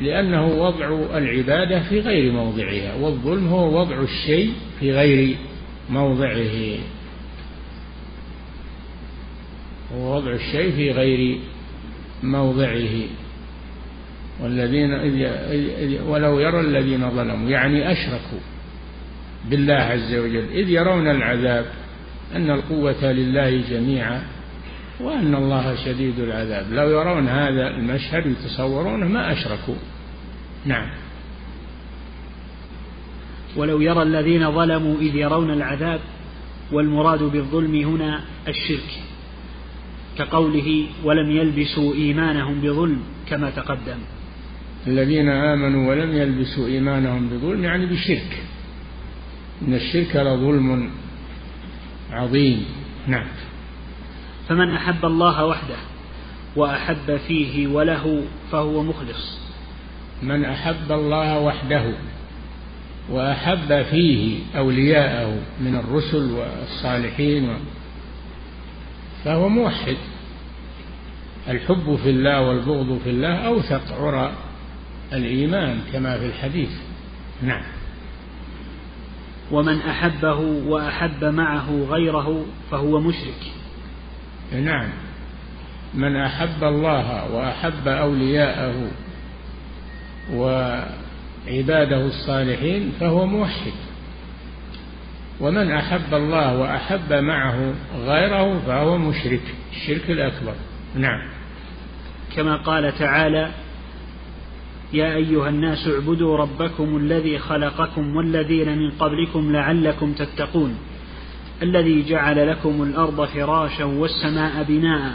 لأنه 0.00 0.46
وضع 0.46 0.88
العبادة 1.18 1.80
في 1.80 2.00
غير 2.00 2.32
موضعها 2.32 2.94
والظلم 2.94 3.48
هو 3.48 3.80
وضع 3.80 4.02
الشيء 4.02 4.52
في 4.80 4.92
غير 4.92 5.36
موضعه. 5.90 6.78
هو 9.94 10.16
وضع 10.16 10.32
الشيء 10.32 10.70
في 10.70 10.90
غير 10.90 11.38
موضعه. 12.22 13.08
والذين 14.40 14.92
ولو 16.08 16.40
يرى 16.40 16.60
الذين 16.60 17.10
ظلموا 17.10 17.50
يعني 17.50 17.92
أشركوا 17.92 18.38
بالله 19.50 19.74
عز 19.74 20.14
وجل 20.14 20.48
إذ 20.52 20.68
يرون 20.70 21.08
العذاب 21.08 21.66
أن 22.36 22.50
القوة 22.50 23.12
لله 23.12 23.62
جميعا 23.70 24.22
وأن 25.00 25.34
الله 25.34 25.84
شديد 25.84 26.20
العذاب. 26.20 26.72
لو 26.72 26.88
يرون 26.88 27.28
هذا 27.28 27.68
المشهد 27.68 28.26
يتصورونه 28.26 29.06
ما 29.06 29.32
أشركوا. 29.32 29.74
نعم. 30.64 30.88
ولو 33.56 33.80
يرى 33.80 34.02
الذين 34.02 34.52
ظلموا 34.52 34.96
إذ 35.00 35.16
يرون 35.16 35.50
العذاب 35.50 36.00
والمراد 36.72 37.22
بالظلم 37.22 37.74
هنا 37.74 38.20
الشرك 38.48 38.90
كقوله 40.18 40.86
ولم 41.04 41.30
يلبسوا 41.30 41.94
إيمانهم 41.94 42.60
بظلم 42.60 43.00
كما 43.28 43.50
تقدم. 43.50 43.98
الذين 44.86 45.28
آمنوا 45.28 45.90
ولم 45.90 46.16
يلبسوا 46.16 46.66
إيمانهم 46.66 47.28
بظلم 47.28 47.64
يعني 47.64 47.86
بشرك. 47.86 48.42
إن 49.62 49.74
الشرك 49.74 50.16
لظلم 50.16 50.90
عظيم. 52.12 52.64
نعم. 53.06 53.26
فمن 54.48 54.74
أحب 54.74 55.04
الله 55.04 55.46
وحده 55.46 55.76
وأحب 56.56 57.16
فيه 57.16 57.66
وله 57.66 58.24
فهو 58.52 58.82
مخلص. 58.82 59.38
من 60.22 60.44
أحب 60.44 60.92
الله 60.92 61.38
وحده 61.38 61.94
وأحب 63.10 63.82
فيه 63.82 64.38
أولياءه 64.56 65.38
من 65.60 65.76
الرسل 65.76 66.30
والصالحين 66.32 67.58
فهو 69.24 69.48
موحد. 69.48 69.96
الحب 71.48 71.98
في 72.02 72.10
الله 72.10 72.40
والبغض 72.40 72.98
في 73.04 73.10
الله 73.10 73.34
أوثق 73.46 74.02
عرى 74.02 74.32
الإيمان 75.12 75.80
كما 75.92 76.18
في 76.18 76.26
الحديث. 76.26 76.70
نعم. 77.42 77.62
ومن 79.52 79.80
أحبه 79.80 80.38
وأحب 80.66 81.24
معه 81.24 81.86
غيره 81.90 82.44
فهو 82.70 83.00
مشرك. 83.00 83.52
نعم. 84.52 84.88
من 85.94 86.16
أحب 86.16 86.64
الله 86.64 87.34
وأحب 87.34 87.88
أولياءه 87.88 88.90
وعباده 90.32 92.06
الصالحين 92.06 92.92
فهو 93.00 93.26
موحد. 93.26 93.72
ومن 95.40 95.70
أحب 95.70 96.14
الله 96.14 96.58
وأحب 96.58 97.12
معه 97.12 97.74
غيره 97.96 98.60
فهو 98.66 98.98
مشرك 98.98 99.42
الشرك 99.72 100.10
الأكبر. 100.10 100.54
نعم. 100.94 101.28
كما 102.36 102.56
قال 102.56 102.98
تعالى 102.98 103.50
يا 104.92 105.14
أيها 105.14 105.48
الناس 105.48 105.88
اعبدوا 105.88 106.36
ربكم 106.36 106.96
الذي 106.96 107.38
خلقكم 107.38 108.16
والذين 108.16 108.78
من 108.78 108.90
قبلكم 108.90 109.52
لعلكم 109.52 110.12
تتقون. 110.12 110.78
الذي 111.62 112.02
جعل 112.08 112.48
لكم 112.50 112.82
الأرض 112.82 113.24
فراشا 113.24 113.84
والسماء 113.84 114.62
بناء 114.68 115.14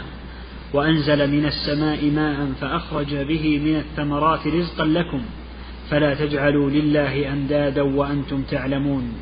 وأنزل 0.72 1.30
من 1.30 1.46
السماء 1.46 2.10
ماء 2.10 2.52
فأخرج 2.60 3.14
به 3.14 3.58
من 3.58 3.76
الثمرات 3.76 4.46
رزقا 4.46 4.84
لكم 4.84 5.22
فلا 5.90 6.14
تجعلوا 6.14 6.70
لله 6.70 7.32
أندادا 7.32 7.82
وأنتم 7.82 8.42
تعلمون. 8.42 9.12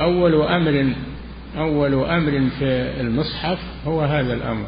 أول 0.00 0.34
أمر 0.34 0.92
أول 1.56 1.94
أمر 1.94 2.48
في 2.58 3.00
المصحف 3.00 3.58
هو 3.86 4.00
هذا 4.00 4.34
الأمر. 4.34 4.66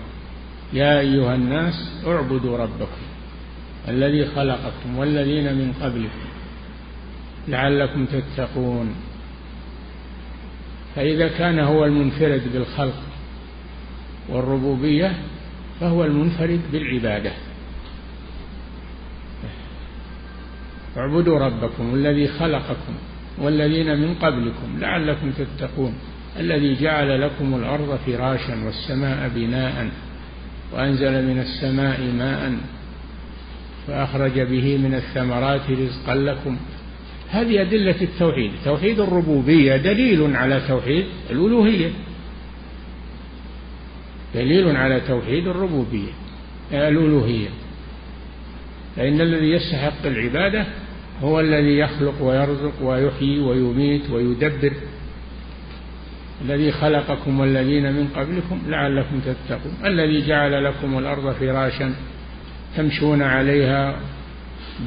يا 0.72 1.00
أيها 1.00 1.34
الناس 1.34 1.74
اعبدوا 2.06 2.58
ربكم 2.58 3.04
الذي 3.88 4.26
خلقكم 4.26 4.98
والذين 4.98 5.54
من 5.54 5.72
قبلكم 5.82 6.28
لعلكم 7.48 8.06
تتقون. 8.06 8.94
فإذا 10.96 11.28
كان 11.28 11.58
هو 11.58 11.84
المنفرد 11.84 12.42
بالخلق 12.52 13.02
والربوبية 14.28 15.12
فهو 15.80 16.04
المنفرد 16.04 16.60
بالعبادة. 16.72 17.32
اعبدوا 20.96 21.38
ربكم 21.38 21.94
الذي 21.94 22.28
خلقكم 22.28 22.94
والذين 23.38 23.98
من 23.98 24.14
قبلكم 24.14 24.78
لعلكم 24.80 25.32
تتقون 25.32 25.94
الذي 26.38 26.74
جعل 26.74 27.20
لكم 27.20 27.54
الأرض 27.54 27.98
فراشا 28.06 28.64
والسماء 28.64 29.30
بناء 29.34 29.90
وأنزل 30.72 31.26
من 31.26 31.38
السماء 31.38 32.00
ماء 32.00 32.52
فأخرج 33.86 34.40
به 34.40 34.78
من 34.78 34.94
الثمرات 34.94 35.70
رزقا 35.70 36.14
لكم 36.14 36.56
هذه 37.30 37.62
أدلة 37.62 38.02
التوحيد. 38.02 38.52
توحيد 38.64 39.00
الربوبية 39.00 39.76
دليل 39.76 40.36
على 40.36 40.62
توحيد 40.68 41.04
الألوهية. 41.30 41.90
دليل 44.34 44.76
على 44.76 45.00
توحيد 45.00 45.48
الربوبية 45.48 46.12
الألوهية. 46.72 47.48
فإن 48.96 49.20
الذي 49.20 49.50
يستحق 49.50 50.06
العبادة 50.06 50.66
هو 51.22 51.40
الذي 51.40 51.78
يخلق 51.78 52.22
ويرزق 52.22 52.82
ويحيي 52.82 53.40
ويميت 53.40 54.10
ويدبر. 54.10 54.72
الذي 56.44 56.72
خلقكم 56.72 57.40
والذين 57.40 57.92
من 57.92 58.08
قبلكم 58.16 58.62
لعلكم 58.68 59.20
تتقون. 59.20 59.76
الذي 59.84 60.26
جعل 60.26 60.64
لكم 60.64 60.98
الأرض 60.98 61.32
فراشا 61.32 61.94
تمشون 62.76 63.22
عليها 63.22 64.00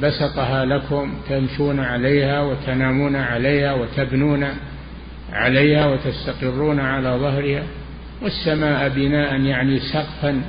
بسطها 0.02 0.64
لكم 0.64 1.14
تمشون 1.28 1.80
عليها 1.80 2.40
وتنامون 2.40 3.16
عليها 3.16 3.72
وتبنون 3.72 4.46
عليها 5.32 5.86
وتستقرون 5.86 6.80
على 6.80 7.08
ظهرها 7.08 7.62
والسماء 8.22 8.88
بناء 8.88 9.40
يعني 9.40 9.80
سقفا 9.80 10.42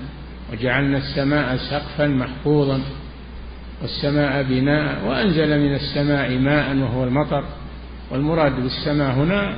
وجعلنا 0.52 0.98
السماء 0.98 1.58
سقفا 1.58 2.08
محفوظا 2.08 2.82
والسماء 3.82 4.44
بناء 4.44 5.06
وأنزل 5.06 5.60
من 5.60 5.76
السماء 5.76 6.38
ماء 6.38 6.76
وهو 6.78 7.04
المطر 7.04 7.44
والمراد 8.12 8.56
بالسماء 8.56 9.12
هنا 9.12 9.56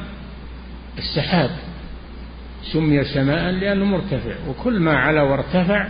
السحاب 0.98 1.50
سمي 2.74 3.04
سماء 3.04 3.52
لأنه 3.52 3.86
مرتفع 3.86 4.36
وكل 4.50 4.80
ما 4.80 4.98
علا 4.98 5.22
وارتفع 5.22 5.88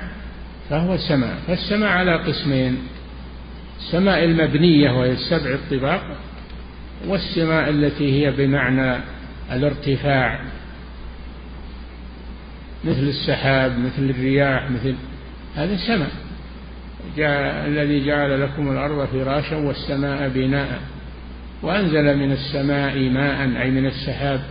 فهو 0.70 0.98
سماء 0.98 1.36
فالسماء 1.48 1.90
على 1.90 2.16
قسمين 2.16 2.78
السماء 3.86 4.24
المبنية 4.24 4.92
وهي 4.92 5.12
السبع 5.12 5.54
الطباق 5.54 6.18
والسماء 7.08 7.70
التي 7.70 8.26
هي 8.26 8.32
بمعنى 8.32 9.04
الارتفاع. 9.52 10.40
مثل 12.84 13.04
السحاب 13.04 13.80
مثل 13.80 14.10
الرياح 14.10 14.72
مثل 14.72 14.96
هذا 15.56 15.78
سماء 15.78 16.12
جاء 17.18 17.68
الذي 17.68 18.06
جعل 18.06 18.42
لكم 18.42 18.72
الأرض 18.72 19.08
فراشا 19.08 19.56
والسماء 19.56 20.30
بناء 20.30 20.82
وأنزل 21.62 22.18
من 22.18 22.32
السماء 22.32 23.10
ماء 23.10 23.62
أي 23.62 23.72
من 23.72 23.86
السحاب 23.86 24.42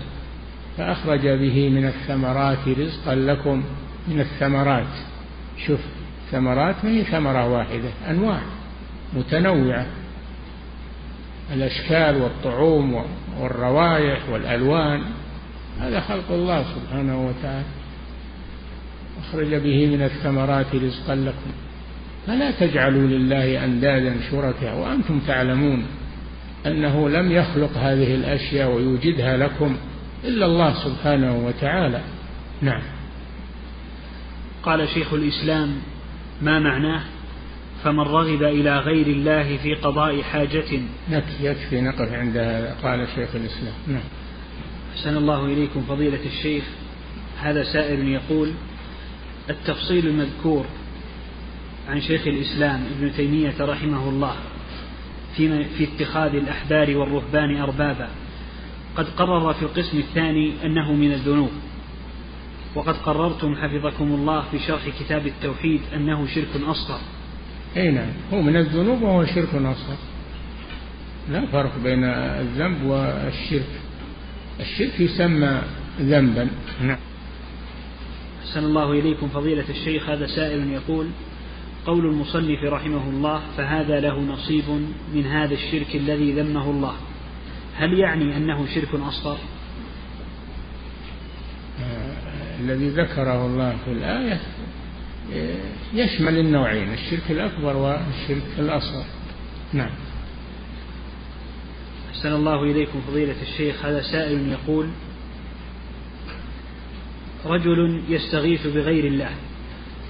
فأخرج 0.79 1.29
به 1.29 1.69
من 1.69 1.87
الثمرات 1.87 2.69
رزقا 2.69 3.15
لكم 3.15 3.63
من 4.09 4.21
الثمرات. 4.21 4.93
شوف 5.67 5.81
ثمرات 6.31 6.85
ما 6.85 6.91
هي 6.91 7.05
ثمرة 7.05 7.49
واحدة 7.49 7.89
أنواع. 8.11 8.41
متنوعة. 9.17 9.87
الأشكال 11.55 12.17
والطعوم 12.23 13.05
والروائح 13.41 14.29
والألوان 14.29 15.03
هذا 15.81 16.01
خلق 16.01 16.31
الله 16.31 16.65
سبحانه 16.75 17.27
وتعالى. 17.29 17.67
أخرج 19.23 19.55
به 19.55 19.87
من 19.87 20.03
الثمرات 20.03 20.75
رزقا 20.75 21.15
لكم. 21.15 21.51
فلا 22.27 22.51
تجعلوا 22.51 23.09
لله 23.09 23.65
أندادا 23.65 24.17
شركاء. 24.31 24.79
وأنتم 24.79 25.21
تعلمون 25.27 25.87
أنه 26.67 27.09
لم 27.09 27.33
يخلق 27.33 27.79
هذه 27.79 28.15
الأشياء 28.15 28.71
ويوجدها 28.71 29.37
لكم 29.37 29.77
إلا 30.25 30.47
الله 30.47 30.85
سبحانه 30.85 31.37
وتعالى. 31.47 32.01
نعم. 32.63 32.83
قال 34.63 34.89
شيخ 34.89 35.15
الإسلام 35.15 35.77
ما 36.43 36.59
معناه؟ 36.59 37.01
فمن 37.85 38.01
رغب 38.01 38.43
إلى 38.43 38.79
غير 38.79 39.07
الله 39.07 39.57
في 39.57 39.75
قضاء 39.75 40.23
حاجة. 40.23 40.81
يكفي 41.41 41.81
نقف 41.81 42.13
عند 42.13 42.39
قال 42.83 43.09
شيخ 43.15 43.35
الإسلام. 43.35 43.75
نعم. 43.87 44.03
أحسن 44.95 45.17
الله 45.17 45.45
إليكم 45.45 45.83
فضيلة 45.83 46.27
الشيخ. 46.27 46.65
هذا 47.41 47.63
سائل 47.63 48.09
يقول 48.09 48.53
التفصيل 49.51 50.07
المذكور 50.07 50.65
عن 51.89 52.01
شيخ 52.01 52.27
الإسلام 52.27 52.85
ابن 52.97 53.13
تيمية 53.13 53.55
رحمه 53.61 54.09
الله 54.09 54.35
في, 55.37 55.65
في 55.65 55.85
اتخاذ 55.85 56.35
الأحبار 56.35 56.97
والرهبان 56.97 57.57
أربابا 57.57 58.09
قد 58.97 59.07
قرر 59.17 59.53
في 59.53 59.63
القسم 59.63 59.99
الثاني 59.99 60.53
أنه 60.65 60.93
من 60.93 61.13
الذنوب. 61.13 61.51
وقد 62.75 62.97
قررتم 62.97 63.55
حفظكم 63.57 64.05
الله 64.05 64.45
في 64.51 64.59
شرح 64.59 64.89
كتاب 65.01 65.27
التوحيد 65.27 65.81
أنه 65.95 66.27
شرك 66.27 66.63
أصغر. 66.67 67.01
أي 67.77 67.91
نعم. 67.91 68.13
هو 68.33 68.43
من 68.43 68.57
الذنوب 68.57 69.03
وهو 69.03 69.27
شرك 69.27 69.55
أصغر 69.55 69.97
لا 71.31 71.47
فرق 71.47 71.79
بين 71.85 72.05
الذنب 72.05 72.83
والشرك. 72.83 73.81
الشرك 74.61 75.01
يسمى 75.01 75.63
ذنبا. 76.01 76.49
نعم. 76.83 76.99
أحسن 78.43 78.65
الله 78.65 78.93
إليكم 78.93 79.29
فضيلة 79.29 79.65
الشيخ. 79.71 80.11
هذا 80.11 80.27
سائل 80.27 80.69
يقول 80.69 81.07
قول 81.87 82.07
المصنف 82.07 82.65
رحمه 82.65 83.11
الله 83.11 83.41
فهذا 83.57 84.01
له 84.01 84.21
نصيب 84.21 84.65
من 85.15 85.27
هذا 85.27 85.55
الشرك 85.55 85.97
الذي 85.97 86.33
ذمه 86.33 86.71
الله. 86.71 86.95
هل 87.77 87.99
يعني 87.99 88.37
أنه 88.37 88.67
شرك 88.75 88.95
أصغر؟ 88.95 89.39
آه 91.81 92.61
الذي 92.61 92.89
ذكره 92.89 93.47
الله 93.47 93.77
في 93.85 93.93
الآية 93.93 94.41
يشمل 95.95 96.39
النوعين 96.39 96.93
الشرك 96.93 97.31
الأكبر 97.31 97.77
والشرك 97.77 98.59
الأصغر. 98.59 99.05
نعم. 99.73 99.91
أحسن 102.11 102.33
الله 102.33 102.63
إليكم 102.63 103.01
فضيلة 103.01 103.35
الشيخ 103.43 103.85
هذا 103.85 104.03
سائل 104.03 104.53
يقول 104.53 104.89
رجل 107.47 108.03
يستغيث 108.09 108.67
بغير 108.67 109.05
الله 109.05 109.31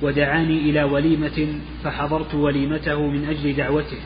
ودعاني 0.02 0.58
إلى 0.58 0.82
وليمة 0.82 1.60
فحضرت 1.84 2.34
وليمته 2.34 3.06
من 3.06 3.24
أجل 3.24 3.56
دعوته 3.56 3.98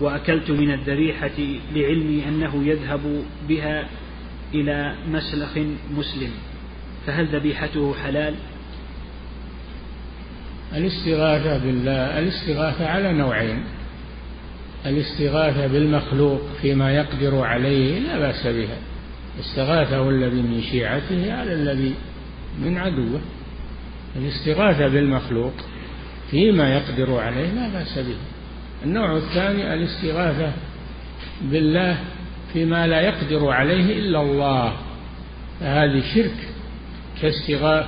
وأكلت 0.00 0.50
من 0.50 0.72
الذبيحة 0.72 1.38
لعلمي 1.74 2.28
أنه 2.28 2.64
يذهب 2.64 3.24
بها 3.48 3.88
إلى 4.54 4.94
مسلخ 5.08 5.58
مسلم 5.96 6.30
فهل 7.06 7.26
ذبيحته 7.26 7.94
حلال؟ 7.94 8.34
الاستغاثة 10.76 11.58
بالله 11.58 12.18
الاستغاثة 12.18 12.88
على 12.88 13.12
نوعين. 13.12 13.64
الاستغاثة 14.86 15.66
بالمخلوق 15.66 16.40
فيما 16.62 16.92
يقدر 16.92 17.40
عليه 17.40 17.98
لا 17.98 18.18
بأس 18.18 18.46
بها. 18.46 18.76
استغاثه 19.40 20.10
الذي 20.10 20.42
من 20.42 20.62
شيعته 20.62 21.32
على 21.32 21.52
الذي 21.52 21.94
من 22.64 22.78
عدوه. 22.78 23.20
الاستغاثة 24.16 24.88
بالمخلوق 24.88 25.52
فيما 26.30 26.74
يقدر 26.74 27.18
عليه 27.18 27.52
لا 27.52 27.68
بأس 27.68 27.98
به 27.98 28.16
النوع 28.84 29.16
الثاني 29.16 29.74
الاستغاثة 29.74 30.52
بالله 31.42 31.98
فيما 32.52 32.86
لا 32.86 33.00
يقدر 33.00 33.48
عليه 33.48 33.98
إلا 33.98 34.22
الله. 34.22 34.72
فهذه 35.60 36.02
شرك. 36.14 36.48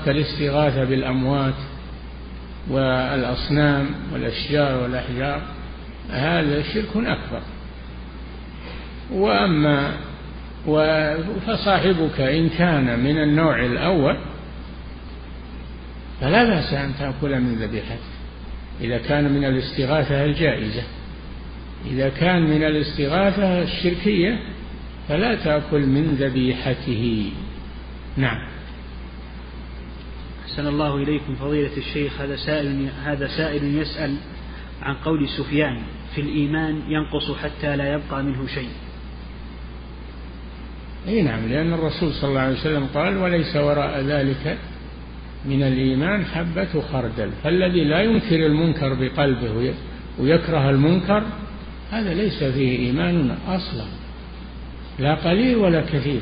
كالاستغاثة 0.04 0.84
بالأموات 0.84 1.54
والأصنام 2.70 3.86
والأشجار 4.12 4.82
والأحجار 4.82 5.42
هذا 6.10 6.62
شرك 6.62 6.96
أكبر. 6.96 7.42
وأما 9.12 9.92
فصاحبك 11.46 12.20
إن 12.20 12.48
كان 12.48 12.98
من 13.00 13.18
النوع 13.22 13.66
الأول 13.66 14.18
فلا 16.20 16.44
بأس 16.44 16.72
أن 16.72 16.92
تأكل 16.98 17.40
من 17.40 17.54
ذبيحته. 17.54 18.08
إذا 18.80 18.98
كان 18.98 19.32
من 19.32 19.44
الاستغاثة 19.44 20.24
الجائزة. 20.24 20.82
إذا 21.86 22.08
كان 22.08 22.42
من 22.42 22.64
الاستغاثة 22.64 23.62
الشركية 23.62 24.38
فلا 25.08 25.34
تأكل 25.34 25.86
من 25.86 26.16
ذبيحته. 26.20 27.32
نعم. 28.16 28.57
أحسن 30.48 30.66
الله 30.66 30.96
إليكم 30.96 31.34
فضيلة 31.34 31.76
الشيخ. 31.76 32.20
هذا 32.20 32.36
سائل 32.36 32.88
هذا 33.04 33.28
سائل 33.28 33.78
يسأل 33.78 34.14
عن 34.82 34.94
قول 34.94 35.28
سفيان 35.28 35.82
في 36.14 36.20
الإيمان 36.20 36.82
ينقص 36.88 37.30
حتى 37.42 37.76
لا 37.76 37.92
يبقى 37.92 38.22
منه 38.22 38.46
شيء. 38.46 38.68
أي 41.08 41.22
نعم 41.22 41.48
لأن 41.48 41.72
الرسول 41.72 42.12
صلى 42.12 42.30
الله 42.30 42.40
عليه 42.40 42.60
وسلم 42.60 42.86
قال 42.94 43.16
وليس 43.16 43.56
وراء 43.56 44.00
ذلك 44.00 44.58
من 45.44 45.62
الإيمان 45.62 46.24
حبة 46.24 46.80
خردل 46.92 47.30
فالذي 47.44 47.84
لا 47.84 48.02
ينكر 48.02 48.46
المنكر 48.46 48.94
بقلبه 48.94 49.74
ويكره 50.18 50.70
المنكر 50.70 51.22
هذا 51.90 52.14
ليس 52.14 52.44
فيه 52.44 52.78
إيمان 52.78 53.36
أصلا 53.48 53.86
لا 54.98 55.14
قليل 55.14 55.56
ولا 55.56 55.80
كثير. 55.80 56.20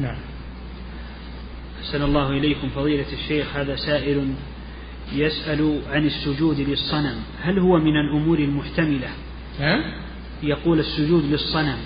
نعم. 0.00 0.16
أحسن 1.84 2.02
الله 2.02 2.30
إليكم 2.30 2.68
فضيلة 2.68 3.04
الشيخ 3.12 3.56
هذا 3.56 3.76
سائل 3.76 4.34
يسأل 5.12 5.78
عن 5.90 6.06
السجود 6.06 6.60
للصنم. 6.60 7.14
هل 7.42 7.58
هو 7.58 7.78
من 7.78 7.96
الأمور 7.96 8.38
المحتملة؟ 8.38 9.08
ها؟ 9.60 9.80
يقول 10.42 10.78
السجود 10.78 11.24
للصنم. 11.24 11.76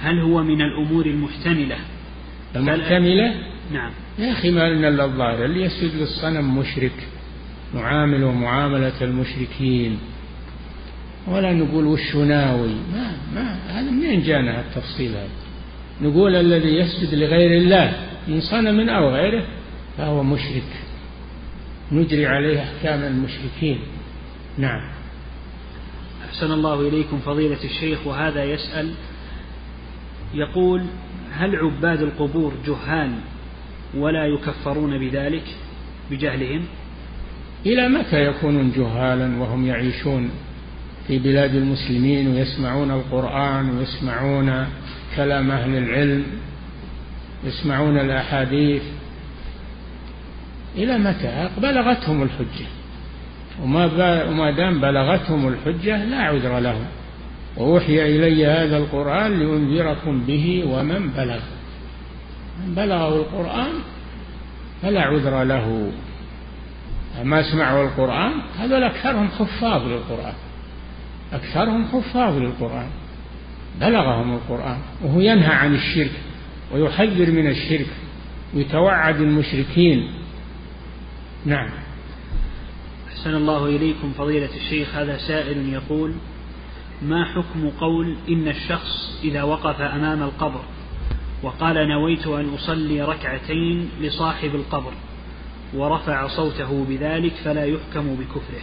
هل 0.00 0.18
هو 0.20 0.42
من 0.42 0.60
الأمور 0.60 1.06
المحتملة؟ 1.06 1.76
المحتملة؟ 2.56 3.34
نعم. 3.72 3.90
يا 4.18 4.32
أخي 4.32 4.50
ما 4.50 4.70
لنا 4.70 4.88
إلا 4.88 5.04
الظاهر. 5.04 5.44
اللي 5.44 5.62
يسجد 5.62 5.90
للصنم 5.94 6.58
مشرك 6.58 7.08
نعامله 7.74 8.32
معاملة 8.32 9.02
المشركين. 9.02 9.98
ولا 11.26 11.52
نقول 11.52 11.86
وش 11.86 12.16
ناوي. 12.16 12.74
ما 12.92 13.12
ما 13.34 13.58
هذا 13.68 13.90
منين 13.90 14.22
جانا 14.22 14.60
التفصيل 14.60 15.10
هذا؟ 15.10 15.28
نقول 16.02 16.36
الذي 16.36 16.68
يسجد 16.68 17.14
لغير 17.14 17.62
الله. 17.62 18.05
من 18.28 18.40
صنم 18.40 18.88
أو 18.88 19.10
غيره 19.10 19.44
فهو 19.98 20.22
مشرك. 20.22 20.72
نجري 21.92 22.26
عليه 22.26 22.62
أحكام 22.62 23.02
المشركين. 23.02 23.78
نعم. 24.58 24.80
أحسن 26.28 26.52
الله 26.52 26.88
إليكم 26.88 27.18
فضيلة 27.18 27.64
الشيخ 27.64 28.06
وهذا 28.06 28.44
يسأل 28.44 28.94
يقول 30.34 30.82
هل 31.32 31.56
عباد 31.56 32.02
القبور 32.02 32.52
جهال 32.66 33.10
ولا 33.94 34.26
يكفرون 34.26 34.98
بذلك 34.98 35.44
بجهلهم؟ 36.10 36.64
إلى 37.66 37.88
متى 37.88 38.26
يكونون 38.26 38.72
جهالا 38.76 39.40
وهم 39.40 39.66
يعيشون 39.66 40.30
في 41.06 41.18
بلاد 41.18 41.54
المسلمين 41.54 42.28
ويسمعون 42.28 42.90
القرآن 42.90 43.70
ويسمعون 43.70 44.66
كلام 45.16 45.50
أهل 45.50 45.76
العلم؟ 45.78 46.24
يسمعون 47.46 47.98
الأحاديث. 47.98 48.82
إلى 50.76 50.98
متى؟ 50.98 51.48
بلغتهم 51.58 52.22
الحجة. 52.22 52.66
وما, 53.62 54.24
وما 54.24 54.50
دام 54.50 54.80
بلغتهم 54.80 55.48
الحجة 55.48 56.04
لا 56.04 56.16
عذر 56.16 56.58
لهم. 56.58 56.86
وأوحي 57.56 58.16
إلي 58.16 58.46
هذا 58.46 58.76
القرآن 58.76 59.38
لأنذركم 59.38 60.20
به 60.20 60.64
ومن 60.66 61.08
بلغ. 61.08 61.40
من 62.60 62.74
بلغه 62.74 63.16
القرآن 63.16 63.72
فلا 64.82 65.00
عذر 65.00 65.44
له. 65.44 65.92
ما 67.24 67.52
سمعوا 67.52 67.84
القرآن 67.84 68.32
هذول 68.58 68.82
أكثرهم 68.82 69.28
حفاظ 69.28 69.82
للقرآن. 69.82 70.34
أكثرهم 71.32 71.84
حفاظ 71.84 72.36
للقرآن. 72.38 72.88
بلغهم 73.80 74.34
القرآن. 74.34 74.78
وهو 75.02 75.20
ينهى 75.20 75.54
عن 75.54 75.74
الشرك. 75.74 76.12
ويحذر 76.72 77.30
من 77.30 77.46
الشرك 77.46 77.86
ويتوعد 78.54 79.20
المشركين. 79.20 80.10
نعم. 81.44 81.70
أحسن 83.08 83.34
الله 83.34 83.66
إليكم 83.66 84.12
فضيلة 84.12 84.56
الشيخ 84.56 84.94
هذا 84.94 85.16
سائل 85.16 85.72
يقول 85.72 86.14
ما 87.02 87.24
حكم 87.24 87.68
قول 87.80 88.16
إن 88.28 88.48
الشخص 88.48 89.20
إذا 89.24 89.42
وقف 89.42 89.80
أمام 89.80 90.22
القبر 90.22 90.60
وقال 91.42 91.88
نويت 91.88 92.26
أن 92.26 92.54
أصلي 92.54 93.02
ركعتين 93.02 93.88
لصاحب 94.00 94.54
القبر 94.54 94.92
ورفع 95.74 96.28
صوته 96.28 96.84
بذلك 96.88 97.32
فلا 97.32 97.64
يحكم 97.64 98.14
بكفره؟ 98.14 98.62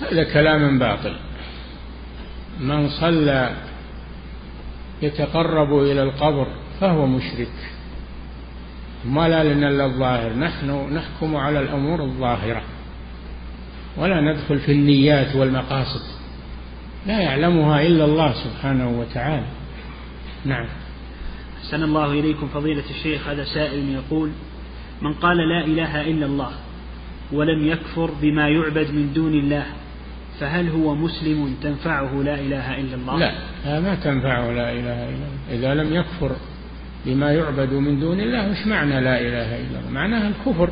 هذا 0.00 0.24
كلام 0.24 0.78
باطل. 0.78 1.16
من 2.60 2.88
صلى 2.88 3.56
يتقرب 5.02 5.78
إلى 5.78 6.02
القبر 6.02 6.46
فهو 6.80 7.06
مشرك. 7.06 7.52
ما 9.04 9.28
لا 9.28 9.54
لنا 9.54 9.68
إلا 9.68 9.86
الظاهر. 9.86 10.32
نحن 10.32 10.94
نحكم 10.94 11.36
على 11.36 11.60
الأمور 11.60 12.02
الظاهرة. 12.02 12.62
ولا 13.96 14.20
ندخل 14.20 14.58
في 14.58 14.72
النيات 14.72 15.36
والمقاصد. 15.36 16.02
لا 17.06 17.20
يعلمها 17.20 17.82
إلا 17.82 18.04
الله 18.04 18.32
سبحانه 18.32 19.00
وتعالى. 19.00 19.46
نعم. 20.44 20.66
أحسن 21.58 21.82
الله 21.82 22.12
إليكم 22.12 22.48
فضيلة 22.48 22.84
الشيخ. 22.90 23.28
هذا 23.28 23.44
سائل 23.44 23.88
يقول 23.88 24.30
من 25.02 25.12
قال 25.12 25.36
لا 25.36 25.64
إله 25.64 26.00
إلا 26.00 26.26
الله 26.26 26.50
ولم 27.32 27.66
يكفر 27.66 28.10
بما 28.22 28.48
يعبد 28.48 28.90
من 28.90 29.12
دون 29.12 29.34
الله 29.34 29.66
فهل 30.40 30.68
هو 30.68 30.94
مسلم 30.94 31.56
تنفعه 31.62 32.22
لا 32.22 32.34
إله 32.34 32.80
إلا 32.80 32.94
الله؟ 32.94 33.18
لا 33.18 33.80
ما 33.80 33.94
تنفعه 33.94 34.52
لا 34.52 34.72
إله 34.72 35.08
إلا 35.08 35.14
الله. 35.14 35.28
إذا 35.50 35.74
لم 35.74 35.94
يكفر 35.94 36.36
بما 37.06 37.32
يعبد 37.32 37.72
من 37.72 38.00
دون 38.00 38.20
الله 38.20 38.50
وش 38.50 38.66
معنى 38.66 39.00
لا 39.00 39.20
إله 39.20 39.56
إلا 39.56 39.78
الله؟ 39.80 39.90
معناها 39.90 40.28
الكفر 40.28 40.70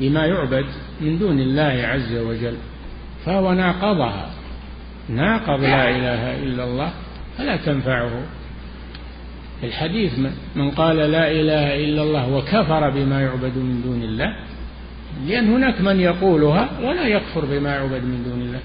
بما 0.00 0.26
يعبد 0.26 0.64
من 1.00 1.18
دون 1.18 1.40
الله 1.40 1.86
عز 1.86 2.16
وجل. 2.16 2.56
فهو 3.26 3.52
ناقضها. 3.52 4.30
ناقض 5.08 5.60
لا 5.60 5.90
إله 5.90 6.42
إلا 6.42 6.64
الله 6.64 6.90
فلا 7.38 7.56
تنفعه. 7.56 8.22
الحديث 9.62 10.18
من 10.56 10.70
قال 10.70 10.96
لا 10.96 11.30
إله 11.30 11.84
إلا 11.84 12.02
الله 12.02 12.28
وكفر 12.28 12.90
بما 12.90 13.22
يعبد 13.22 13.56
من 13.56 13.82
دون 13.84 14.02
الله 14.02 14.36
لأن 15.26 15.52
هناك 15.52 15.80
من 15.80 16.00
يقولها 16.00 16.68
ولا 16.82 17.06
يكفر 17.06 17.44
بما 17.44 17.70
يعبد 17.74 18.04
من 18.04 18.24
دون 18.24 18.40
الله. 18.40 18.60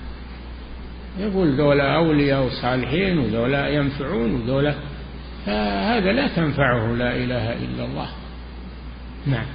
يقول 1.19 1.55
ذولا 1.55 1.95
أولياء 1.95 2.45
وصالحين 2.45 3.17
وذولا 3.17 3.67
ينفعون 3.67 4.35
وذولا 4.35 4.73
فهذا 5.45 6.11
لا 6.11 6.27
تنفعه 6.27 6.93
لا 6.93 7.15
إله 7.15 7.53
إلا 7.53 7.85
الله. 7.85 8.07
نعم. 9.25 9.45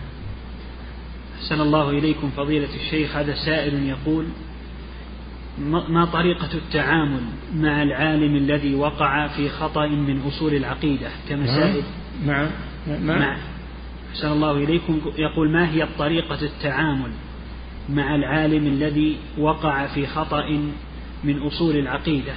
أحسن 1.39 1.61
الله 1.61 1.91
إليكم 1.91 2.30
فضيلة 2.30 2.74
الشيخ. 2.74 3.16
هذا 3.16 3.34
سائل 3.34 3.89
يقول 3.89 4.24
ما 5.89 6.05
طريقة 6.05 6.55
التعامل 6.55 7.22
مع 7.55 7.82
العالم 7.82 8.36
الذي 8.36 8.74
وقع 8.74 9.28
في 9.28 9.49
خطأ 9.49 9.86
من 9.86 10.20
أصول 10.26 10.55
العقيدة 10.55 11.11
كمسائل؟ 11.28 11.82
مع 12.26 12.49
مع, 12.89 13.16
مع 13.16 13.39
أحسن 14.12 14.32
الله 14.32 14.53
إليكم. 14.53 15.01
يقول 15.18 15.51
ما 15.51 15.70
هي 15.70 15.89
طريقة 15.99 16.43
التعامل 16.43 17.11
مع 17.89 18.14
العالم 18.14 18.66
الذي 18.66 19.16
وقع 19.39 19.86
في 19.86 20.07
خطأ 20.07 20.61
من 21.24 21.39
أصول 21.43 21.76
العقيدة؟ 21.76 22.34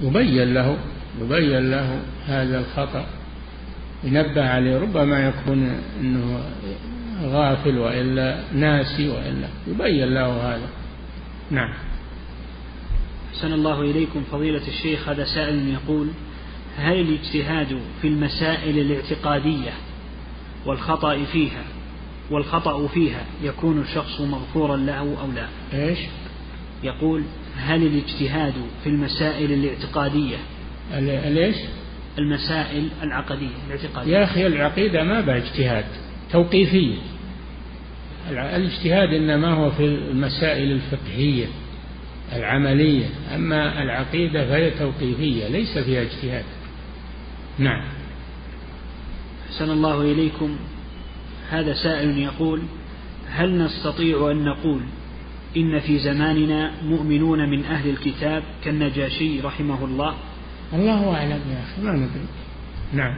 يبين 0.00 0.54
له. 0.54 0.78
يبين 1.20 1.70
له 1.70 2.00
هذا 2.26 2.58
الخطأ 2.58 3.06
ينبه 4.04 4.48
عليه 4.48 4.78
ربما 4.78 5.26
يكون 5.28 5.80
أنه 6.00 6.40
غافل 7.22 7.78
وإلا 7.78 8.40
ناسي 8.54 9.08
وإلا 9.08 9.48
يبين 9.66 10.14
له 10.14 10.54
هذا. 10.54 10.68
نعم. 11.50 11.74
أحسن 13.34 13.52
الله 13.52 13.80
إليكم 13.80 14.22
فضيلة 14.32 14.68
الشيخ 14.68 15.08
هذا 15.08 15.24
سائل 15.24 15.68
يقول 15.68 16.08
هل 16.78 17.00
الاجتهاد 17.00 17.78
في 18.02 18.08
المسائل 18.08 18.78
الاعتقادية 18.78 19.72
والخطأ 20.66 21.24
فيها 21.24 21.64
والخطأ 22.30 22.86
فيها 22.86 23.24
يكون 23.42 23.80
الشخص 23.80 24.20
مغفورا 24.20 24.76
له 24.76 24.98
أو 24.98 25.32
لا؟ 25.34 25.48
إيش؟ 25.72 25.98
يقول 26.82 27.22
هل 27.56 27.86
الاجتهاد 27.86 28.54
في 28.84 28.88
المسائل 28.88 29.52
الاعتقادية 29.52 30.36
ليش 31.00 31.56
المسائل 32.18 32.88
العقدية 33.02 33.48
الاعتقادية. 33.66 34.12
يا 34.12 34.24
أخي 34.24 34.46
العقيدة 34.46 35.02
ما 35.02 35.20
بها 35.20 35.36
اجتهاد 35.36 35.84
توقيفية. 36.32 36.96
الاجتهاد 38.30 39.08
إنما 39.08 39.54
هو 39.54 39.70
في 39.70 39.84
المسائل 39.84 40.72
الفقهية 40.72 41.46
العملية. 42.32 43.06
أما 43.34 43.82
العقيدة 43.82 44.46
فهي 44.46 44.70
توقيفية 44.70 45.48
ليس 45.48 45.78
فيها 45.78 46.02
اجتهاد. 46.02 46.44
نعم. 47.58 47.84
أحسن 49.50 49.70
الله 49.70 50.02
إليكم. 50.12 50.56
هذا 51.50 51.72
سائل 51.72 52.18
يقول 52.18 52.62
هل 53.28 53.58
نستطيع 53.58 54.30
أن 54.30 54.44
نقول 54.44 54.82
إن 55.56 55.80
في 55.80 55.98
زماننا 55.98 56.72
مؤمنون 56.84 57.50
من 57.50 57.64
أهل 57.64 57.90
الكتاب 57.90 58.42
كالنجاشي 58.64 59.40
رحمه 59.40 59.84
الله؟ 59.84 60.14
الله 60.74 61.14
أعلم 61.16 61.40
يا 61.50 61.62
أخي. 61.62 61.82
ما 61.82 61.92
ندري. 61.92 62.26
نعم. 62.92 63.16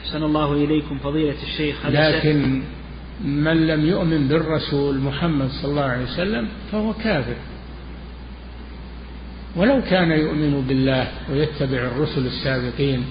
أحسن 0.00 0.22
الله 0.22 0.52
إليكم 0.52 0.98
فضيلة 0.98 1.42
الشيخ. 1.42 1.86
لكن 1.86 2.62
من 3.24 3.66
لم 3.66 3.86
يؤمن 3.86 4.28
بالرسول 4.28 4.98
محمد 4.98 5.48
صلى 5.48 5.70
الله 5.70 5.82
عليه 5.82 6.04
وسلم 6.04 6.48
فهو 6.72 6.92
كافر. 6.92 7.36
ولو 9.56 9.82
كان 9.82 10.10
يؤمن 10.10 10.64
بالله 10.68 11.08
ويتبع 11.30 11.78
الرسل 11.78 12.26
السابقين 12.26 13.04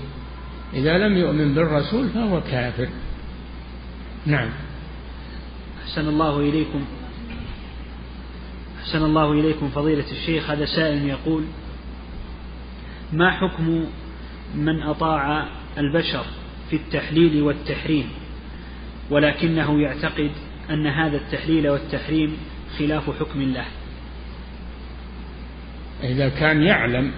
إذا 0.73 0.97
لم 0.97 1.17
يؤمن 1.17 1.53
بالرسول 1.53 2.09
فهو 2.09 2.41
كافر. 2.41 2.89
نعم. 4.25 4.49
أحسن 5.83 6.07
الله 6.07 6.39
إليكم. 6.39 6.85
أحسن 8.79 9.03
الله 9.05 9.31
إليكم 9.31 9.69
فضيلة 9.69 10.11
الشيخ. 10.11 10.49
هذا 10.49 10.65
سائل 10.65 11.05
يقول 11.05 11.43
ما 13.13 13.31
حكم 13.31 13.85
من 14.55 14.83
أطاع 14.83 15.45
البشر 15.77 16.23
في 16.69 16.75
التحليل 16.75 17.41
والتحريم؟ 17.41 18.09
ولكنه 19.09 19.81
يعتقد 19.81 20.31
أن 20.69 20.87
هذا 20.87 21.17
التحليل 21.17 21.69
والتحريم 21.69 22.37
خلاف 22.79 23.19
حكم 23.19 23.41
الله. 23.41 23.65
إذا 26.03 26.29
كان 26.29 26.63
يعلم 26.63 27.11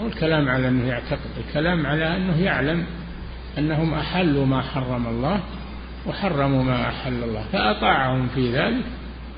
هو 0.00 0.06
الكلام 0.06 0.48
على 0.48 0.68
أنه 0.68 0.88
يعتقد 0.88 1.30
الكلام 1.46 1.86
على 1.86 2.16
أنه 2.16 2.40
يعلم 2.40 2.86
أنهم 3.58 3.94
أحلوا 3.94 4.46
ما 4.46 4.62
حرم 4.62 5.06
الله 5.06 5.40
وحرموا 6.06 6.62
ما 6.62 6.88
أحل 6.88 7.22
الله 7.22 7.44
فأطاعهم 7.52 8.28
في 8.34 8.52
ذلك. 8.52 8.84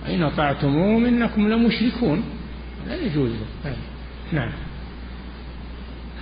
إن 0.09 0.23
أطعتموهم 0.23 1.05
إنكم 1.05 1.49
لمشركون. 1.49 2.25
لا 2.89 2.97
يجوز. 2.97 3.31
نعم. 4.33 4.53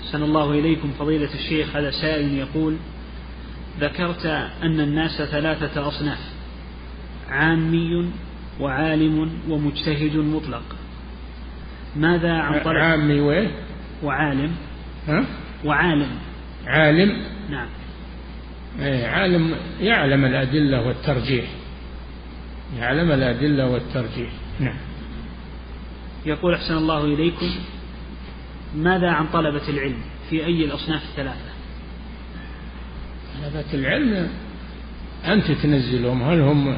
أحسن 0.02 0.22
الله 0.22 0.52
إليكم 0.52 0.90
فضيلة 0.98 1.34
الشيخ. 1.34 1.76
هذا 1.76 1.90
سائل 1.90 2.34
يقول 2.34 2.76
ذكرت 3.80 4.26
أن 4.62 4.80
الناس 4.80 5.22
ثلاثة 5.22 5.88
أصناف 5.88 6.18
عامي 7.28 8.10
وعالم 8.60 9.30
ومجتهد 9.48 10.16
مطلق. 10.16 10.62
ماذا 11.96 12.32
عن 12.32 12.60
طلب 12.64 12.76
عامي 12.76 13.20
وين؟ 13.20 13.50
وعالم. 14.02 14.52
ها؟ 15.08 15.24
وعالم. 15.64 16.08
عالم؟ 16.66 17.22
نعم. 17.50 17.68
إيه 18.80 19.06
عالم 19.06 19.54
يعلم 19.80 20.24
الأدلة 20.24 20.86
والترجيح. 20.86 21.44
يعلم 22.76 23.12
الأدلة 23.12 23.66
والترجيح. 23.66 24.30
نعم. 24.60 24.76
يقول 26.26 26.54
أحسن 26.54 26.76
الله 26.76 27.04
إليكم 27.04 27.50
ماذا 28.76 29.10
عن 29.10 29.26
طلبة 29.26 29.68
العلم 29.68 29.98
في 30.30 30.44
أي 30.44 30.64
الأصناف 30.64 31.02
الثلاثة؟ 31.02 31.50
طلبة 33.42 33.74
العلم 33.74 34.28
أنت 35.26 35.50
تنزلهم 35.50 36.22
هل 36.22 36.40
هم 36.40 36.76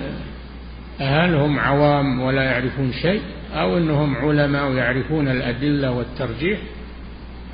هل 0.99 1.35
هم 1.35 1.59
عوام 1.59 2.21
ولا 2.21 2.43
يعرفون 2.43 2.93
شيء 2.93 3.23
أو 3.53 3.79
أنهم 3.79 4.17
علماء 4.17 4.71
ويعرفون 4.71 5.29
الأدلة 5.29 5.91
والترجيح 5.91 6.61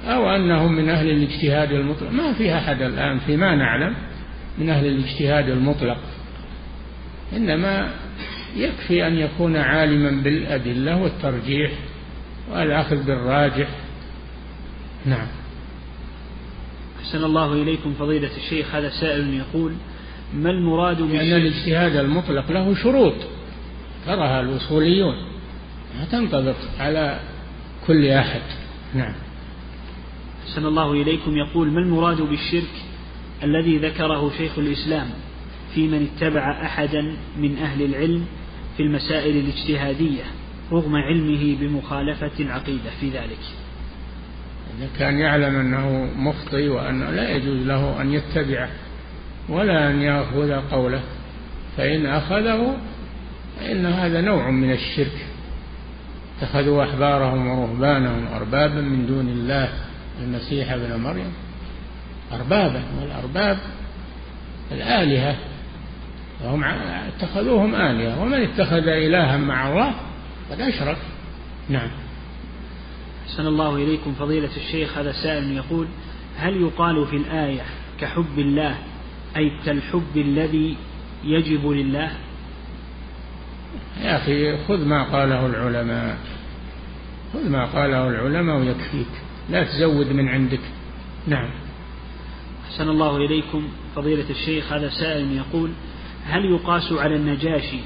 أو 0.05 0.31
أنهم 0.31 0.73
من 0.73 0.89
أهل 0.89 1.11
الاجتهاد 1.11 1.73
المطلق. 1.73 2.11
ما 2.11 2.33
في 2.33 2.55
أحد 2.55 2.83
الآن 2.83 3.19
فيما 3.19 3.57
نعلم 3.57 3.95
من 4.59 4.71
أهل 4.71 4.87
الاجتهاد 4.87 5.49
المطلق. 5.49 5.99
إنما 7.33 7.91
يكفي 8.57 9.07
أن 9.07 9.19
يكون 9.19 9.57
عالما 9.57 10.23
بالأدلة 10.23 11.03
والترجيح 11.03 11.73
والأخذ 12.51 13.07
بالراجح. 13.07 13.69
نعم. 15.07 15.27
أحسن 17.01 17.25
الله 17.25 17.53
إليكم 17.53 17.95
فضيلة 17.99 18.31
الشيخ 18.37 18.75
هذا 18.75 18.91
سائل 18.91 19.35
يقول 19.35 19.73
ما 20.35 20.51
المراد 20.51 21.01
لأن 21.01 21.33
الاجتهاد 21.33 21.97
المطلق 21.97 22.53
له 22.53 22.75
شروط 22.75 23.15
تراها 24.07 24.41
الأصوليون 24.41 25.15
ما 25.99 26.05
تنطبق 26.05 26.57
على 26.79 27.21
كل 27.87 28.07
أحد. 28.07 28.41
نعم. 28.95 29.15
أحسن 30.49 30.67
الله 30.67 30.93
إليكم 30.93 31.37
يقول 31.37 31.69
ما 31.69 31.81
المراد 31.81 32.21
بالشرك 32.23 32.73
الذي 33.43 33.79
ذكره 33.79 34.33
شيخ 34.39 34.59
الإسلام 34.59 35.11
في 35.75 35.89
من 35.89 36.09
اتبع 36.17 36.51
أحدا 36.67 37.17
من 37.39 37.59
أهل 37.59 37.83
العلم 37.83 38.27
في 38.77 38.83
المسائل 38.83 39.37
الاجتهادية 39.37 40.25
رغم 40.73 40.97
علمه 40.97 41.57
بمخالفة 41.61 42.31
العقيدة 42.41 42.91
في 43.01 43.11
ذلك. 43.11 43.39
إذا 44.79 44.89
كان 44.99 45.19
يعلم 45.19 45.57
أنه 45.57 46.11
مخطئ 46.17 46.69
وأنه 46.69 47.11
لا 47.11 47.37
يجوز 47.37 47.67
له 47.67 48.01
أن 48.01 48.13
يتبعه 48.13 48.69
ولا 49.49 49.91
أن 49.91 50.03
يأخذ 50.03 50.53
قوله 50.53 51.03
فإن 51.77 52.07
أخذه 52.07 52.77
فإن 53.61 53.87
هذا 53.87 54.21
نوع 54.21 54.51
من 54.51 54.73
الشرك. 54.73 55.27
اتخذوا 56.39 56.85
أحبارهم 56.85 57.47
ورهبانهم 57.47 58.27
أربابا 58.27 58.81
من 58.81 59.07
دون 59.07 59.29
الله 59.29 59.69
المسيح 60.23 60.73
ابن 60.73 61.01
مريم. 61.01 61.33
أربابا 62.33 62.83
والأرباب 63.01 63.59
الآلهة. 64.73 65.37
وهم 66.45 66.65
اتخذوهم 66.65 67.75
آلهة. 67.75 68.23
ومن 68.23 68.43
اتخذ 68.43 68.89
إلها 68.89 69.37
مع 69.37 69.69
الله 69.69 69.95
قد 70.51 70.61
أشرك. 70.61 70.99
نعم. 71.69 71.91
أحسن 73.27 73.47
الله 73.47 73.77
إليكم 73.77 74.13
فضيلة 74.13 74.57
الشيخ. 74.57 74.99
هذا 74.99 75.13
سائل 75.13 75.53
يقول 75.53 75.87
هل 76.39 76.63
يقال 76.63 77.07
في 77.07 77.17
الآية 77.17 77.63
كحب 78.01 78.39
الله 78.39 78.79
أي 79.37 79.51
كالحب 79.65 80.17
الذي 80.17 80.77
يجب 81.25 81.71
لله؟ 81.71 82.13
يا 84.03 84.17
أخي 84.17 84.65
خذ 84.65 84.85
ما 84.85 85.03
قاله 85.03 85.47
العلماء. 85.47 86.19
خذ 87.33 87.49
ما 87.49 87.65
قاله 87.65 88.09
العلماء 88.09 88.57
ويكفيك. 88.57 89.13
لا 89.51 89.65
تزود 89.65 90.13
من 90.13 90.29
عندك. 90.29 90.61
نعم. 91.27 91.51
أحسن 92.67 92.89
الله 92.89 93.17
إليكم 93.17 93.69
فضيلة 93.97 94.31
الشيخ. 94.31 94.73
هذا 94.73 94.89
سائل 94.89 95.33
يقول 95.33 95.71
هل 96.27 96.45
يقاس 96.45 96.93
على 96.93 97.17
النجاشي 97.17 97.81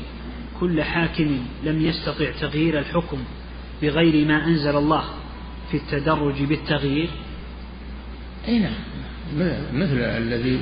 كل 0.60 0.82
حاكم 0.82 1.38
لم 1.64 1.82
يستطع 1.86 2.30
تغيير 2.40 2.78
الحكم 2.78 3.18
بغير 3.82 4.26
ما 4.26 4.44
أنزل 4.46 4.76
الله 4.76 5.04
في 5.70 5.76
التدرج 5.76 6.42
بالتغيير؟ 6.42 7.08
أي 8.48 8.58
نعم. 8.58 8.74
مثل 9.72 9.98
الذي 9.98 10.60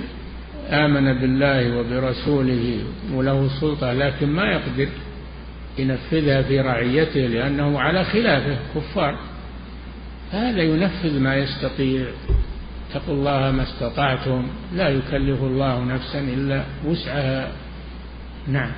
آمن 0.71 1.21
بالله 1.21 1.79
وبرسوله 1.79 2.85
وله 3.13 3.49
سلطة 3.61 3.93
لكن 3.93 4.29
ما 4.29 4.45
يقدر 4.45 4.89
ينفذها 5.79 6.43
في 6.43 6.61
رعيته 6.61 7.21
لأنه 7.21 7.81
على 7.81 8.05
خلافه 8.05 8.59
كفار. 8.75 9.19
هذا 10.33 10.63
ينفذ 10.63 11.21
ما 11.21 11.37
يستطيع. 11.37 12.07
اتقوا 12.91 13.15
الله 13.15 13.51
ما 13.51 13.63
استطعتم. 13.63 14.47
لا 14.75 14.89
يكلف 14.89 15.43
الله 15.43 15.85
نفسا 15.85 16.21
إلا 16.21 16.65
وسعها. 16.85 17.53
نعم. 18.49 18.71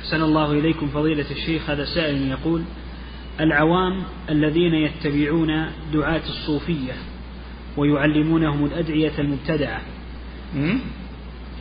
أحسن 0.00 0.22
الله 0.22 0.52
إليكم 0.52 0.86
فضيلة 0.88 1.30
الشيخ 1.30 1.70
هذا 1.70 1.84
سائل 1.84 2.28
يقول 2.30 2.62
العوام 3.40 4.02
الذين 4.30 4.74
يتبعون 4.74 5.66
دعاة 5.92 6.22
الصوفية 6.28 6.92
ويعلمونهم 7.76 8.64
الأدعية 8.64 9.12
المبتدعة. 9.18 9.80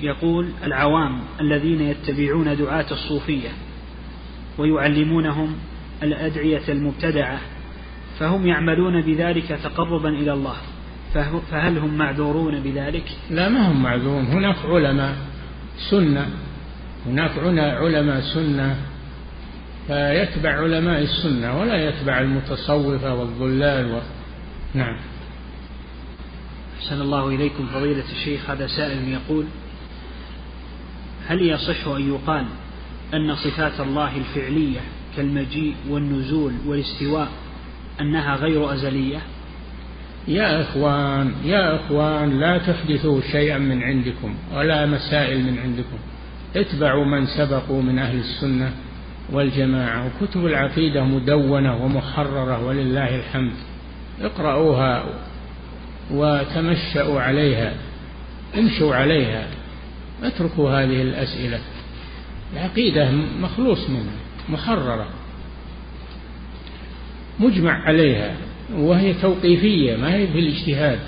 يقول 0.02 0.50
العوام 0.64 1.22
الذين 1.42 1.82
يتبعون 1.82 2.58
دعاة 2.58 2.86
الصوفية 2.92 3.50
ويعلمونهم 4.58 5.56
الأدعية 6.04 6.64
المبتدعة 6.70 7.40
فهم 8.20 8.48
يعملون 8.48 9.02
بذلك 9.02 9.60
تقربا 9.64 10.10
إلى 10.10 10.34
الله. 10.34 10.56
فهل 11.52 11.78
هم 11.78 11.98
معذورون 11.98 12.60
بذلك؟ 12.60 13.04
لا 13.30 13.50
ما 13.50 13.72
هم 13.72 13.84
معذورون. 13.84 14.26
هناك 14.26 14.56
علماء 14.66 15.16
سنة 15.90 16.30
هناك 17.06 17.32
علماء 17.58 18.22
سنة 18.22 18.78
فيتبع 19.88 20.50
علماء 20.50 21.02
السنة 21.02 21.60
ولا 21.60 21.90
يتبع 21.90 22.20
المتصوفة 22.20 23.14
والضلال 23.14 23.92
و... 23.92 24.00
نعم. 24.74 24.98
أحسن 26.80 27.02
الله 27.02 27.28
إليكم 27.28 27.68
فضيلة 27.68 28.04
الشيخ 28.12 28.50
هذا 28.50 28.68
سائل 28.68 29.08
يقول 29.08 29.46
هل 31.28 31.42
يصح 31.42 31.88
أن 31.88 32.14
يقال 32.14 32.46
أن 33.14 33.36
صفات 33.36 33.80
الله 33.80 34.18
الفعلية 34.18 34.80
كالمجيء 35.18 35.76
والنزول 35.90 36.54
والاستواء 36.66 37.28
أنها 38.02 38.36
غير 38.36 38.74
أزلية؟ 38.74 39.22
يا 40.28 40.62
إخوان 40.62 41.34
يا 41.44 41.76
إخوان 41.76 42.40
لا 42.40 42.58
تحدثوا 42.58 43.22
شيئا 43.32 43.58
من 43.58 43.84
عندكم 43.84 44.36
ولا 44.54 44.86
مسائل 44.86 45.44
من 45.44 45.60
عندكم. 45.60 45.98
اتبعوا 46.56 47.06
من 47.06 47.26
سبقوا 47.26 47.82
من 47.82 48.00
أهل 48.00 48.20
السنة 48.20 48.72
والجماعة 49.32 50.06
وكتب 50.06 50.46
العقيدة 50.46 51.04
مدونة 51.04 51.86
ومحررة 51.86 52.66
ولله 52.66 53.16
الحمد. 53.16 53.54
اقرأوها 54.22 55.06
وتمشأوا 56.12 57.22
عليها 57.22 57.74
امشوا 58.58 58.96
عليها 58.96 59.48
اتركوا 60.24 60.72
هذه 60.72 61.02
الأسئلة. 61.02 61.60
العقيدة 62.54 63.12
مخلوص 63.42 63.90
منها 63.90 64.16
محررة. 64.50 65.08
مجمع 67.40 67.84
عليها 67.84 68.36
وهي 68.74 69.14
توقيفية 69.14 69.98
ما 69.98 70.16
هي 70.16 70.28
في 70.28 70.40
الاجتهاد 70.40 71.00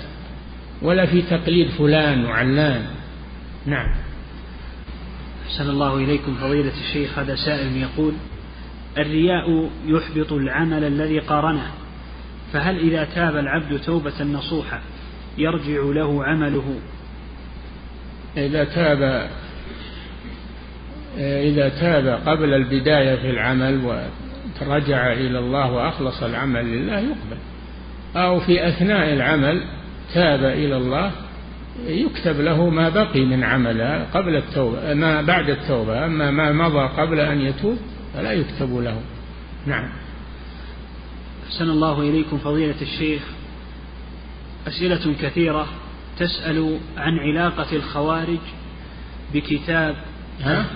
ولا 0.82 1.06
في 1.06 1.22
تقليد 1.22 1.68
فلان 1.68 2.24
وعلان. 2.24 2.82
نعم. 3.66 4.07
أحسن 5.48 5.70
الله 5.70 5.96
إليكم 5.96 6.34
فضيلة 6.34 6.72
الشيخ 6.80 7.18
هذا 7.18 7.34
سائل 7.34 7.76
يقول 7.76 8.14
الرياء 8.98 9.70
يحبط 9.86 10.32
العمل 10.32 10.84
الذي 10.84 11.18
قارنه 11.18 11.70
فهل 12.52 12.78
إذا 12.78 13.04
تاب 13.04 13.36
العبد 13.36 13.80
توبة 13.80 14.24
نصوحة 14.24 14.80
يرجع 15.38 15.80
له 15.82 16.24
عمله؟ 16.24 16.74
إذا 18.36 18.64
تاب 18.64 19.30
إذا 21.18 21.68
تاب 21.68 22.06
قبل 22.28 22.54
البداية 22.54 23.16
في 23.16 23.30
العمل 23.30 23.84
ورجع 23.84 25.12
إلى 25.12 25.38
الله 25.38 25.72
وأخلص 25.72 26.22
العمل 26.22 26.64
لله 26.64 26.98
يقبل 26.98 27.38
أو 28.16 28.40
في 28.40 28.68
أثناء 28.68 29.12
العمل 29.12 29.64
تاب 30.14 30.44
إلى 30.44 30.76
الله 30.76 31.12
يكتب 31.86 32.40
له 32.40 32.70
ما 32.70 32.88
بقي 32.88 33.24
من 33.24 33.44
عمله 33.44 34.04
قبل 34.04 34.36
التوبة 34.36 34.94
ما 34.94 35.22
بعد 35.22 35.50
التوبة 35.50 36.06
أما 36.06 36.30
ما 36.30 36.52
مضى 36.52 37.02
قبل 37.02 37.20
أن 37.20 37.40
يتوب 37.40 37.78
فلا 38.14 38.32
يكتب 38.32 38.76
له. 38.76 39.00
نعم. 39.66 39.88
أحسن 41.46 41.70
الله 41.70 42.00
إليكم 42.00 42.38
فضيلة 42.38 42.82
الشيخ. 42.82 43.22
أسئلة 44.68 45.14
كثيرة 45.22 45.66
تسأل 46.18 46.78
عن 46.96 47.18
علاقة 47.18 47.76
الخوارج 47.76 48.38
بكتاب 49.34 49.96
ها؟ 50.40 50.66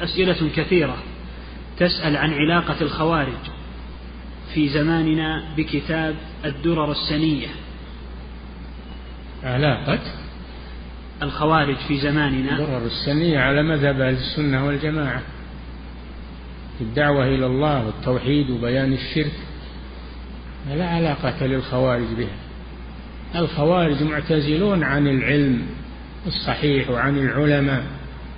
أسئلة 0.00 0.50
كثيرة 0.56 0.96
تسأل 1.78 2.16
عن 2.16 2.32
علاقة 2.32 2.76
الخوارج 2.80 3.42
في 4.54 4.68
زماننا 4.68 5.44
بكتاب 5.56 6.16
الدرر 6.44 6.92
السنية. 6.92 7.48
علاقة 9.46 9.98
الخوارج 11.22 11.76
في 11.76 12.00
زماننا. 12.00 12.52
الدرر 12.52 12.86
السنية 12.86 13.38
على 13.38 13.62
مذهب 13.62 14.00
أهل 14.00 14.14
السنة 14.14 14.66
والجماعة. 14.66 15.22
في 16.78 16.84
الدعوة 16.84 17.24
إلى 17.24 17.46
الله 17.46 17.86
والتوحيد 17.86 18.50
وبيان 18.50 18.92
الشرك. 18.92 19.32
لا 20.74 20.88
علاقة 20.88 21.46
للخوارج 21.46 22.06
بها. 22.18 22.36
الخوارج 23.42 24.02
معتزلون 24.02 24.84
عن 24.84 25.06
العلم 25.06 25.62
الصحيح 26.26 26.90
وعن 26.90 27.18
العلماء 27.18 27.84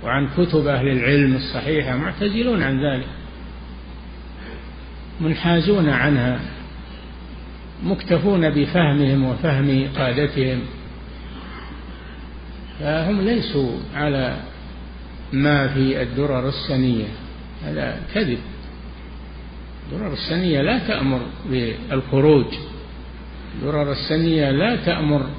وعن 0.03 0.29
كتب 0.37 0.67
أهل 0.67 0.87
العلم 0.87 1.35
الصحيحة 1.35 1.97
معتزلون 1.97 2.63
عن 2.63 2.85
ذلك. 2.85 3.07
منحازون 5.21 5.89
عنها. 5.89 6.39
مكتفون 7.83 8.49
بفهمهم 8.49 9.23
وفهم 9.23 9.87
قادتهم. 9.97 10.61
فهم 12.79 13.21
ليسوا 13.21 13.71
على 13.95 14.37
ما 15.33 15.67
في 15.67 16.01
الدرر 16.01 16.49
السنية. 16.49 17.07
هذا 17.63 18.01
كذب. 18.13 18.39
الدرر 19.85 20.13
السنية 20.13 20.61
لا 20.61 20.79
تأمر 20.87 21.21
بالخروج. 21.49 22.45
الدرر 23.55 23.91
السنية 23.91 24.51
لا 24.51 24.75
تأمر 24.75 25.29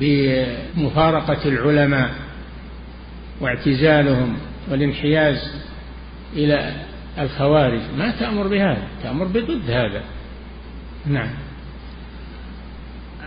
بمفارقة 0.00 1.48
العلماء 1.48 2.10
واعتزالهم 3.40 4.36
والانحياز 4.70 5.52
إلى 6.36 6.72
الخوارج. 7.18 7.80
ما 7.98 8.10
تأمر 8.10 8.46
بهذا. 8.46 8.88
تأمر 9.02 9.24
بضد 9.24 9.70
هذا. 9.70 10.02
نعم. 11.06 11.30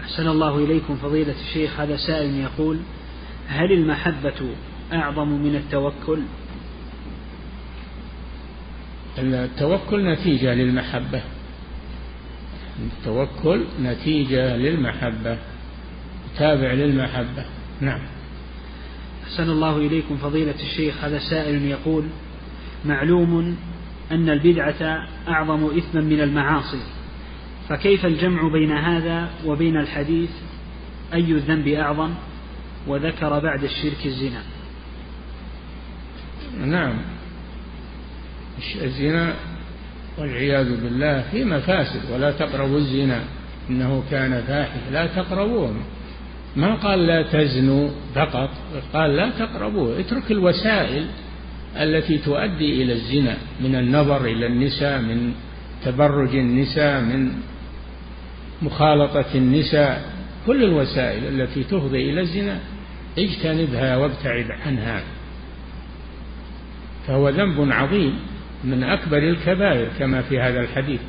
أحسن 0.03 0.27
الله 0.27 0.57
إليكم 0.57 0.95
فضيلة 0.95 1.35
الشيخ. 1.47 1.79
هذا 1.79 1.97
سائل 1.97 2.35
يقول 2.35 2.79
هل 3.51 3.71
المحبة 3.71 4.55
أعظم 4.93 5.27
من 5.27 5.55
التوكل؟ 5.55 6.19
التوكل 9.17 10.11
نتيجة 10.11 10.53
للمحبة. 10.53 11.21
التوكل 12.79 13.63
نتيجة 13.81 14.57
للمحبة. 14.57 15.37
تابع 16.37 16.73
للمحبة. 16.73 17.45
نعم. 17.81 17.99
أحسن 19.23 19.49
الله 19.49 19.77
إليكم 19.77 20.17
فضيلة 20.17 20.55
الشيخ. 20.59 21.03
هذا 21.03 21.19
سائل 21.19 21.65
يقول 21.65 22.03
معلوم 22.85 23.57
أن 24.11 24.29
البدعة 24.29 25.07
أعظم 25.27 25.65
إثما 25.77 26.01
من 26.01 26.21
المعاصي. 26.21 26.81
فكيف 27.69 28.05
الجمع 28.05 28.47
بين 28.47 28.71
هذا 28.71 29.29
وبين 29.45 29.77
الحديث؟ 29.77 30.29
أي 31.13 31.31
الذنب 31.31 31.67
أعظم؟ 31.67 32.13
وذكر 32.87 33.39
بعد 33.39 33.63
الشرك 33.63 34.05
الزنا. 34.05 34.43
نعم. 36.65 36.97
الزنا 38.81 39.33
والعياذ 40.17 40.81
بالله 40.81 41.21
في 41.31 41.43
مفاسد 41.43 42.11
ولا 42.11 42.31
تقربوا 42.31 42.77
الزنا 42.77 43.23
إنه 43.69 44.03
كان 44.11 44.43
فاحش 44.47 44.79
لا 44.91 45.07
تقربوه 45.07 45.75
ما 46.55 46.75
قال 46.75 47.07
لا 47.07 47.21
تزنوا 47.23 47.89
فقط 48.15 48.49
قال 48.93 49.15
لا 49.15 49.29
تقربوه 49.39 49.99
اترك 49.99 50.31
الوسائل 50.31 51.05
التي 51.75 52.17
تؤدي 52.17 52.83
إلى 52.83 52.93
الزنا 52.93 53.37
من 53.61 53.75
النظر 53.75 54.25
إلى 54.25 54.45
النساء 54.47 55.01
من 55.01 55.33
تبرج 55.85 56.35
النساء 56.35 57.01
من 57.01 57.31
مخالطة 58.61 59.25
النساء 59.35 60.11
كل 60.47 60.63
الوسائل 60.63 61.41
التي 61.41 61.63
تفضي 61.63 62.09
إلى 62.09 62.21
الزنا. 62.21 62.59
اجتنبها 63.17 63.97
وابتعد 63.97 64.51
عنها. 64.65 65.03
فهو 67.07 67.29
ذنب 67.29 67.71
عظيم 67.71 68.19
من 68.63 68.83
أكبر 68.83 69.17
الكبائر 69.17 69.87
كما 69.99 70.21
في 70.21 70.39
هذا 70.39 70.59
الحديث 70.59 71.01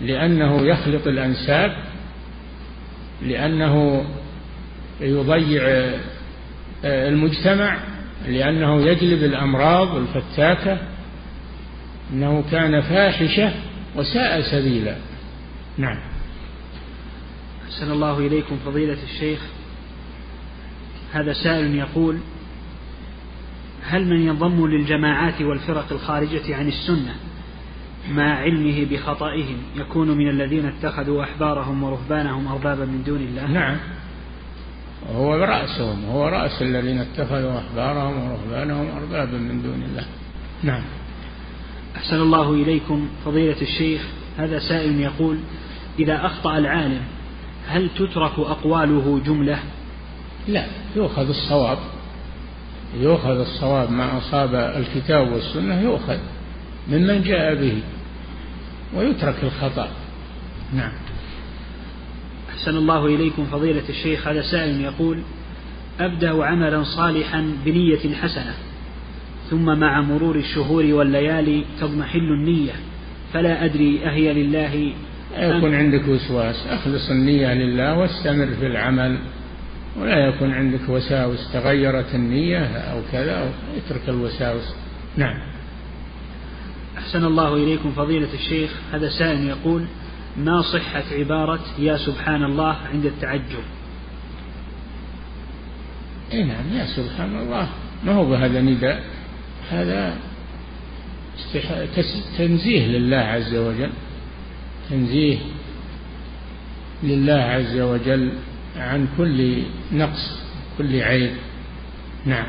لأنه 0.00 0.66
يخلط 0.66 1.06
الأنساب 1.06 1.76
لأنه 3.22 4.04
يضيع 5.00 5.62
آه، 6.84 7.08
المجتمع 7.08 7.78
لأنه 8.28 8.82
يجلب 8.82 9.24
الأمراض 9.24 9.96
الفتاكة 9.96 10.78
إنه 12.12 12.44
كان 12.50 12.80
فاحشة 12.80 13.52
وساء 13.96 14.40
سبيلا. 14.40 14.96
نعم. 15.78 15.98
أحسن 17.64 17.90
الله 17.92 18.18
إليكم 18.18 18.56
فضيلة 18.64 18.98
الشيخ. 19.12 19.40
هذا 21.12 21.32
سائل 21.32 21.74
يقول 21.74 22.18
هل 23.82 24.06
من 24.06 24.20
ينضم 24.20 24.66
للجماعات 24.66 25.42
والفرق 25.42 25.92
الخارجة 25.92 26.56
عن 26.56 26.68
السنة 26.68 27.14
مع 28.10 28.34
علمه 28.34 28.86
بخطئهم 28.90 29.56
يكون 29.76 30.10
من 30.10 30.28
الذين 30.28 30.66
اتخذوا 30.66 31.24
أحبارهم 31.24 31.82
ورهبانهم 31.82 32.48
أربابا 32.48 32.84
من 32.84 33.02
دون 33.06 33.20
الله؟ 33.20 33.46
نعم. 33.46 33.76
هو 35.14 35.34
رأسهم 35.34 36.04
هو 36.04 36.28
رأس 36.28 36.62
الذين 36.62 36.98
اتخذوا 36.98 37.58
أحبارهم 37.58 38.30
ورهبانهم 38.30 38.86
أربابا 38.96 39.38
من 39.38 39.62
دون 39.62 39.82
الله. 39.82 40.04
نعم. 40.62 40.82
أحسن 41.96 42.16
الله 42.16 42.52
إليكم 42.52 43.08
فضيلة 43.24 43.62
الشيخ 43.62 44.02
هذا 44.38 44.58
سائل 44.58 45.00
يقول 45.00 45.38
إذا 45.98 46.26
أخطأ 46.26 46.58
العالم 46.58 47.02
هل 47.68 47.88
تترك 47.88 48.38
أقواله 48.38 49.20
جملة؟ 49.26 49.58
لا 50.48 50.66
يؤخذ 50.96 51.28
الصواب 51.28 51.78
يؤخذ 53.00 53.40
الصواب 53.40 53.90
ما 53.90 54.18
أصاب 54.18 54.54
الكتاب 54.54 55.32
والسنة 55.32 55.80
يؤخذ 55.80 56.18
ممن 56.88 57.22
جاء 57.22 57.54
به 57.54 57.82
ويترك 58.94 59.36
الخطأ. 59.42 59.88
نعم. 60.74 60.92
أحسن 62.50 62.76
الله 62.76 63.06
إليكم 63.06 63.44
فضيلة 63.44 63.88
الشيخ. 63.88 64.28
هذا 64.28 64.42
سائل 64.42 64.80
يقول 64.80 65.22
أبدأ 66.00 66.44
عملا 66.44 66.84
صالحا 66.84 67.54
بنية 67.64 68.14
حسنة 68.14 68.54
ثم 69.50 69.78
مع 69.78 70.00
مرور 70.00 70.36
الشهور 70.36 70.84
والليالي 70.84 71.64
تضمحل 71.80 72.18
النية 72.18 72.72
فلا 73.32 73.64
أدري 73.64 74.06
أهي 74.06 74.32
لله 74.32 74.92
يكون 75.38 75.74
عندك 75.74 76.08
وسواس. 76.08 76.66
أخلص 76.66 77.10
النية 77.10 77.54
لله 77.54 77.98
واستمر 77.98 78.46
في 78.60 78.66
العمل. 78.66 79.18
ولا 79.98 80.28
يكون 80.28 80.52
عندك 80.52 80.88
وساوس 80.88 81.52
تغيرت 81.52 82.14
النية 82.14 82.64
أو 82.64 83.00
كذا 83.12 83.40
أو 83.40 83.46
اترك 83.76 84.08
الوساوس. 84.08 84.74
نعم. 85.16 85.40
أحسن 86.98 87.24
الله 87.24 87.56
إليكم 87.56 87.92
فضيلة 87.92 88.28
الشيخ. 88.34 88.70
هذا 88.92 89.08
سائل 89.08 89.48
يقول 89.48 89.84
ما 90.36 90.62
صحة 90.62 91.02
عبارة 91.12 91.60
يا 91.78 91.96
سبحان 91.96 92.42
الله 92.44 92.76
عند 92.92 93.06
التعجب؟ 93.06 93.64
اي 96.32 96.44
نعم 96.44 96.72
يا 96.72 96.86
سبحان 96.86 97.36
الله. 97.36 97.68
ما 98.04 98.12
هو 98.12 98.30
بهذا 98.30 98.60
نداء 98.60 99.04
هذا 99.70 100.16
تنزيه 102.38 102.86
لله 102.86 103.16
عز 103.16 103.54
وجل. 103.54 103.90
تنزيه 104.90 105.38
لله 107.02 107.42
عز 107.42 107.80
وجل 107.80 108.32
عن 108.76 109.08
كل 109.18 109.62
نقص 109.92 110.40
كل 110.78 111.00
عيب. 111.00 111.32
نعم. 112.26 112.46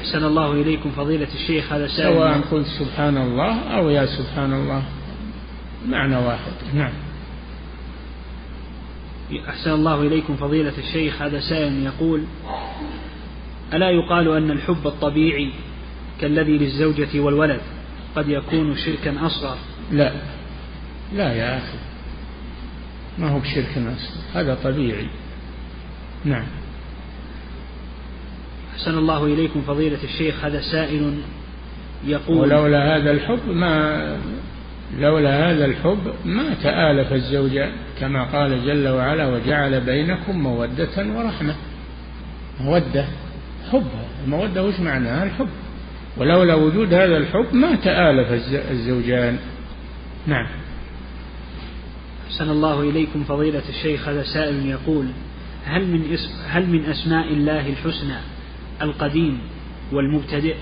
أحسن 0.00 0.24
الله 0.24 0.52
إليكم 0.52 0.90
فضيلة 0.90 1.28
الشيخ 1.34 1.72
هذا 1.72 1.86
سائل. 1.86 2.14
سواء 2.14 2.40
قلت 2.40 2.66
سبحان 2.66 3.16
الله 3.16 3.60
أو 3.60 3.90
يا 3.90 4.06
سبحان 4.06 4.52
الله 4.52 4.82
معنى 5.88 6.16
واحد. 6.16 6.52
نعم. 6.74 6.92
أحسن 9.48 9.70
الله 9.70 10.02
إليكم 10.02 10.36
فضيلة 10.36 10.72
الشيخ 10.78 11.22
هذا 11.22 11.40
سائل 11.40 11.82
يقول 11.82 12.22
ألا 13.72 13.90
يقال 13.90 14.36
أن 14.36 14.50
الحب 14.50 14.86
الطبيعي 14.86 15.52
كالذي 16.20 16.58
للزوجة 16.58 17.20
والولد 17.20 17.60
قد 18.16 18.28
يكون 18.28 18.76
شركا 18.76 19.26
أصغر؟ 19.26 19.56
لا. 19.92 20.12
لا 21.14 21.32
يا 21.32 21.58
أخي. 21.58 21.78
ما 23.18 23.28
هو 23.28 23.38
بشرك 23.38 23.68
أصغر 23.76 24.40
هذا 24.40 24.54
طبيعي. 24.64 25.08
نعم. 26.24 26.46
أحسن 28.74 28.98
الله 28.98 29.24
إليكم 29.26 29.62
فضيلة 29.62 29.98
الشيخ. 30.04 30.44
هذا 30.44 30.60
سائل 30.60 31.18
يقول 32.06 32.38
ولولا 32.38 32.96
هذا 32.96 33.10
الحب 33.10 33.48
ما 33.48 34.16
لولا 34.98 35.50
هذا 35.50 35.64
الحب 35.64 36.12
ما 36.24 36.54
تآلف 36.62 37.12
الزوجان 37.12 37.72
كما 38.00 38.24
قال 38.24 38.66
جل 38.66 38.88
وعلا 38.88 39.26
وجعل 39.26 39.80
بينكم 39.80 40.42
مودة 40.42 41.16
ورحمة. 41.16 41.54
مودة. 42.60 43.04
حب. 43.72 43.86
المودة 44.24 44.64
وش 44.64 44.80
معناها 44.80 45.24
الحب. 45.24 45.48
ولولا 46.16 46.54
وجود 46.54 46.94
هذا 46.94 47.16
الحب 47.16 47.54
ما 47.54 47.74
تآلف 47.74 48.52
الزوجان. 48.70 49.38
نعم. 50.26 50.46
أحسن 52.28 52.50
الله 52.50 52.80
إليكم 52.80 53.24
فضيلة 53.24 53.62
الشيخ 53.68 54.08
هذا 54.08 54.22
سائل 54.22 54.66
يقول 54.66 55.06
هل 55.64 55.86
من 55.86 56.12
اسم 56.12 56.30
هل 56.48 56.66
من 56.66 56.84
أسماء 56.84 57.32
الله 57.32 57.68
الحسنى 57.68 58.16
القديم 58.82 59.38
والمبتدئ؟ 59.92 60.54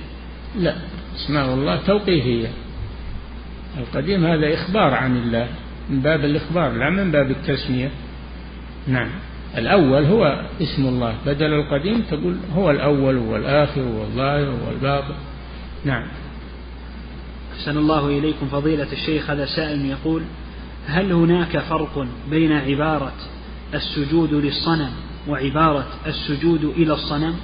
لا 0.59 0.77
أسماء 1.17 1.55
الله 1.55 1.87
توقيفية. 1.87 2.49
القديم 3.79 4.27
هذا 4.27 4.55
إخبار 4.55 4.95
عن 4.95 5.17
الله 5.17 5.49
من 5.91 6.01
باب 6.01 6.25
الإخبار 6.25 6.73
لا 6.73 6.91
من 6.91 7.11
باب 7.11 7.31
التسمية. 7.31 7.91
نعم 8.87 9.09
الأول 9.57 10.05
هو 10.05 10.47
اسم 10.63 10.87
الله. 10.87 11.15
بدل 11.27 11.53
القديم 11.55 12.03
تقول 12.11 12.37
هو 12.55 12.71
الأول 12.71 13.17
والآخر 13.17 13.83
والظاهر 13.83 14.55
والباطن. 14.67 15.15
نعم. 15.85 16.07
أحسن 17.59 17.79
الله 17.79 18.07
إليكم 18.07 18.47
فضيلة 18.47 18.93
الشيخ 18.93 19.31
هذا 19.31 19.47
سائل 19.47 19.87
يقول 19.87 20.23
هل 20.87 21.13
هناك 21.13 21.59
فرق 21.59 22.07
بين 22.31 22.53
عبارة 22.53 23.13
السجود 23.75 24.35
للصنم 24.35 24.91
وعبارة 25.29 25.87
السجود 26.07 26.65
إلى 26.65 26.93
الصنم؟ 26.93 27.35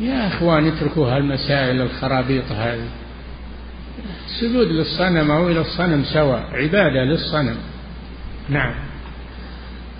يا 0.00 0.26
أخوان 0.26 0.66
اتركوا 0.66 1.16
هالمسائل 1.16 1.80
الخرابيط 1.80 2.52
هذه. 2.52 2.88
السجود 4.26 4.66
للصنم 4.66 5.30
أو 5.30 5.48
إلى 5.48 5.60
الصنم 5.60 6.04
سواء 6.04 6.48
عبادة 6.52 7.04
للصنم. 7.04 7.56
نعم. 8.48 8.74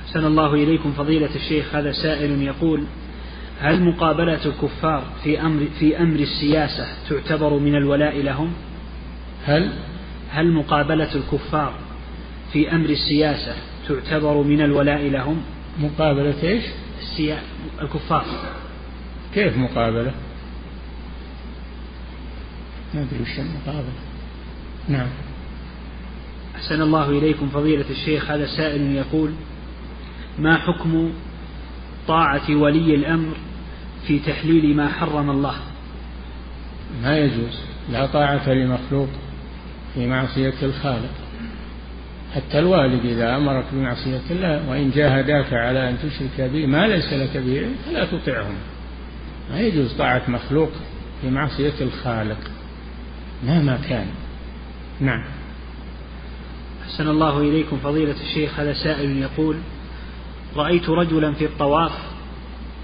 أحسن 0.06 0.24
الله 0.26 0.54
إليكم 0.54 0.92
فضيلة 0.92 1.34
الشيخ. 1.34 1.74
هذا 1.74 1.92
سائل 1.92 2.42
يقول 2.42 2.84
هل 3.60 3.84
مقابلة 3.84 4.40
الكفار 4.46 5.04
في 5.24 5.40
أمر 5.40 5.66
في 5.78 5.98
أمر 5.98 6.18
السياسة 6.18 6.86
تعتبر 7.08 7.58
من 7.58 7.74
الولاء 7.74 8.22
لهم؟ 8.22 8.52
هل؟ 9.46 9.72
هل 10.30 10.52
مقابلة 10.52 11.14
الكفار 11.14 11.74
في 12.54 12.72
أمر 12.72 12.88
السياسة 12.88 13.54
تعتبر 13.88 14.42
من 14.42 14.60
الولاء 14.60 15.02
لهم؟ 15.02 15.42
مقابلة 15.80 16.42
إيش؟ 16.42 16.64
السيا... 17.00 17.38
الكفار 17.82 18.24
كيف 19.34 19.56
مقابلة؟ 19.56 20.14
ما 22.94 23.00
أدري 23.02 23.22
وش 23.22 23.38
المقابلة 23.38 23.92
نعم 24.88 25.08
أحسن 26.54 26.82
الله 26.82 27.10
إليكم 27.10 27.48
فضيلة 27.48 27.84
الشيخ 27.90 28.30
هذا 28.30 28.46
سائل 28.46 28.96
يقول 28.96 29.30
ما 30.38 30.56
حكم 30.56 31.12
طاعة 32.08 32.56
ولي 32.56 32.94
الأمر 32.94 33.36
في 34.06 34.18
تحليل 34.18 34.76
ما 34.76 34.88
حرم 34.88 35.30
الله 35.30 35.54
ما 37.02 37.18
يجوز 37.18 37.58
لا 37.90 38.06
طاعة 38.06 38.48
لمخلوق 38.48 39.08
في 39.94 40.06
معصية 40.06 40.54
الخالق 40.62 41.23
حتى 42.34 42.58
الوالد 42.58 43.04
إذا 43.04 43.36
أمرك 43.36 43.64
بمعصية 43.72 44.20
الله 44.30 44.70
وإن 44.70 44.90
جاهداك 44.90 45.52
على 45.52 45.90
أن 45.90 45.98
تشرك 45.98 46.50
به 46.50 46.66
ما 46.66 46.86
ليس 46.86 47.12
لك 47.12 47.36
به 47.36 47.66
فلا 47.86 48.04
تطعهم 48.04 48.54
ما 49.50 49.60
يجوز 49.60 49.92
طاعة 49.92 50.22
مخلوق 50.28 50.70
في 51.20 51.30
معصية 51.30 51.72
الخالق 51.80 52.38
مهما 53.46 53.78
كان. 53.88 54.06
نعم. 55.00 55.24
أحسن 56.84 57.08
الله 57.08 57.40
إليكم 57.40 57.76
فضيلة 57.76 58.14
الشيخ. 58.22 58.60
هذا 58.60 58.72
سائل 58.72 59.18
يقول 59.18 59.56
رأيت 60.56 60.88
رجلا 60.88 61.32
في 61.32 61.44
الطواف 61.44 61.92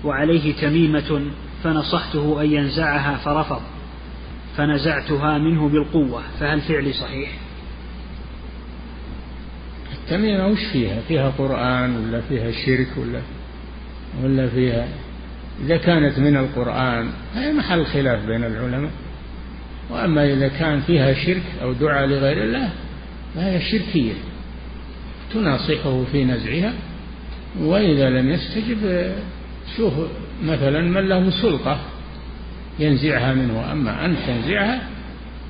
وعليه 0.05 0.55
تميمة 0.55 1.23
فنصحته 1.65 2.43
أن 2.43 2.53
ينزعها 2.53 3.17
فرفض 3.17 3.63
فنزعتها 4.57 5.39
منه 5.39 5.69
بالقوة 5.69 6.23
فهل 6.41 6.61
فعلي 6.61 6.93
صحيح؟ 6.93 7.31
التميمة 10.11 10.47
وش 10.47 10.65
فيها؟ 10.73 11.01
فيها 11.09 11.31
قرآن 11.39 11.97
ولا 11.97 12.20
فيها 12.20 12.51
شرك 12.51 12.89
ولا 12.97 13.20
ولا 14.23 14.49
فيها 14.49 14.89
إذا 15.65 15.77
كانت 15.77 16.19
من 16.19 16.37
القرآن 16.37 17.09
هي 17.35 17.53
محل 17.53 17.87
خلاف 17.87 18.27
بين 18.27 18.45
العلماء. 18.45 18.91
وأما 19.91 20.32
إذا 20.32 20.49
كان 20.49 20.81
فيها 20.81 21.15
شرك 21.15 21.43
أو 21.62 21.73
دعاء 21.73 22.07
لغير 22.07 22.45
الله 22.45 22.70
فهي 23.35 23.61
شركية. 23.61 24.12
تناصحه 25.35 26.05
في 26.12 26.24
نزعها 26.24 26.73
وإذا 27.61 28.11
لم 28.11 28.31
يستجب 28.31 29.12
شوف 29.77 29.93
مثلا 30.45 30.81
من 30.81 31.09
له 31.09 31.31
سلطة 31.31 31.81
ينزعها 32.78 33.35
منه. 33.35 33.73
أما 33.73 34.05
أن 34.05 34.16
تنزعها 34.27 34.81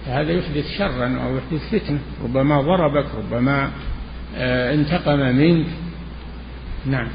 فهذا 0.07 0.33
يحدث 0.33 0.79
شرا 0.79 1.19
أو 1.25 1.37
يحدث 1.37 1.69
فتنة. 1.73 1.99
ربما 2.25 2.61
ضربك 2.61 3.07
ربما 3.15 3.71
انتقم 4.37 5.19
منك. 5.19 5.67
نعم. 6.87 7.09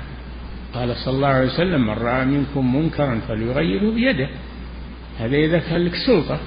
قال 0.73 0.95
صلى 0.95 1.15
الله 1.15 1.27
عليه 1.27 1.47
وسلم 1.47 1.81
من 1.81 1.93
رأى 1.93 2.25
منكم 2.25 2.75
منكرا 2.75 3.21
فليغيره 3.27 3.91
بيده. 3.91 4.29
هذا 5.19 5.35
إذا 5.35 5.59
كان 5.59 5.85
لك 5.85 5.95
سلطة 5.95 6.39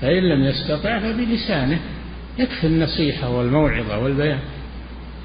فإن 0.00 0.22
لم 0.22 0.44
يستطع 0.44 0.98
فبلسانه. 0.98 1.80
يكفي 2.38 2.66
النصيحة 2.66 3.30
والموعظة 3.30 3.98
والبيان. 3.98 4.38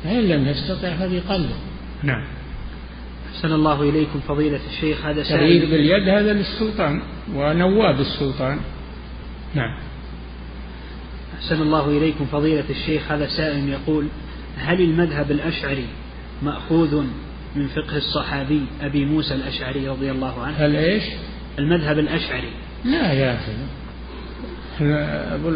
فإن 0.04 0.22
لم 0.22 0.48
يستطع 0.48 0.96
فبقلبه. 0.96 1.56
نعم. 2.04 2.26
أحسن 3.36 3.52
الله 3.54 3.90
إليكم 3.90 4.20
فضيلة 4.20 4.60
الشيخ 4.72 5.06
هذا 5.06 5.24
تغيير 5.24 5.70
باليد 5.70 6.10
هذا 6.10 6.34
للسلطان 6.34 7.02
ونواب 7.36 8.00
السلطان. 8.00 8.60
نعم. 9.56 9.80
أحسن 11.40 11.62
الله 11.62 11.98
إليكم 11.98 12.26
فضيلة 12.26 12.64
الشيخ 12.70 13.12
هذا 13.12 13.28
سائل 13.28 13.70
يقول 13.70 14.08
هل 14.60 14.82
المذهب 14.82 15.32
الأشعري 15.32 15.86
مأخوذ 16.44 17.04
من 17.56 17.68
فقه 17.68 17.98
الصحابي 17.98 18.62
أبي 18.82 19.06
موسى 19.06 19.34
الأشعري 19.34 19.88
رضي 19.88 20.12
الله 20.12 20.42
عنه؟ 20.42 20.56
هل 20.58 20.76
إيش؟ 20.76 21.04
المذهب 21.60 22.00
الأشعري. 22.00 22.50
لا 22.86 23.14
يا 23.14 23.36
أخي. 23.36 23.52
أبو 25.36 25.50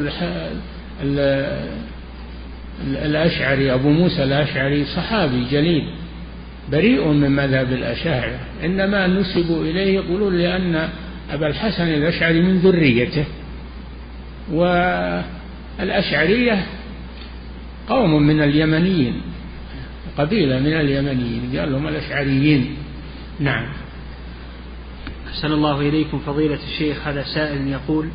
الأشعري 2.81 3.73
أبو 3.73 3.89
موسى 3.89 4.23
الأشعري 4.23 4.85
صحابي 4.85 5.45
جليل 5.51 5.89
بريء 6.71 7.07
من 7.07 7.31
مذهب 7.31 7.73
الأشاعرة. 7.73 8.39
إنما 8.63 9.07
نسبوا 9.07 9.63
إليه 9.63 9.95
يقولون 9.95 10.37
لأن 10.37 10.89
أبا 11.31 11.47
الحسن 11.47 11.87
الأشعري 11.87 12.41
من 12.41 12.57
ذريته 12.57 13.25
والأشعرية 15.79 16.65
قوم 17.89 18.23
من 18.23 18.41
اليمنيين. 18.41 19.21
قبيلة 20.17 20.59
من 20.59 20.73
اليمنيين 20.73 21.59
قال 21.59 21.71
لهم 21.71 21.87
الأشعريين. 21.87 22.75
نعم. 23.39 23.65
أحسن 25.27 25.51
الله 25.51 25.81
إليكم 25.81 26.19
فضيلة 26.19 26.59
الشيخ 26.63 27.07
هذا 27.07 27.23
سائل 27.23 27.67
يقول 27.67 28.09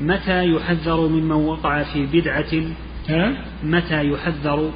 متى 0.00 0.44
يحذر 0.44 1.08
ممن 1.08 1.32
وقع 1.32 1.82
في 1.82 2.06
بدعة؟ 2.06 2.54
متى 3.62 4.04
يحذر 4.04 4.70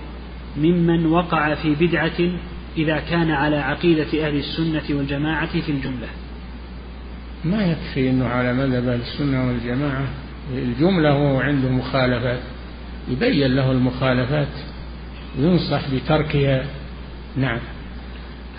ممن 0.57 1.07
وقع 1.07 1.55
في 1.55 1.75
بدعة 1.75 2.31
إذا 2.77 2.99
كان 3.11 3.31
على 3.31 3.57
عقيدة 3.57 4.27
أهل 4.27 4.37
السنة 4.37 4.99
والجماعة 4.99 5.61
في 5.61 5.73
الجملة؟ 5.73 6.09
ما 7.45 7.67
يكفي 7.67 8.11
أنه 8.11 8.27
على 8.27 8.53
مذهب 8.53 8.89
أهل 8.89 9.01
السنة 9.01 9.47
والجماعة 9.49 10.07
الجملة 10.55 11.15
وهو 11.15 11.41
عنده 11.41 11.69
مخالفات 11.69 12.41
يبين 13.09 13.55
له 13.55 13.73
المخالفات 13.73 14.49
وينصح 15.39 15.83
بتركها. 15.95 16.67
نعم. 17.37 17.59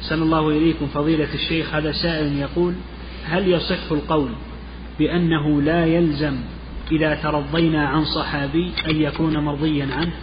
أحسن 0.01 0.21
الله 0.21 0.49
إليكم 0.49 0.87
فضيلة 0.87 1.33
الشيخ 1.33 1.73
هذا 1.73 1.91
سائل 1.91 2.37
يقول 2.37 2.73
هل 3.25 3.47
يصح 3.47 3.91
القول 3.91 4.29
بأنه 4.99 5.61
لا 5.61 5.85
يلزم 5.85 6.35
إذا 6.91 7.15
ترضينا 7.15 7.87
عن 7.87 8.05
صحابي 8.05 8.71
أن 8.89 9.01
يكون 9.01 9.37
مرضيا 9.37 9.87
عنه؟ 9.95 10.13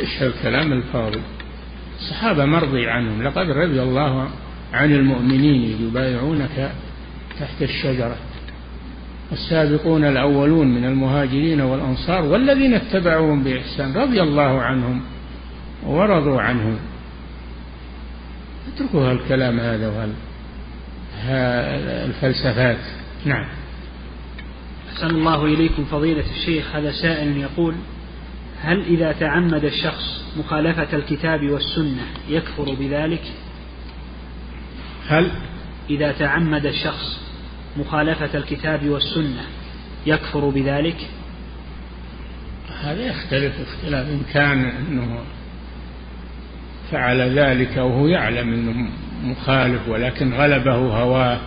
إيش 0.00 0.22
الكلام 0.22 0.72
الفاضي؟ 0.72 1.20
الصحابة 2.00 2.44
مرضي 2.44 2.86
عنهم. 2.88 3.22
لقد 3.22 3.50
رضي 3.50 3.82
الله 3.82 4.28
عن 4.72 4.92
المؤمنين 4.92 5.86
يبايعونك 5.86 6.72
تحت 7.40 7.62
الشجرة. 7.62 8.16
السابقون 9.32 10.04
الأولون 10.04 10.66
من 10.66 10.84
المهاجرين 10.84 11.60
والأنصار 11.60 12.24
والذين 12.24 12.74
اتبعوهم 12.74 13.42
بإحسان 13.42 13.92
رضي 13.92 14.22
الله 14.22 14.62
عنهم 14.62 15.02
ورضوا 15.86 16.40
عنه 16.40 16.78
اتركوا 18.74 19.12
الكلام 19.12 19.60
هذا 19.60 20.08
الفلسفات. 22.06 22.78
نعم. 23.24 23.46
أحسن 24.92 25.10
الله 25.10 25.44
إليكم 25.44 25.84
فضيلة 25.84 26.24
الشيخ. 26.30 26.76
هذا 26.76 26.92
سائل 26.92 27.36
يقول 27.36 27.74
هل 28.62 28.84
إذا 28.84 29.12
تعمد 29.12 29.64
الشخص 29.64 30.24
مخالفة 30.38 30.96
الكتاب 30.96 31.50
والسنة 31.50 32.06
يكفر 32.28 32.74
بذلك؟ 32.74 33.22
هل؟ 35.08 35.30
إذا 35.90 36.12
تعمد 36.12 36.66
الشخص 36.66 37.21
مخالفة 37.76 38.38
الكتاب 38.38 38.88
والسنة 38.88 39.44
يكفر 40.06 40.48
بذلك؟ 40.48 40.96
هذا 42.82 43.06
يختلف 43.06 43.52
اختلاف 43.60 44.06
إن 44.06 44.22
كان 44.32 44.64
أنه 44.64 45.18
فعل 46.90 47.38
ذلك 47.38 47.76
وهو 47.76 48.06
يعلم 48.06 48.52
أنه 48.52 48.90
مخالف 49.24 49.88
ولكن 49.88 50.34
غلبه 50.34 50.74
هواه 50.74 51.40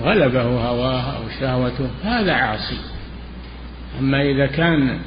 غلبه 0.00 0.42
هواه 0.42 1.16
أو 1.16 1.22
شهوته 1.40 1.90
هذا 2.04 2.32
عاصي. 2.32 2.78
أما 3.98 4.22
إذا 4.22 4.46
كان 4.46 4.98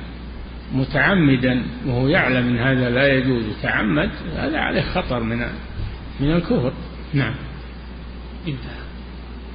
متعمدا 0.74 1.64
وهو 1.88 2.08
يعلم 2.08 2.48
أن 2.48 2.58
هذا 2.58 2.90
لا 2.90 3.08
يجوز 3.08 3.44
يتعمد 3.46 4.10
هذا 4.38 4.60
عليه 4.60 4.82
خطر 4.82 5.20
من 5.20 5.38
من 6.20 6.32
الكفر. 6.32 6.74
نعم. 7.14 7.36
إنتهى. 8.48 8.81